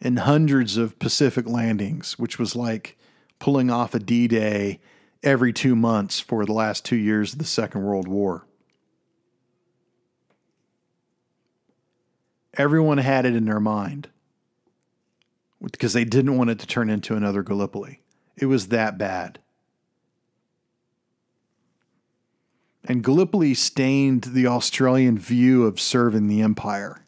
and 0.00 0.20
hundreds 0.20 0.76
of 0.76 0.98
Pacific 0.98 1.46
landings, 1.46 2.18
which 2.18 2.38
was 2.38 2.56
like 2.56 2.96
pulling 3.38 3.70
off 3.70 3.94
a 3.94 4.00
D 4.00 4.26
Day 4.26 4.80
every 5.22 5.52
two 5.52 5.76
months 5.76 6.18
for 6.18 6.44
the 6.44 6.52
last 6.52 6.84
two 6.84 6.96
years 6.96 7.34
of 7.34 7.38
the 7.38 7.44
Second 7.44 7.84
World 7.84 8.08
War. 8.08 8.47
Everyone 12.58 12.98
had 12.98 13.24
it 13.24 13.36
in 13.36 13.44
their 13.44 13.60
mind 13.60 14.08
because 15.72 15.92
they 15.92 16.04
didn't 16.04 16.36
want 16.36 16.50
it 16.50 16.58
to 16.58 16.66
turn 16.66 16.90
into 16.90 17.14
another 17.14 17.42
Gallipoli. 17.42 18.02
It 18.36 18.46
was 18.46 18.68
that 18.68 18.98
bad. 18.98 19.38
And 22.84 23.04
Gallipoli 23.04 23.54
stained 23.54 24.24
the 24.24 24.46
Australian 24.46 25.18
view 25.18 25.66
of 25.66 25.80
serving 25.80 26.26
the 26.26 26.40
empire. 26.40 27.04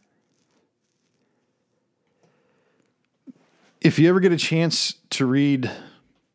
If 3.80 3.98
you 3.98 4.08
ever 4.08 4.20
get 4.20 4.30
a 4.30 4.36
chance 4.36 4.96
to 5.10 5.24
read 5.24 5.70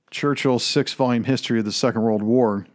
Churchill's 0.10 0.64
six 0.64 0.94
volume 0.94 1.26
history 1.26 1.60
of 1.60 1.66
the 1.66 1.72
Second 1.72 2.02
World 2.02 2.24
War, 2.24 2.66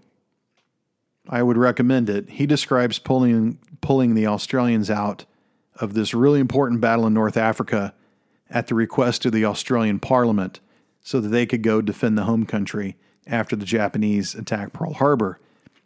I 1.28 1.42
would 1.42 1.56
recommend 1.56 2.08
it. 2.08 2.30
He 2.30 2.46
describes 2.46 2.98
pulling, 2.98 3.58
pulling 3.80 4.14
the 4.14 4.28
Australians 4.28 4.90
out 4.90 5.24
of 5.80 5.94
this 5.94 6.14
really 6.14 6.40
important 6.40 6.80
battle 6.80 7.06
in 7.06 7.14
North 7.14 7.36
Africa 7.36 7.94
at 8.48 8.66
the 8.66 8.74
request 8.74 9.26
of 9.26 9.32
the 9.32 9.44
Australian 9.44 9.98
Parliament 9.98 10.60
so 11.00 11.20
that 11.20 11.28
they 11.28 11.46
could 11.46 11.62
go 11.62 11.80
defend 11.80 12.16
the 12.16 12.24
home 12.24 12.46
country 12.46 12.96
after 13.26 13.56
the 13.56 13.64
Japanese 13.64 14.34
attacked 14.34 14.72
Pearl 14.72 14.92
Harbor. 14.92 15.38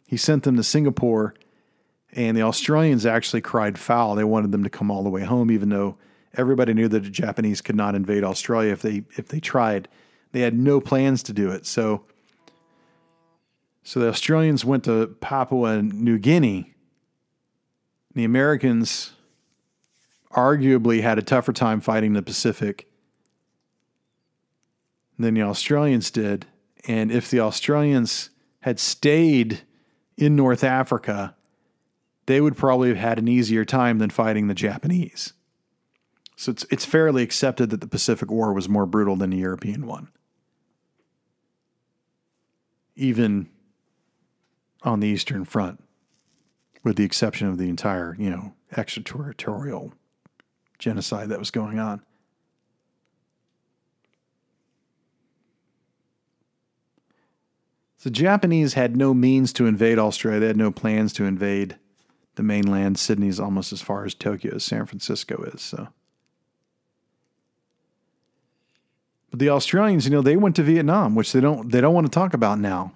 He 0.07 0.17
sent 0.17 0.43
them 0.43 0.57
to 0.57 0.63
Singapore, 0.63 1.33
and 2.11 2.35
the 2.35 2.41
Australians 2.41 3.05
actually 3.05 3.41
cried 3.41 3.79
foul. 3.79 4.15
They 4.15 4.23
wanted 4.23 4.51
them 4.51 4.63
to 4.63 4.69
come 4.69 4.91
all 4.91 5.03
the 5.03 5.09
way 5.09 5.23
home, 5.23 5.49
even 5.49 5.69
though 5.69 5.97
Everybody 6.37 6.73
knew 6.73 6.87
that 6.87 7.03
the 7.03 7.09
Japanese 7.09 7.61
could 7.61 7.75
not 7.75 7.95
invade 7.95 8.23
Australia 8.23 8.71
if 8.71 8.81
they 8.81 9.03
if 9.17 9.27
they 9.27 9.39
tried. 9.39 9.87
They 10.31 10.41
had 10.41 10.53
no 10.53 10.81
plans 10.81 11.23
to 11.23 11.33
do 11.33 11.49
it. 11.49 11.65
So 11.65 12.03
so 13.83 13.99
the 13.99 14.09
Australians 14.09 14.65
went 14.65 14.83
to 14.85 15.07
Papua 15.21 15.81
New 15.81 16.17
Guinea. 16.17 16.73
The 18.13 18.23
Americans 18.23 19.13
arguably 20.35 21.01
had 21.01 21.17
a 21.17 21.23
tougher 21.23 21.53
time 21.53 21.81
fighting 21.81 22.13
the 22.13 22.21
Pacific 22.21 22.89
than 25.17 25.33
the 25.33 25.41
Australians 25.41 26.11
did. 26.11 26.45
And 26.87 27.11
if 27.11 27.29
the 27.29 27.39
Australians 27.39 28.29
had 28.61 28.79
stayed 28.79 29.61
in 30.17 30.35
North 30.35 30.63
Africa, 30.63 31.35
they 32.25 32.41
would 32.41 32.57
probably 32.57 32.89
have 32.89 32.97
had 32.97 33.17
an 33.17 33.27
easier 33.27 33.65
time 33.65 33.97
than 33.99 34.09
fighting 34.09 34.47
the 34.47 34.53
Japanese. 34.53 35.33
So 36.35 36.51
it's, 36.51 36.65
it's 36.69 36.85
fairly 36.85 37.23
accepted 37.23 37.69
that 37.69 37.81
the 37.81 37.87
Pacific 37.87 38.29
War 38.29 38.51
was 38.53 38.67
more 38.67 38.85
brutal 38.85 39.15
than 39.15 39.29
the 39.29 39.37
European 39.37 39.85
one. 39.85 40.09
Even 42.95 43.49
on 44.83 44.99
the 44.99 45.07
Eastern 45.07 45.45
Front, 45.45 45.81
with 46.83 46.97
the 46.97 47.03
exception 47.03 47.47
of 47.47 47.57
the 47.57 47.69
entire, 47.69 48.15
you 48.19 48.29
know, 48.29 48.53
extraterritorial 48.75 49.93
genocide 50.85 51.29
that 51.29 51.39
was 51.39 51.49
going 51.49 51.79
on. 51.79 51.99
The 58.03 58.11
Japanese 58.11 58.75
had 58.75 58.95
no 58.95 59.15
means 59.15 59.51
to 59.53 59.65
invade 59.65 59.97
Australia. 59.97 60.39
They 60.39 60.47
had 60.47 60.57
no 60.57 60.69
plans 60.69 61.11
to 61.13 61.23
invade 61.25 61.77
the 62.35 62.43
mainland. 62.43 62.99
Sydney's 62.99 63.39
almost 63.39 63.73
as 63.73 63.81
far 63.81 64.05
as 64.05 64.13
Tokyo 64.13 64.53
as 64.53 64.63
San 64.63 64.85
Francisco 64.85 65.41
is. 65.55 65.63
So, 65.63 65.87
but 69.31 69.39
the 69.39 69.49
Australians, 69.49 70.05
you 70.05 70.11
know, 70.11 70.21
they 70.21 70.37
went 70.37 70.55
to 70.57 70.61
Vietnam, 70.61 71.15
which 71.15 71.31
they 71.33 71.41
don't 71.41 71.71
they 71.71 71.81
don't 71.81 71.95
want 71.95 72.05
to 72.05 72.11
talk 72.11 72.35
about 72.35 72.59
now. 72.59 72.93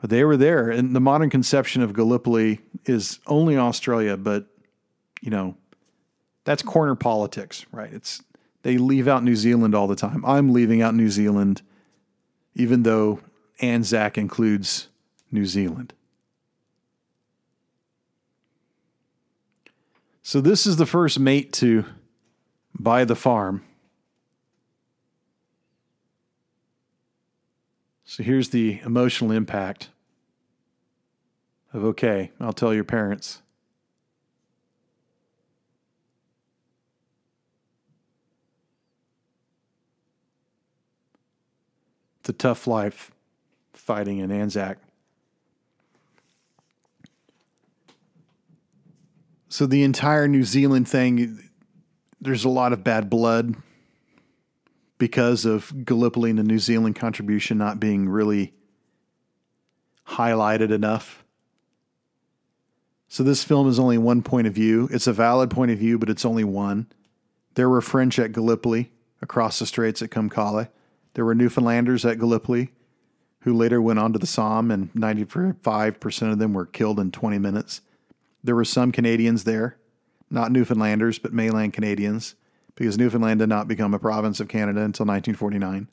But 0.00 0.10
they 0.10 0.24
were 0.24 0.36
there, 0.36 0.68
and 0.68 0.96
the 0.96 1.00
modern 1.00 1.30
conception 1.30 1.80
of 1.80 1.92
Gallipoli 1.92 2.58
is 2.86 3.20
only 3.28 3.56
Australia. 3.56 4.16
But 4.16 4.48
you 5.22 5.30
know, 5.30 5.56
that's 6.44 6.62
corner 6.62 6.94
politics, 6.94 7.66
right? 7.72 7.92
It's 7.92 8.22
they 8.62 8.78
leave 8.78 9.08
out 9.08 9.22
New 9.22 9.36
Zealand 9.36 9.74
all 9.74 9.86
the 9.86 9.96
time. 9.96 10.24
I'm 10.24 10.52
leaving 10.52 10.80
out 10.80 10.94
New 10.94 11.10
Zealand, 11.10 11.62
even 12.54 12.82
though 12.82 13.20
Anzac 13.60 14.16
includes 14.16 14.88
New 15.30 15.46
Zealand. 15.46 15.92
So, 20.22 20.40
this 20.40 20.66
is 20.66 20.76
the 20.76 20.86
first 20.86 21.20
mate 21.20 21.52
to 21.54 21.84
buy 22.78 23.04
the 23.04 23.14
farm. 23.14 23.62
So, 28.06 28.22
here's 28.22 28.48
the 28.48 28.80
emotional 28.84 29.30
impact 29.30 29.90
of 31.74 31.84
okay, 31.84 32.30
I'll 32.40 32.54
tell 32.54 32.72
your 32.72 32.84
parents. 32.84 33.42
A 42.26 42.32
tough 42.32 42.66
life 42.66 43.10
fighting 43.74 44.18
in 44.18 44.32
Anzac. 44.32 44.78
So 49.50 49.66
the 49.66 49.82
entire 49.82 50.26
New 50.26 50.44
Zealand 50.44 50.88
thing, 50.88 51.50
there's 52.22 52.44
a 52.44 52.48
lot 52.48 52.72
of 52.72 52.82
bad 52.82 53.10
blood 53.10 53.56
because 54.96 55.44
of 55.44 55.84
Gallipoli 55.84 56.30
and 56.30 56.38
the 56.38 56.44
New 56.44 56.58
Zealand 56.58 56.96
contribution 56.96 57.58
not 57.58 57.78
being 57.78 58.08
really 58.08 58.54
highlighted 60.08 60.70
enough. 60.70 61.24
So 63.06 63.22
this 63.22 63.44
film 63.44 63.68
is 63.68 63.78
only 63.78 63.98
one 63.98 64.22
point 64.22 64.46
of 64.46 64.54
view. 64.54 64.88
It's 64.90 65.06
a 65.06 65.12
valid 65.12 65.50
point 65.50 65.72
of 65.72 65.78
view, 65.78 65.98
but 65.98 66.08
it's 66.08 66.24
only 66.24 66.44
one. 66.44 66.86
There 67.54 67.68
were 67.68 67.82
French 67.82 68.18
at 68.18 68.32
Gallipoli, 68.32 68.90
across 69.20 69.58
the 69.58 69.66
straits 69.66 70.00
at 70.00 70.10
Kum 70.10 70.30
Kale. 70.30 70.68
There 71.14 71.24
were 71.24 71.34
Newfoundlanders 71.34 72.04
at 72.04 72.18
Gallipoli 72.18 72.70
who 73.44 73.52
later 73.52 73.80
went 73.80 73.98
on 73.98 74.10
to 74.14 74.18
the 74.18 74.26
Somme, 74.26 74.70
and 74.70 74.92
95% 74.94 76.32
of 76.32 76.38
them 76.38 76.54
were 76.54 76.64
killed 76.64 76.98
in 76.98 77.10
20 77.12 77.38
minutes. 77.38 77.82
There 78.42 78.54
were 78.54 78.64
some 78.64 78.90
Canadians 78.90 79.44
there, 79.44 79.76
not 80.30 80.50
Newfoundlanders, 80.50 81.18
but 81.18 81.34
mainland 81.34 81.74
Canadians, 81.74 82.36
because 82.74 82.96
Newfoundland 82.96 83.40
did 83.40 83.50
not 83.50 83.68
become 83.68 83.92
a 83.92 83.98
province 83.98 84.40
of 84.40 84.48
Canada 84.48 84.80
until 84.80 85.04
1949. 85.04 85.88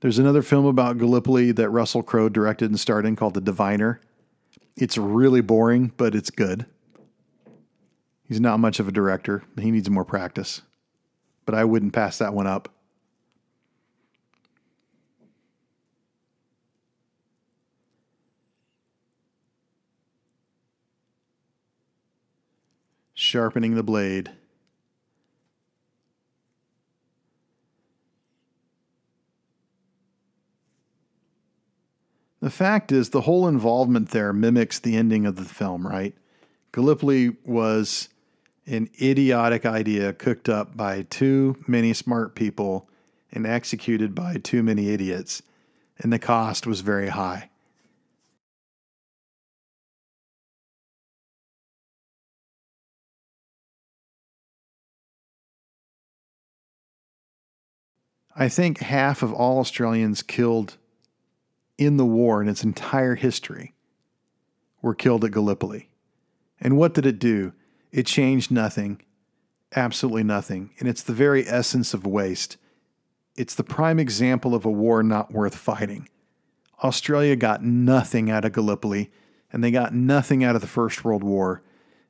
There's 0.00 0.18
another 0.18 0.42
film 0.42 0.66
about 0.66 0.98
Gallipoli 0.98 1.52
that 1.52 1.70
Russell 1.70 2.02
Crowe 2.02 2.28
directed 2.28 2.70
and 2.70 2.80
starred 2.80 3.06
in 3.06 3.14
called 3.14 3.34
The 3.34 3.40
Diviner. 3.40 4.00
It's 4.76 4.98
really 4.98 5.40
boring, 5.40 5.92
but 5.96 6.16
it's 6.16 6.30
good. 6.30 6.66
He's 8.24 8.40
not 8.40 8.58
much 8.58 8.80
of 8.80 8.88
a 8.88 8.92
director. 8.92 9.44
He 9.56 9.70
needs 9.70 9.88
more 9.88 10.04
practice. 10.04 10.62
But 11.46 11.54
I 11.54 11.64
wouldn't 11.64 11.92
pass 11.92 12.18
that 12.18 12.34
one 12.34 12.48
up. 12.48 12.68
Sharpening 23.32 23.74
the 23.76 23.82
blade. 23.82 24.30
The 32.40 32.50
fact 32.50 32.92
is, 32.92 33.08
the 33.08 33.22
whole 33.22 33.48
involvement 33.48 34.10
there 34.10 34.34
mimics 34.34 34.78
the 34.78 34.96
ending 34.96 35.24
of 35.24 35.36
the 35.36 35.46
film, 35.46 35.86
right? 35.86 36.14
Gallipoli 36.72 37.34
was 37.46 38.10
an 38.66 38.90
idiotic 39.00 39.64
idea 39.64 40.12
cooked 40.12 40.50
up 40.50 40.76
by 40.76 41.00
too 41.02 41.56
many 41.66 41.94
smart 41.94 42.34
people 42.34 42.86
and 43.32 43.46
executed 43.46 44.14
by 44.14 44.34
too 44.34 44.62
many 44.62 44.90
idiots, 44.90 45.40
and 45.98 46.12
the 46.12 46.18
cost 46.18 46.66
was 46.66 46.82
very 46.82 47.08
high. 47.08 47.48
I 58.34 58.48
think 58.48 58.78
half 58.78 59.22
of 59.22 59.32
all 59.32 59.58
Australians 59.58 60.22
killed 60.22 60.78
in 61.76 61.96
the 61.96 62.06
war 62.06 62.40
in 62.40 62.48
its 62.48 62.64
entire 62.64 63.14
history 63.14 63.74
were 64.80 64.94
killed 64.94 65.24
at 65.24 65.32
Gallipoli. 65.32 65.88
And 66.60 66.76
what 66.76 66.94
did 66.94 67.06
it 67.06 67.18
do? 67.18 67.52
It 67.90 68.06
changed 68.06 68.50
nothing, 68.50 69.02
absolutely 69.74 70.22
nothing. 70.22 70.70
And 70.78 70.88
it's 70.88 71.02
the 71.02 71.12
very 71.12 71.46
essence 71.46 71.92
of 71.92 72.06
waste. 72.06 72.56
It's 73.36 73.54
the 73.54 73.64
prime 73.64 73.98
example 73.98 74.54
of 74.54 74.64
a 74.64 74.70
war 74.70 75.02
not 75.02 75.32
worth 75.32 75.56
fighting. 75.56 76.08
Australia 76.82 77.36
got 77.36 77.62
nothing 77.62 78.30
out 78.30 78.44
of 78.44 78.52
Gallipoli, 78.52 79.10
and 79.52 79.62
they 79.62 79.70
got 79.70 79.94
nothing 79.94 80.42
out 80.42 80.54
of 80.54 80.60
the 80.60 80.66
First 80.66 81.04
World 81.04 81.22
War 81.22 81.62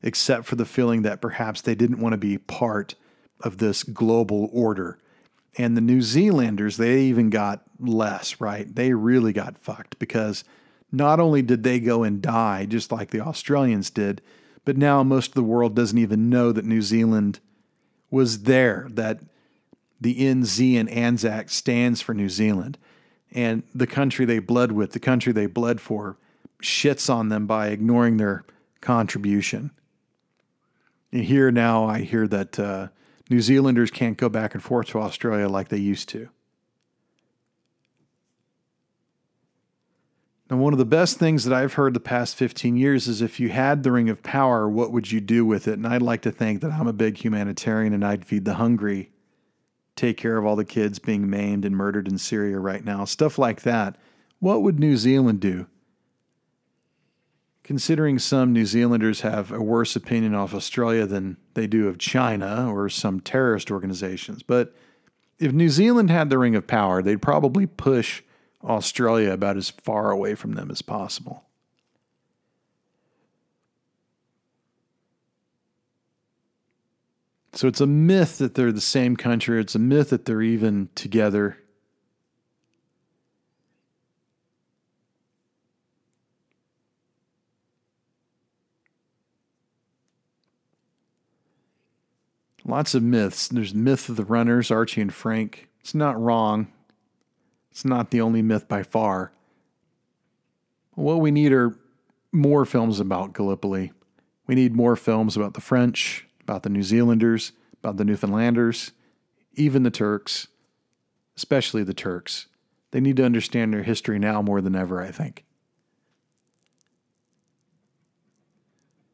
except 0.03 0.47
for 0.47 0.57
the 0.57 0.65
feeling 0.65 1.03
that 1.03 1.20
perhaps 1.20 1.61
they 1.61 1.74
didn't 1.74 2.01
want 2.01 2.12
to 2.12 2.19
be 2.19 2.39
part 2.39 2.94
of 3.40 3.59
this 3.59 3.82
global 3.82 4.49
order 4.53 4.99
and 5.57 5.77
the 5.77 5.83
New 5.83 6.01
Zealanders, 6.01 6.77
they 6.77 7.03
even 7.03 7.31
got 7.31 7.62
less, 7.79 8.41
right? 8.41 8.73
They 8.74 8.95
really 8.95 9.33
got 9.33 9.59
fucked 9.59 9.99
because 9.99 10.45
not 10.91 11.20
only 11.20 11.43
did 11.43 11.62
they 11.62 11.81
go 11.81 12.03
and 12.03 12.23
die 12.23 12.66
just 12.66 12.91
like 12.91 13.11
the 13.11 13.20
Australians 13.20 13.91
did, 13.91 14.23
but 14.65 14.77
now 14.77 15.03
most 15.03 15.29
of 15.29 15.35
the 15.35 15.43
world 15.43 15.74
doesn't 15.74 15.99
even 15.99 16.31
know 16.31 16.53
that 16.53 16.65
New 16.65 16.83
Zealand 16.83 17.41
was 18.11 18.43
there, 18.43 18.87
that 18.91 19.20
the 20.01 20.20
NZ 20.20 20.79
and 20.79 20.89
Anzac 20.91 21.51
stands 21.51 22.01
for 22.01 22.15
New 22.15 22.29
Zealand. 22.29 22.79
And 23.33 23.62
the 23.74 23.87
country 23.87 24.24
they 24.24 24.39
bled 24.39 24.73
with, 24.73 24.93
the 24.93 25.01
country 25.01 25.33
they 25.33 25.47
bled 25.47 25.81
for, 25.81 26.19
shits 26.62 27.12
on 27.12 27.29
them 27.29 27.47
by 27.47 27.69
ignoring 27.69 28.19
their 28.19 28.45
contribution. 28.81 29.70
And 31.11 31.24
here 31.24 31.51
now 31.51 31.87
I 31.87 32.01
hear 32.01 32.27
that 32.29 32.59
uh, 32.59 32.89
New 33.32 33.40
Zealanders 33.40 33.90
can't 33.90 34.18
go 34.18 34.28
back 34.28 34.52
and 34.52 34.62
forth 34.62 34.88
to 34.88 34.98
Australia 35.00 35.48
like 35.48 35.68
they 35.68 35.78
used 35.78 36.06
to. 36.10 36.28
Now, 40.50 40.59
one 40.59 40.74
of 40.74 40.78
the 40.78 40.84
best 40.84 41.18
things 41.18 41.44
that 41.44 41.54
I've 41.54 41.72
heard 41.72 41.94
the 41.94 41.98
past 42.00 42.36
15 42.36 42.76
years 42.76 43.09
is 43.09 43.22
if 43.22 43.40
you 43.40 43.48
had 43.48 43.84
the 43.84 43.90
Ring 43.90 44.10
of 44.10 44.22
Power, 44.22 44.68
what 44.68 44.92
would 44.92 45.10
you 45.10 45.18
do 45.18 45.46
with 45.46 45.66
it? 45.66 45.78
And 45.78 45.86
I'd 45.86 46.02
like 46.02 46.20
to 46.22 46.30
think 46.30 46.60
that 46.60 46.72
I'm 46.72 46.86
a 46.86 46.92
big 46.92 47.24
humanitarian 47.24 47.94
and 47.94 48.04
I'd 48.04 48.26
feed 48.26 48.44
the 48.44 48.56
hungry, 48.56 49.10
take 49.96 50.18
care 50.18 50.36
of 50.36 50.44
all 50.44 50.54
the 50.54 50.66
kids 50.66 50.98
being 50.98 51.30
maimed 51.30 51.64
and 51.64 51.74
murdered 51.74 52.09
in 52.09 52.18
Syria 52.18 52.59
right 52.59 52.84
now, 52.84 53.06
stuff 53.06 53.38
like 53.38 53.62
that. 53.62 53.96
What 54.40 54.60
would 54.60 54.78
New 54.78 54.98
Zealand 54.98 55.40
do? 55.40 55.68
Considering 57.64 58.18
some 58.18 58.52
New 58.52 58.66
Zealanders 58.66 59.20
have 59.20 59.52
a 59.52 59.62
worse 59.62 59.94
opinion 59.94 60.34
of 60.34 60.55
Australia 60.55 61.06
than 61.06 61.36
they 61.55 61.66
do 61.66 61.89
of 61.89 61.98
China 61.98 62.70
or 62.72 62.89
some 62.89 63.20
terrorist 63.20 63.70
organizations. 63.70 64.43
But 64.43 64.74
if 65.39 65.52
New 65.52 65.68
Zealand 65.68 66.10
had 66.10 66.30
the 66.30 66.39
ring 66.39 66.56
of 66.56 66.66
power, 66.66 67.02
they'd 67.02 67.22
probably 67.22 67.66
push 67.66 68.22
Australia 68.64 69.32
about 69.32 69.56
as 69.56 69.70
far 69.70 70.10
away 70.10 70.34
from 70.34 70.52
them 70.52 70.70
as 70.70 70.82
possible. 70.82 71.44
So 77.55 77.68
it's 77.68 77.80
a 77.80 77.86
myth 77.86 78.39
that 78.39 78.55
they're 78.55 78.72
the 78.72 78.80
same 78.80 79.16
country. 79.16 79.60
It's 79.60 79.74
a 79.74 79.78
myth 79.78 80.10
that 80.10 80.24
they're 80.24 80.43
even 80.43 80.89
together. 80.94 81.59
Lots 92.64 92.94
of 92.94 93.02
myths. 93.02 93.48
There's 93.48 93.74
myth 93.74 94.09
of 94.09 94.16
the 94.16 94.24
runners, 94.24 94.70
Archie 94.70 95.01
and 95.01 95.12
Frank. 95.12 95.68
It's 95.80 95.94
not 95.94 96.20
wrong. 96.20 96.68
It's 97.70 97.84
not 97.84 98.10
the 98.10 98.20
only 98.20 98.43
myth 98.43 98.68
by 98.68 98.82
far. 98.82 99.32
What 100.94 101.20
we 101.20 101.30
need 101.30 101.52
are 101.52 101.76
more 102.30 102.64
films 102.64 103.01
about 103.01 103.32
Gallipoli. 103.32 103.93
We 104.47 104.55
need 104.55 104.74
more 104.74 104.97
films 104.97 105.36
about 105.36 105.55
the 105.55 105.60
French, 105.60 106.26
about 106.40 106.62
the 106.62 106.68
New 106.68 106.82
Zealanders, 106.82 107.52
about 107.82 107.97
the 107.97 108.05
Newfoundlanders, 108.05 108.93
even 109.55 109.82
the 109.82 109.90
Turks, 109.90 110.48
especially 111.36 111.82
the 111.82 111.94
Turks. 111.94 112.47
They 112.90 113.01
need 113.01 113.16
to 113.16 113.24
understand 113.24 113.72
their 113.72 113.82
history 113.82 114.18
now 114.18 114.43
more 114.43 114.60
than 114.60 114.76
ever, 114.76 115.02
I 115.02 115.10
think. 115.10 115.44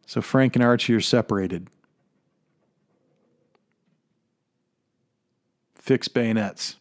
So 0.06 0.20
Frank 0.20 0.56
and 0.56 0.64
Archie 0.64 0.94
are 0.94 1.00
separated. 1.00 1.68
Fix 5.89 6.06
bayonets. 6.06 6.77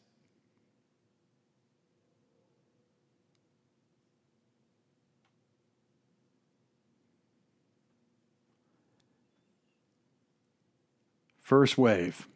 First 11.39 11.77
wave. 11.77 12.27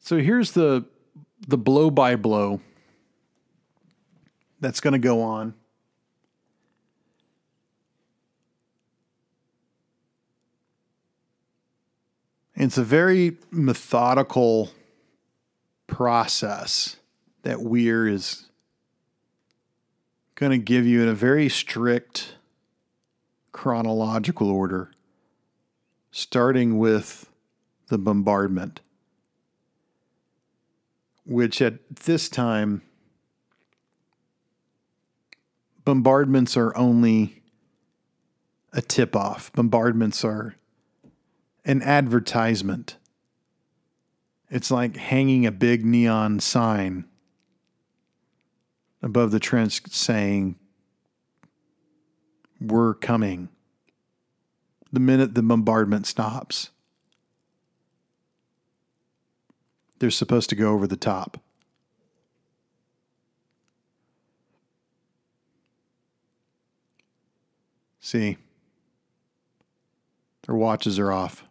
So 0.00 0.16
here's 0.16 0.52
the 0.52 0.86
the 1.46 1.58
blow 1.58 1.90
by 1.90 2.16
blow 2.16 2.62
that's 4.60 4.80
going 4.80 4.92
to 4.92 4.98
go 4.98 5.20
on. 5.20 5.52
It's 12.54 12.78
a 12.78 12.82
very 12.82 13.36
methodical 13.50 14.70
process 15.86 16.96
that 17.42 17.62
Weir 17.62 18.08
is 18.08 18.46
going 20.34 20.52
to 20.52 20.58
give 20.58 20.86
you 20.86 21.02
in 21.02 21.08
a 21.08 21.14
very 21.14 21.48
strict 21.48 22.36
chronological 23.52 24.50
order, 24.50 24.90
starting 26.10 26.78
with 26.78 27.30
the 27.88 27.98
bombardment, 27.98 28.80
which 31.24 31.62
at 31.62 31.74
this 31.88 32.28
time, 32.28 32.82
bombardments 35.84 36.56
are 36.56 36.76
only 36.76 37.42
a 38.72 38.82
tip 38.82 39.16
off. 39.16 39.50
Bombardments 39.52 40.24
are 40.24 40.56
an 41.64 41.80
advertisement. 41.82 42.96
It's 44.48 44.70
like 44.70 44.96
hanging 44.96 45.44
a 45.44 45.52
big 45.52 45.84
neon 45.84 46.40
sign 46.40 47.04
above 49.02 49.30
the 49.30 49.40
trench 49.40 49.82
saying, 49.90 50.56
We're 52.60 52.94
coming. 52.94 53.48
The 54.92 55.00
minute 55.00 55.34
the 55.34 55.42
bombardment 55.42 56.06
stops, 56.06 56.70
they're 59.98 60.10
supposed 60.10 60.48
to 60.50 60.56
go 60.56 60.72
over 60.72 60.86
the 60.86 60.96
top. 60.96 61.38
See, 68.00 68.36
their 70.46 70.54
watches 70.54 70.98
are 71.00 71.10
off. 71.10 71.45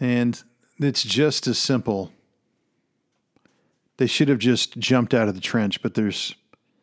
And 0.00 0.42
it's 0.78 1.02
just 1.02 1.46
as 1.46 1.58
simple. 1.58 2.12
They 3.96 4.06
should 4.06 4.28
have 4.28 4.38
just 4.38 4.78
jumped 4.78 5.12
out 5.12 5.28
of 5.28 5.34
the 5.34 5.40
trench, 5.40 5.82
but 5.82 5.94
there's 5.94 6.34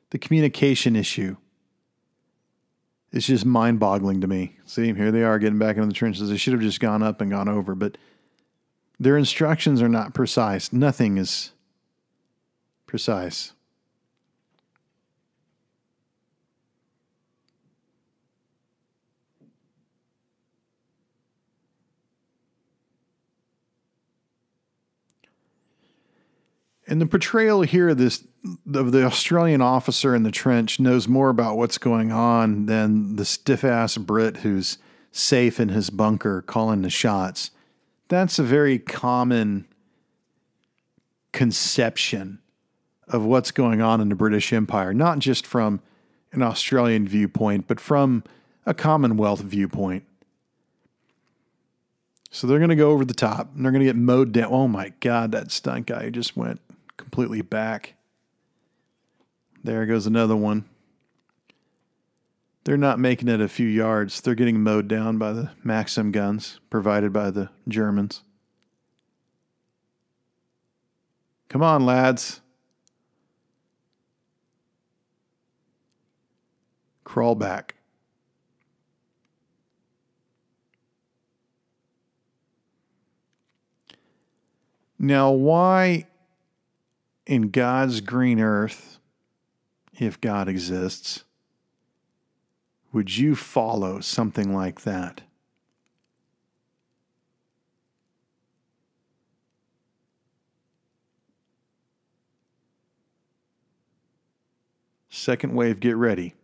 the 0.10 0.20
communication 0.20 0.96
issue. 0.96 1.38
It's 3.12 3.28
just 3.28 3.46
mind 3.46 3.80
boggling 3.80 4.20
to 4.22 4.28
me. 4.28 4.58
See, 4.66 4.94
here 4.94 5.12
they 5.12 5.24
are 5.24 5.40
getting 5.40 5.60
back 5.60 5.78
into 5.78 5.88
the 5.88 5.94
trenches. 5.94 6.30
They 6.30 6.38
should 6.38 6.54
have 6.54 6.62
just 6.62 6.82
gone 6.82 7.02
up 7.02 7.22
and 7.22 7.32
gone 7.32 7.48
over, 7.48 7.74
but 7.74 7.98
their 9.00 9.18
instructions 9.18 9.82
are 9.82 9.90
not 9.90 10.14
precise. 10.14 10.74
Nothing 10.74 11.18
is 11.18 11.52
precise. 12.86 13.54
And 26.88 27.02
the 27.02 27.08
portrayal 27.08 27.64
here 27.64 27.90
of 27.90 27.98
this 27.98 28.24
of 28.74 28.92
the 28.92 29.04
Australian 29.04 29.62
officer 29.62 30.14
in 30.14 30.22
the 30.22 30.32
trench 30.32 30.80
knows 30.80 31.08
more 31.08 31.30
about 31.30 31.58
what's 31.58 31.80
going 31.80 32.12
on 32.12 32.68
than 32.68 33.16
the 33.16 33.26
stiff 33.26 33.64
ass 33.64 33.98
Brit 33.98 34.38
who's 34.38 34.78
safe 35.12 35.60
in 35.60 35.70
his 35.70 35.90
bunker 35.90 36.44
calling 36.44 36.84
the 36.84 36.90
shots. 36.92 37.50
That's 38.08 38.38
a 38.38 38.44
very 38.44 38.78
common 38.78 39.66
conception 41.32 42.40
of 43.08 43.24
what's 43.26 43.52
going 43.52 43.82
on 43.82 44.00
in 44.00 44.10
the 44.10 44.16
British 44.16 44.54
Empire, 44.54 44.94
not 44.94 45.20
just 45.20 45.48
from 45.48 45.82
an 46.32 46.44
Australian 46.44 47.08
viewpoint, 47.08 47.68
but 47.68 47.80
from 47.80 48.24
a 48.66 48.74
Commonwealth 48.74 49.42
viewpoint. 49.42 50.04
So 52.30 52.46
they're 52.46 52.60
going 52.60 52.70
to 52.70 52.76
go 52.76 52.92
over 52.92 53.06
the 53.06 53.14
top 53.14 53.56
and 53.56 53.64
they're 53.64 53.72
going 53.72 53.86
to 53.86 53.86
get 53.86 53.96
mowed 53.96 54.34
down. 54.34 54.50
Oh 54.52 54.68
my 54.68 54.94
God, 55.00 55.32
that 55.32 55.52
stunt 55.52 55.88
guy 55.88 56.10
just 56.10 56.36
went 56.36 56.60
completely 56.98 57.42
back. 57.42 57.96
There 59.64 59.86
goes 59.86 60.06
another 60.06 60.36
one. 60.36 60.66
They're 62.66 62.78
not 62.78 63.00
making 63.00 63.28
it 63.28 63.42
a 63.42 63.48
few 63.48 63.68
yards. 63.68 64.22
They're 64.22 64.36
getting 64.36 64.62
mowed 64.62 64.88
down 64.88 65.18
by 65.18 65.34
the 65.34 65.52
Maxim 65.64 66.12
guns 66.12 66.60
provided 66.70 67.14
by 67.14 67.30
the 67.30 67.50
Germans. 67.68 68.24
Come 71.48 71.62
on, 71.62 71.86
lads. 71.86 72.42
Crawl 77.04 77.36
back. 77.36 77.76
Now, 84.98 85.32
why 85.32 86.08
in 87.26 87.50
God's 87.50 88.02
green 88.02 88.40
earth, 88.40 89.00
if 90.00 90.20
God 90.22 90.48
exists, 90.48 91.24
would 92.92 93.18
you 93.18 93.36
follow 93.36 94.00
something 94.00 94.54
like 94.54 94.82
that? 94.82 95.22
Second 105.10 105.56
wave, 105.56 105.80
get 105.80 105.96
ready. 105.96 106.36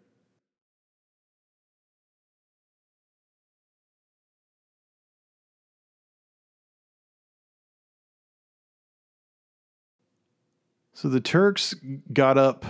So 11.01 11.09
the 11.09 11.19
Turks 11.19 11.73
got 12.13 12.37
up 12.37 12.63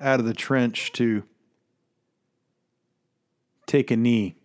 out 0.00 0.20
of 0.20 0.24
the 0.24 0.32
trench 0.32 0.90
to 0.92 1.22
take 3.66 3.90
a 3.90 3.96
knee. 3.96 4.36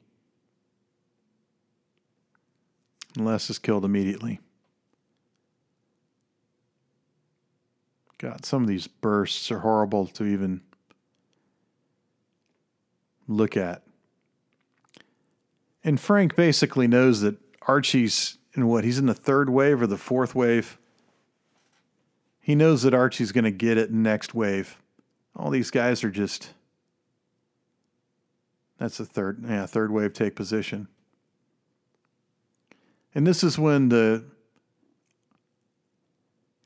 Les 3.15 3.49
is 3.49 3.59
killed 3.59 3.85
immediately. 3.85 4.41
God, 8.17 8.43
some 8.45 8.61
of 8.61 8.67
these 8.67 8.87
bursts 8.87 9.49
are 9.51 9.59
horrible 9.59 10.07
to 10.07 10.25
even 10.25 10.59
look 13.25 13.55
at. 13.55 13.83
And 15.81 15.97
Frank 15.97 16.35
basically 16.35 16.89
knows 16.89 17.21
that 17.21 17.37
Archie's 17.61 18.37
in 18.53 18.67
what? 18.67 18.83
He's 18.83 18.99
in 18.99 19.05
the 19.05 19.13
third 19.13 19.49
wave 19.49 19.81
or 19.81 19.87
the 19.87 19.97
fourth 19.97 20.35
wave. 20.35 20.77
He 22.45 22.53
knows 22.53 22.83
that 22.83 22.93
Archie's 22.93 23.31
going 23.31 23.45
to 23.45 23.49
get 23.49 23.79
it 23.79 23.91
next 23.91 24.35
wave. 24.35 24.77
All 25.35 25.49
these 25.49 25.71
guys 25.71 26.03
are 26.03 26.11
just. 26.11 26.51
That's 28.77 28.99
the 28.99 29.05
third, 29.05 29.43
yeah, 29.49 29.65
third 29.65 29.89
wave 29.89 30.13
take 30.13 30.35
position. 30.35 30.87
And 33.15 33.25
this 33.25 33.43
is 33.43 33.57
when 33.57 33.89
the 33.89 34.25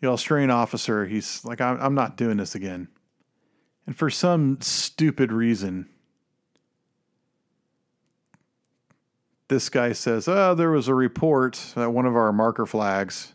the 0.01 0.09
Australian 0.09 0.51
officer, 0.51 1.05
he's 1.05 1.45
like, 1.45 1.61
I'm, 1.61 1.79
I'm 1.79 1.95
not 1.95 2.17
doing 2.17 2.35
this 2.35 2.55
again. 2.55 2.89
And 3.87 3.95
for 3.95 4.09
some 4.09 4.59
stupid 4.59 5.31
reason, 5.31 5.87
this 9.47 9.69
guy 9.69 9.93
says, 9.93 10.27
Oh, 10.27 10.55
there 10.55 10.71
was 10.71 10.89
a 10.89 10.93
report 10.93 11.71
that 11.75 11.93
one 11.93 12.05
of 12.05 12.17
our 12.17 12.33
marker 12.33 12.65
flags 12.65 13.33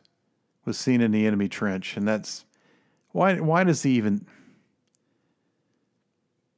was 0.65 0.79
seen 0.79 1.01
in 1.01 1.11
the 1.11 1.27
enemy 1.27 1.49
trench. 1.49 1.97
And 1.97 2.07
that's 2.07 2.45
why 3.13 3.39
why 3.41 3.65
does 3.65 3.83
he 3.83 3.93
even 3.93 4.27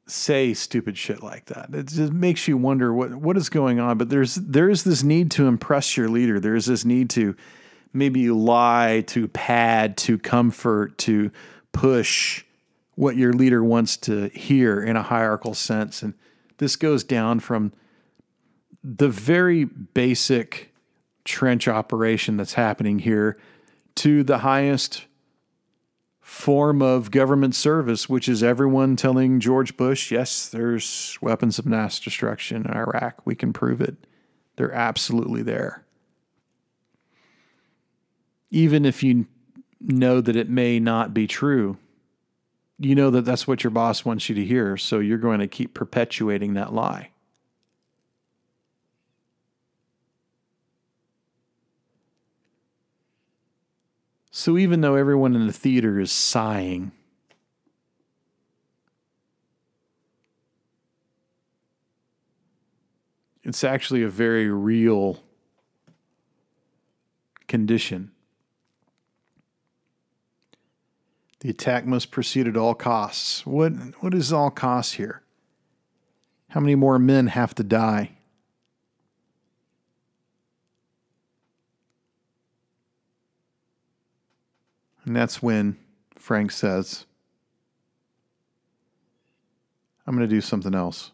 say 0.06 0.54
stupid 0.54 0.96
shit 0.96 1.22
like 1.22 1.46
that? 1.46 1.74
It 1.74 1.88
just 1.88 2.12
makes 2.12 2.48
you 2.48 2.56
wonder 2.56 2.92
what 2.92 3.14
what 3.14 3.36
is 3.36 3.48
going 3.48 3.80
on. 3.80 3.98
But 3.98 4.08
there's 4.08 4.36
there 4.36 4.70
is 4.70 4.84
this 4.84 5.02
need 5.02 5.30
to 5.32 5.46
impress 5.46 5.96
your 5.96 6.08
leader. 6.08 6.40
There 6.40 6.56
is 6.56 6.66
this 6.66 6.84
need 6.84 7.10
to 7.10 7.36
maybe 7.92 8.30
lie, 8.30 9.04
to 9.06 9.28
pad, 9.28 9.96
to 9.96 10.18
comfort, 10.18 10.98
to 10.98 11.30
push 11.72 12.44
what 12.94 13.16
your 13.16 13.32
leader 13.32 13.62
wants 13.62 13.96
to 13.96 14.28
hear 14.30 14.82
in 14.82 14.96
a 14.96 15.02
hierarchical 15.02 15.54
sense. 15.54 16.02
And 16.02 16.14
this 16.58 16.76
goes 16.76 17.04
down 17.04 17.40
from 17.40 17.72
the 18.82 19.08
very 19.08 19.64
basic 19.64 20.72
trench 21.24 21.68
operation 21.68 22.36
that's 22.36 22.54
happening 22.54 23.00
here 23.00 23.36
to 23.96 24.22
the 24.22 24.38
highest 24.38 25.06
form 26.20 26.82
of 26.82 27.10
government 27.10 27.54
service, 27.54 28.08
which 28.08 28.28
is 28.28 28.42
everyone 28.42 28.96
telling 28.96 29.38
George 29.40 29.76
Bush, 29.76 30.10
yes, 30.10 30.48
there's 30.48 31.16
weapons 31.20 31.58
of 31.58 31.66
mass 31.66 32.00
destruction 32.00 32.66
in 32.66 32.76
Iraq. 32.76 33.24
We 33.24 33.34
can 33.34 33.52
prove 33.52 33.80
it. 33.80 33.96
They're 34.56 34.72
absolutely 34.72 35.42
there. 35.42 35.84
Even 38.50 38.84
if 38.84 39.02
you 39.02 39.26
know 39.80 40.20
that 40.20 40.36
it 40.36 40.48
may 40.48 40.80
not 40.80 41.14
be 41.14 41.26
true, 41.26 41.76
you 42.78 42.94
know 42.94 43.10
that 43.10 43.24
that's 43.24 43.46
what 43.46 43.64
your 43.64 43.70
boss 43.70 44.04
wants 44.04 44.28
you 44.28 44.34
to 44.34 44.44
hear. 44.44 44.76
So 44.76 44.98
you're 44.98 45.18
going 45.18 45.40
to 45.40 45.48
keep 45.48 45.74
perpetuating 45.74 46.54
that 46.54 46.72
lie. 46.72 47.10
So 54.38 54.58
even 54.58 54.82
though 54.82 54.96
everyone 54.96 55.34
in 55.34 55.46
the 55.46 55.52
theater 55.52 55.98
is 55.98 56.12
sighing, 56.12 56.92
it's 63.42 63.64
actually 63.64 64.02
a 64.02 64.10
very 64.10 64.50
real 64.50 65.22
condition. 67.48 68.10
The 71.40 71.48
attack 71.48 71.86
must 71.86 72.10
proceed 72.10 72.46
at 72.46 72.58
all 72.58 72.74
costs. 72.74 73.46
What 73.46 73.72
what 74.00 74.12
is 74.12 74.34
all 74.34 74.50
costs 74.50 74.92
here? 74.92 75.22
How 76.50 76.60
many 76.60 76.74
more 76.74 76.98
men 76.98 77.28
have 77.28 77.54
to 77.54 77.64
die? 77.64 78.15
And 85.06 85.14
that's 85.14 85.40
when 85.40 85.78
Frank 86.16 86.50
says, 86.50 87.06
I'm 90.06 90.16
going 90.16 90.28
to 90.28 90.34
do 90.34 90.40
something 90.40 90.74
else. 90.74 91.12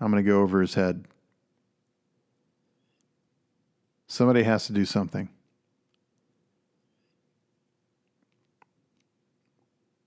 I'm 0.00 0.10
going 0.10 0.24
to 0.24 0.28
go 0.28 0.40
over 0.40 0.60
his 0.60 0.74
head. 0.74 1.04
Somebody 4.06 4.44
has 4.44 4.66
to 4.66 4.72
do 4.72 4.84
something. 4.84 5.28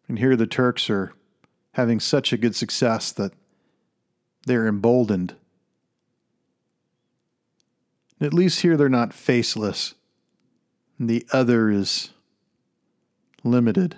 And 0.08 0.20
here 0.20 0.36
the 0.36 0.48
Turks 0.48 0.90
are 0.90 1.14
having 1.74 2.00
such 2.00 2.32
a 2.32 2.38
good 2.38 2.56
success 2.56 3.12
that 3.12 3.34
they're 4.46 4.68
emboldened. 4.68 5.36
At 8.22 8.34
least 8.34 8.62
here 8.62 8.78
they're 8.78 8.90
not 8.90 9.14
faceless. 9.14 9.96
And 11.00 11.10
the 11.10 11.26
other 11.32 11.70
is 11.70 12.12
limited 13.44 13.98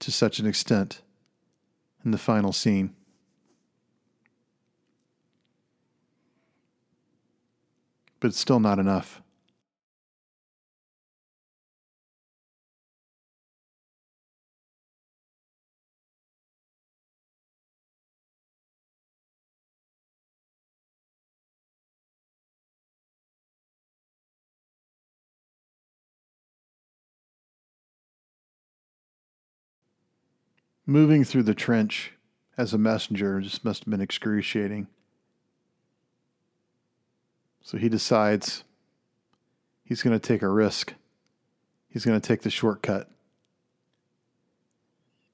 to 0.00 0.12
such 0.12 0.38
an 0.38 0.46
extent 0.46 1.02
in 2.04 2.10
the 2.10 2.18
final 2.18 2.52
scene. 2.52 2.94
But 8.20 8.28
it's 8.28 8.40
still 8.40 8.60
not 8.60 8.78
enough. 8.78 9.20
Moving 30.86 31.24
through 31.24 31.42
the 31.42 31.54
trench 31.54 32.12
as 32.56 32.72
a 32.72 32.78
messenger 32.78 33.40
just 33.40 33.64
must 33.64 33.84
have 33.84 33.90
been 33.90 34.00
excruciating. 34.00 34.86
So 37.60 37.76
he 37.76 37.88
decides 37.88 38.62
he's 39.84 40.02
going 40.02 40.18
to 40.18 40.24
take 40.24 40.42
a 40.42 40.48
risk. 40.48 40.94
He's 41.88 42.04
going 42.04 42.20
to 42.20 42.26
take 42.26 42.42
the 42.42 42.50
shortcut. 42.50 43.10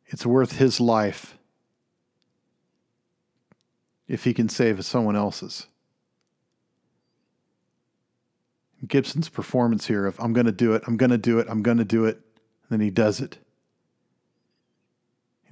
It's 0.06 0.24
worth 0.24 0.58
his 0.58 0.80
life 0.80 1.36
if 4.08 4.24
he 4.24 4.32
can 4.32 4.48
save 4.48 4.84
someone 4.84 5.16
else's. 5.16 5.66
Gibson's 8.86 9.28
performance 9.28 9.86
here 9.86 10.06
of 10.06 10.18
I'm 10.18 10.32
going 10.32 10.46
to 10.46 10.52
do 10.52 10.74
it, 10.74 10.82
I'm 10.86 10.96
going 10.96 11.10
to 11.10 11.18
do 11.18 11.38
it, 11.38 11.46
I'm 11.48 11.62
going 11.62 11.78
to 11.78 11.84
do 11.84 12.04
it, 12.04 12.16
and 12.16 12.70
then 12.70 12.80
he 12.80 12.90
does 12.90 13.20
it. 13.20 13.38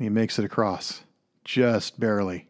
And 0.01 0.07
he 0.07 0.09
makes 0.09 0.39
it 0.39 0.47
across, 0.47 1.03
just 1.45 2.01
barely. 2.01 2.49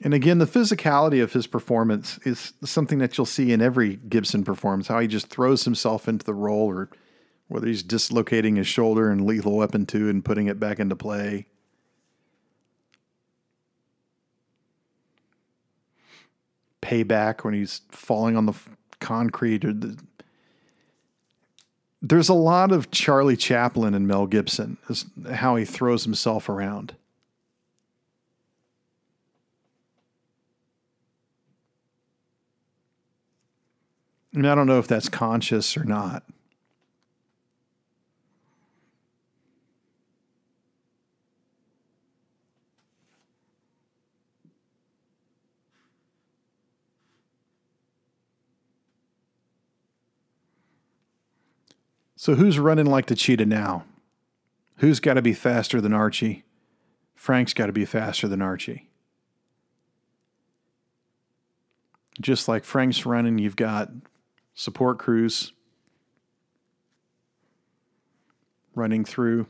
And 0.00 0.14
again, 0.14 0.38
the 0.38 0.46
physicality 0.46 1.22
of 1.22 1.34
his 1.34 1.46
performance 1.46 2.18
is 2.24 2.54
something 2.64 3.00
that 3.00 3.18
you'll 3.18 3.26
see 3.26 3.52
in 3.52 3.60
every 3.60 3.96
Gibson 3.96 4.44
performance, 4.44 4.88
how 4.88 4.98
he 4.98 5.08
just 5.08 5.28
throws 5.28 5.64
himself 5.64 6.08
into 6.08 6.24
the 6.24 6.32
role, 6.32 6.66
or 6.66 6.88
whether 7.48 7.66
he's 7.66 7.82
dislocating 7.82 8.56
his 8.56 8.66
shoulder 8.66 9.12
in 9.12 9.26
Lethal 9.26 9.58
Weapon 9.58 9.84
2 9.84 10.08
and 10.08 10.24
putting 10.24 10.46
it 10.46 10.58
back 10.58 10.80
into 10.80 10.96
play. 10.96 11.48
Payback 16.84 17.44
when 17.44 17.54
he's 17.54 17.80
falling 17.90 18.36
on 18.36 18.46
the 18.46 18.54
concrete 19.00 19.64
or 19.64 19.72
the, 19.72 19.98
there's 22.02 22.28
a 22.28 22.34
lot 22.34 22.70
of 22.70 22.90
Charlie 22.90 23.36
Chaplin 23.36 23.94
and 23.94 24.06
Mel 24.06 24.26
Gibson, 24.26 24.76
how 25.32 25.56
he 25.56 25.64
throws 25.64 26.04
himself 26.04 26.50
around. 26.50 26.94
And 34.34 34.46
I 34.46 34.54
don't 34.54 34.66
know 34.66 34.78
if 34.78 34.88
that's 34.88 35.08
conscious 35.08 35.76
or 35.76 35.84
not. 35.84 36.24
So 52.24 52.36
who's 52.36 52.58
running 52.58 52.86
like 52.86 53.04
the 53.04 53.14
cheetah 53.14 53.44
now? 53.44 53.84
Who's 54.76 54.98
got 54.98 55.12
to 55.12 55.20
be 55.20 55.34
faster 55.34 55.78
than 55.78 55.92
Archie? 55.92 56.42
Frank's 57.14 57.52
got 57.52 57.66
to 57.66 57.72
be 57.74 57.84
faster 57.84 58.26
than 58.26 58.40
Archie. 58.40 58.88
Just 62.18 62.48
like 62.48 62.64
Frank's 62.64 63.04
running, 63.04 63.36
you've 63.36 63.56
got 63.56 63.90
support 64.54 64.98
crews 64.98 65.52
running 68.74 69.04
through. 69.04 69.46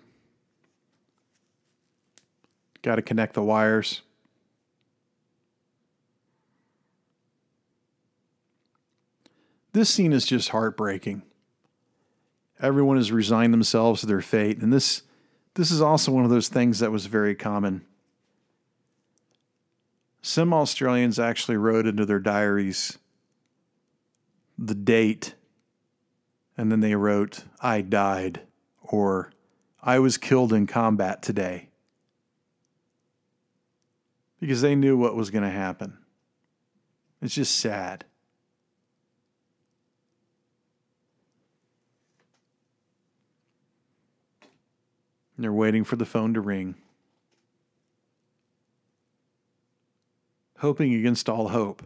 Got 2.82 2.96
to 2.96 3.02
connect 3.02 3.34
the 3.34 3.42
wires. 3.44 4.02
This 9.72 9.90
scene 9.90 10.12
is 10.12 10.26
just 10.26 10.48
heartbreaking. 10.48 11.22
Everyone 12.64 12.96
has 12.96 13.12
resigned 13.12 13.52
themselves 13.52 14.00
to 14.00 14.06
their 14.06 14.22
fate, 14.22 14.58
and 14.58 14.72
this 14.72 15.02
this 15.52 15.70
is 15.70 15.82
also 15.82 16.10
one 16.10 16.24
of 16.24 16.30
those 16.30 16.48
things 16.48 16.78
that 16.78 16.90
was 16.90 17.04
very 17.04 17.34
common. 17.34 17.84
Some 20.22 20.54
Australians 20.54 21.18
actually 21.18 21.58
wrote 21.58 21.86
into 21.86 22.06
their 22.06 22.18
diaries 22.18 22.98
the 24.56 24.74
date, 24.74 25.34
and 26.56 26.72
then 26.72 26.80
they 26.80 26.94
wrote, 26.94 27.44
I 27.60 27.82
died, 27.82 28.40
or 28.82 29.30
I 29.82 29.98
was 29.98 30.16
killed 30.16 30.52
in 30.52 30.66
combat 30.66 31.22
today. 31.22 31.68
Because 34.40 34.62
they 34.62 34.74
knew 34.74 34.96
what 34.96 35.16
was 35.16 35.30
going 35.30 35.44
to 35.44 35.50
happen. 35.50 35.98
It's 37.20 37.34
just 37.34 37.58
sad. 37.58 38.06
And 45.36 45.44
they're 45.44 45.52
waiting 45.52 45.84
for 45.84 45.96
the 45.96 46.06
phone 46.06 46.34
to 46.34 46.40
ring. 46.40 46.76
Hoping 50.58 50.94
against 50.94 51.28
all 51.28 51.48
hope. 51.48 51.82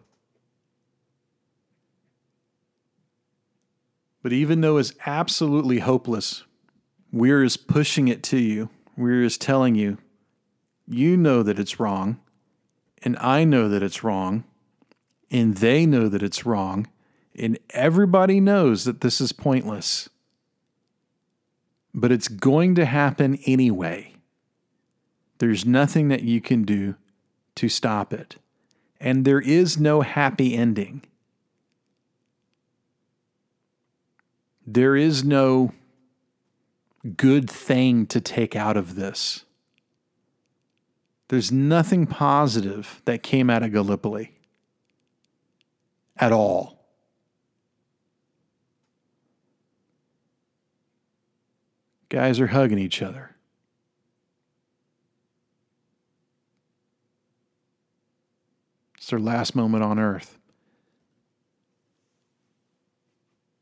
But 4.23 4.33
even 4.33 4.61
though 4.61 4.77
it's 4.77 4.93
absolutely 5.07 5.79
hopeless, 5.79 6.45
Weir 7.11 7.43
is 7.43 7.57
pushing 7.57 8.09
it 8.09 8.23
to 8.25 8.39
you. 8.39 8.69
Weir 8.97 9.23
is 9.23 9.39
telling 9.39 9.75
you, 9.75 9.99
you 10.87 11.17
know 11.17 11.43
that 11.43 11.59
it's 11.59 11.81
wrong, 11.81 12.21
and 13.03 13.17
I 13.19 13.45
know 13.45 13.69
that 13.69 13.83
it's 13.83 14.03
wrong, 14.03 14.45
and 15.31 15.57
they 15.57 15.87
know 15.87 16.09
that 16.09 16.23
it's 16.23 16.45
wrong, 16.45 16.89
and 17.35 17.59
everybody 17.71 18.41
knows 18.41 18.85
that 18.85 19.01
this 19.01 19.21
is 19.21 19.33
pointless. 19.33 20.09
But 21.95 22.13
it's 22.13 22.29
going 22.29 22.75
to 22.77 22.85
happen 22.85 23.39
anyway. 23.47 24.15
There's 25.39 25.65
nothing 25.65 26.09
that 26.09 26.23
you 26.23 26.41
can 26.41 26.65
do 26.65 26.97
to 27.57 27.69
stop 27.69 28.13
it. 28.13 28.37
And 29.01 29.25
there 29.25 29.41
is 29.41 29.79
no 29.79 30.01
happy 30.01 30.55
ending. 30.55 31.03
There 34.67 34.97
is 34.97 35.25
no 35.25 35.73
good 37.17 37.51
thing 37.51 38.07
to 38.07 38.21
take 38.21 38.55
out 38.55 38.77
of 38.77 38.97
this. 38.97 39.45
There's 41.29 41.53
nothing 41.53 42.07
positive 42.07 43.01
that 43.05 43.23
came 43.23 43.51
out 43.51 43.63
of 43.63 43.73
Gallipoli 43.73 44.33
at 46.17 46.33
all. 46.33 46.78
Guys 52.09 52.41
are 52.41 52.49
hugging 52.49 52.79
each 52.79 53.03
other. 53.03 53.37
It's 58.97 59.11
their 59.11 59.19
last 59.19 59.55
moment 59.55 59.85
on 59.85 59.99
earth. 59.99 60.39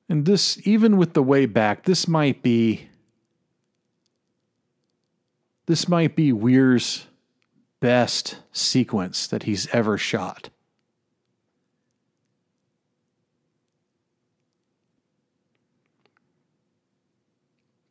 And 0.08 0.24
this, 0.24 0.58
even 0.66 0.96
with 0.96 1.14
the 1.14 1.22
way 1.22 1.46
back, 1.46 1.84
this 1.84 2.06
might 2.06 2.42
be. 2.42 2.88
This 5.66 5.88
might 5.88 6.14
be 6.14 6.32
Weir's 6.32 7.06
best 7.80 8.38
sequence 8.52 9.26
that 9.26 9.42
he's 9.44 9.66
ever 9.74 9.98
shot. 9.98 10.50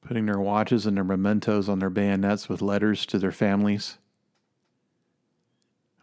Putting 0.06 0.28
their 0.28 0.40
watches 0.40 0.86
and 0.86 0.96
their 0.96 1.04
mementos 1.04 1.68
on 1.68 1.80
their 1.80 1.90
bayonets 1.90 2.48
with 2.48 2.62
letters 2.62 3.06
to 3.08 3.18
their 3.18 3.32
families. 3.32 3.98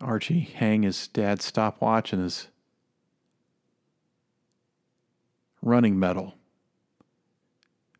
Archie 0.01 0.41
hang 0.41 0.83
his 0.83 1.07
dad's 1.07 1.45
stopwatch 1.45 2.13
and 2.13 2.21
his 2.21 2.49
running 5.63 5.99
medal. 5.99 6.35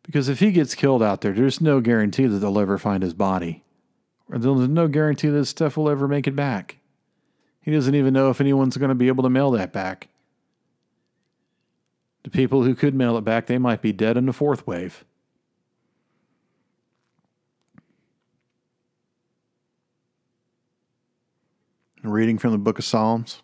Because 0.03 0.27
if 0.27 0.41
he 0.41 0.51
gets 0.51 0.75
killed 0.75 1.01
out 1.01 1.21
there, 1.21 1.31
there's 1.31 1.61
no 1.61 1.79
guarantee 1.79 2.25
that 2.25 2.39
they'll 2.39 2.59
ever 2.59 2.77
find 2.77 3.01
his 3.01 3.13
body. 3.13 3.63
Or 4.29 4.37
there's 4.37 4.67
no 4.67 4.89
guarantee 4.89 5.29
that 5.29 5.45
stuff 5.45 5.77
will 5.77 5.89
ever 5.89 6.07
make 6.09 6.27
it 6.27 6.35
back. 6.35 6.79
He 7.61 7.71
doesn't 7.71 7.95
even 7.95 8.13
know 8.13 8.29
if 8.29 8.41
anyone's 8.41 8.75
going 8.75 8.89
to 8.89 8.95
be 8.95 9.07
able 9.07 9.23
to 9.23 9.29
mail 9.29 9.51
that 9.51 9.71
back. 9.71 10.09
The 12.23 12.29
people 12.29 12.63
who 12.63 12.75
could 12.75 12.93
mail 12.93 13.17
it 13.17 13.23
back, 13.23 13.45
they 13.45 13.57
might 13.57 13.81
be 13.81 13.93
dead 13.93 14.17
in 14.17 14.25
the 14.25 14.33
fourth 14.33 14.67
wave. 14.67 15.05
Reading 22.03 22.37
from 22.37 22.51
the 22.51 22.57
book 22.57 22.79
of 22.79 22.85
Psalms. 22.85 23.41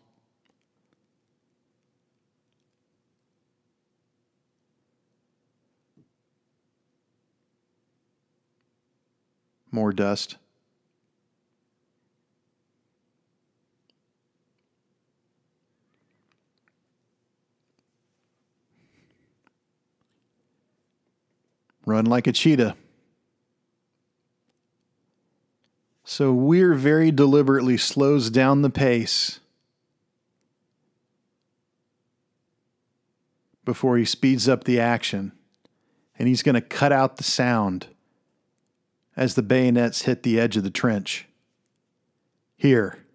more 9.71 9.93
dust. 9.93 10.37
Run 21.85 22.05
like 22.05 22.27
a 22.27 22.31
cheetah. 22.31 22.75
So 26.11 26.33
Weir 26.33 26.73
very 26.73 27.11
deliberately 27.11 27.77
slows 27.77 28.31
down 28.31 28.63
the 28.63 28.71
pace 28.71 29.39
before 33.63 33.95
he 33.95 34.05
speeds 34.05 34.49
up 34.49 34.63
the 34.63 34.79
action. 34.79 35.33
And 36.17 36.27
he's 36.27 36.41
going 36.41 36.55
to 36.55 36.61
cut 36.61 36.91
out 36.91 37.17
the 37.17 37.23
sound 37.23 37.89
as 39.15 39.35
the 39.35 39.43
bayonets 39.43 40.01
hit 40.01 40.23
the 40.23 40.39
edge 40.39 40.57
of 40.57 40.63
the 40.63 40.71
trench. 40.71 41.27
Here. 42.57 43.05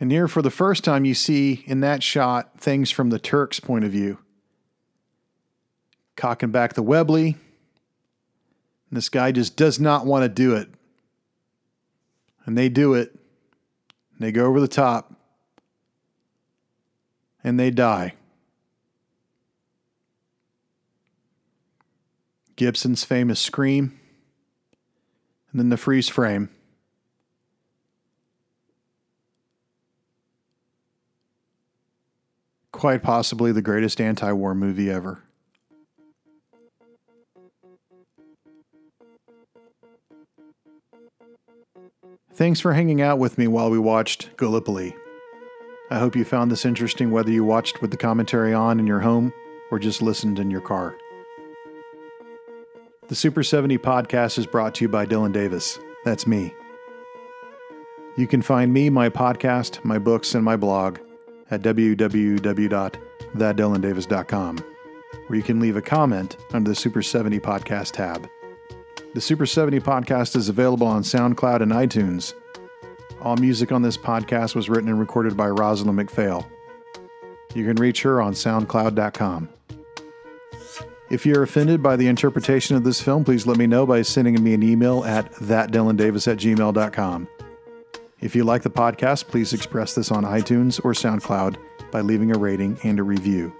And 0.00 0.10
here, 0.10 0.26
for 0.26 0.42
the 0.42 0.50
first 0.50 0.82
time, 0.82 1.04
you 1.04 1.14
see 1.14 1.62
in 1.68 1.78
that 1.82 2.02
shot 2.02 2.58
things 2.58 2.90
from 2.90 3.10
the 3.10 3.20
Turks' 3.20 3.60
point 3.60 3.84
of 3.84 3.92
view. 3.92 4.18
Cocking 6.20 6.50
back 6.50 6.74
the 6.74 6.82
Webley. 6.82 7.28
And 8.90 8.96
this 8.96 9.08
guy 9.08 9.32
just 9.32 9.56
does 9.56 9.80
not 9.80 10.04
want 10.04 10.22
to 10.22 10.28
do 10.28 10.54
it. 10.54 10.68
And 12.44 12.58
they 12.58 12.68
do 12.68 12.92
it. 12.92 13.12
And 13.12 14.20
they 14.20 14.30
go 14.30 14.44
over 14.44 14.60
the 14.60 14.68
top. 14.68 15.14
And 17.42 17.58
they 17.58 17.70
die. 17.70 18.12
Gibson's 22.60 23.04
famous 23.04 23.40
scream, 23.40 23.98
and 25.50 25.58
then 25.58 25.70
the 25.70 25.78
freeze 25.78 26.10
frame. 26.10 26.50
Quite 32.70 33.02
possibly 33.02 33.50
the 33.50 33.62
greatest 33.62 33.98
anti 33.98 34.30
war 34.32 34.54
movie 34.54 34.90
ever. 34.90 35.22
Thanks 42.40 42.58
for 42.58 42.72
hanging 42.72 43.02
out 43.02 43.18
with 43.18 43.36
me 43.36 43.46
while 43.48 43.68
we 43.68 43.78
watched 43.78 44.34
Gallipoli. 44.38 44.96
I 45.90 45.98
hope 45.98 46.16
you 46.16 46.24
found 46.24 46.50
this 46.50 46.64
interesting 46.64 47.10
whether 47.10 47.30
you 47.30 47.44
watched 47.44 47.82
with 47.82 47.90
the 47.90 47.98
commentary 47.98 48.54
on 48.54 48.80
in 48.80 48.86
your 48.86 49.00
home 49.00 49.34
or 49.70 49.78
just 49.78 50.00
listened 50.00 50.38
in 50.38 50.50
your 50.50 50.62
car. 50.62 50.96
The 53.08 53.14
Super 53.14 53.42
70 53.42 53.76
podcast 53.76 54.38
is 54.38 54.46
brought 54.46 54.74
to 54.76 54.86
you 54.86 54.88
by 54.88 55.04
Dylan 55.04 55.34
Davis. 55.34 55.78
That's 56.06 56.26
me. 56.26 56.54
You 58.16 58.26
can 58.26 58.40
find 58.40 58.72
me, 58.72 58.88
my 58.88 59.10
podcast, 59.10 59.84
my 59.84 59.98
books, 59.98 60.34
and 60.34 60.42
my 60.42 60.56
blog 60.56 60.98
at 61.50 61.60
www.thatdylandavis.com, 61.60 64.58
where 65.26 65.36
you 65.36 65.42
can 65.42 65.60
leave 65.60 65.76
a 65.76 65.82
comment 65.82 66.38
under 66.54 66.70
the 66.70 66.74
Super 66.74 67.02
70 67.02 67.38
podcast 67.38 67.92
tab. 67.92 68.26
The 69.12 69.20
Super 69.20 69.44
70 69.44 69.80
podcast 69.80 70.36
is 70.36 70.48
available 70.48 70.86
on 70.86 71.02
SoundCloud 71.02 71.62
and 71.62 71.72
iTunes. 71.72 72.32
All 73.20 73.36
music 73.36 73.72
on 73.72 73.82
this 73.82 73.96
podcast 73.96 74.54
was 74.54 74.68
written 74.68 74.88
and 74.88 75.00
recorded 75.00 75.36
by 75.36 75.48
Rozalind 75.48 75.96
MacPhail. 75.96 76.48
You 77.52 77.66
can 77.66 77.74
reach 77.74 78.02
her 78.02 78.20
on 78.20 78.34
SoundCloud.com. 78.34 79.48
If 81.10 81.26
you're 81.26 81.42
offended 81.42 81.82
by 81.82 81.96
the 81.96 82.06
interpretation 82.06 82.76
of 82.76 82.84
this 82.84 83.00
film, 83.00 83.24
please 83.24 83.48
let 83.48 83.58
me 83.58 83.66
know 83.66 83.84
by 83.84 84.02
sending 84.02 84.40
me 84.44 84.54
an 84.54 84.62
email 84.62 85.04
at 85.04 85.32
thatdylandavis 85.32 86.30
at 86.30 86.38
gmail.com. 86.38 87.28
If 88.20 88.36
you 88.36 88.44
like 88.44 88.62
the 88.62 88.70
podcast, 88.70 89.26
please 89.26 89.52
express 89.52 89.92
this 89.92 90.12
on 90.12 90.22
iTunes 90.22 90.78
or 90.84 90.92
SoundCloud 90.92 91.56
by 91.90 92.00
leaving 92.00 92.30
a 92.30 92.38
rating 92.38 92.78
and 92.84 93.00
a 93.00 93.02
review. 93.02 93.52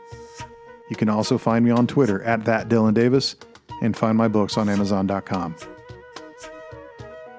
You 0.91 0.95
can 0.95 1.09
also 1.09 1.39
find 1.39 1.65
me 1.65 1.73
on 1.73 1.89
Twitter 1.89 2.23
at 2.23 2.41
thatdylandavis 2.41 3.35
and 3.81 3.97
find 3.97 4.17
my 4.17 4.29
books 4.29 4.57
on 4.57 4.69
Amazon.com. 4.69 5.57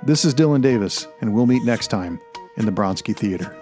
This 0.03 0.26
is 0.26 0.34
Dylan 0.34 0.61
Davis, 0.61 1.07
and 1.22 1.34
we'll 1.34 1.45
meet 1.45 1.63
next 1.63 1.88
time 1.88 2.19
in 2.57 2.65
the 2.65 2.72
Bronsky 2.72 3.15
Theater. 3.15 3.60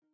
Thank 0.00 0.12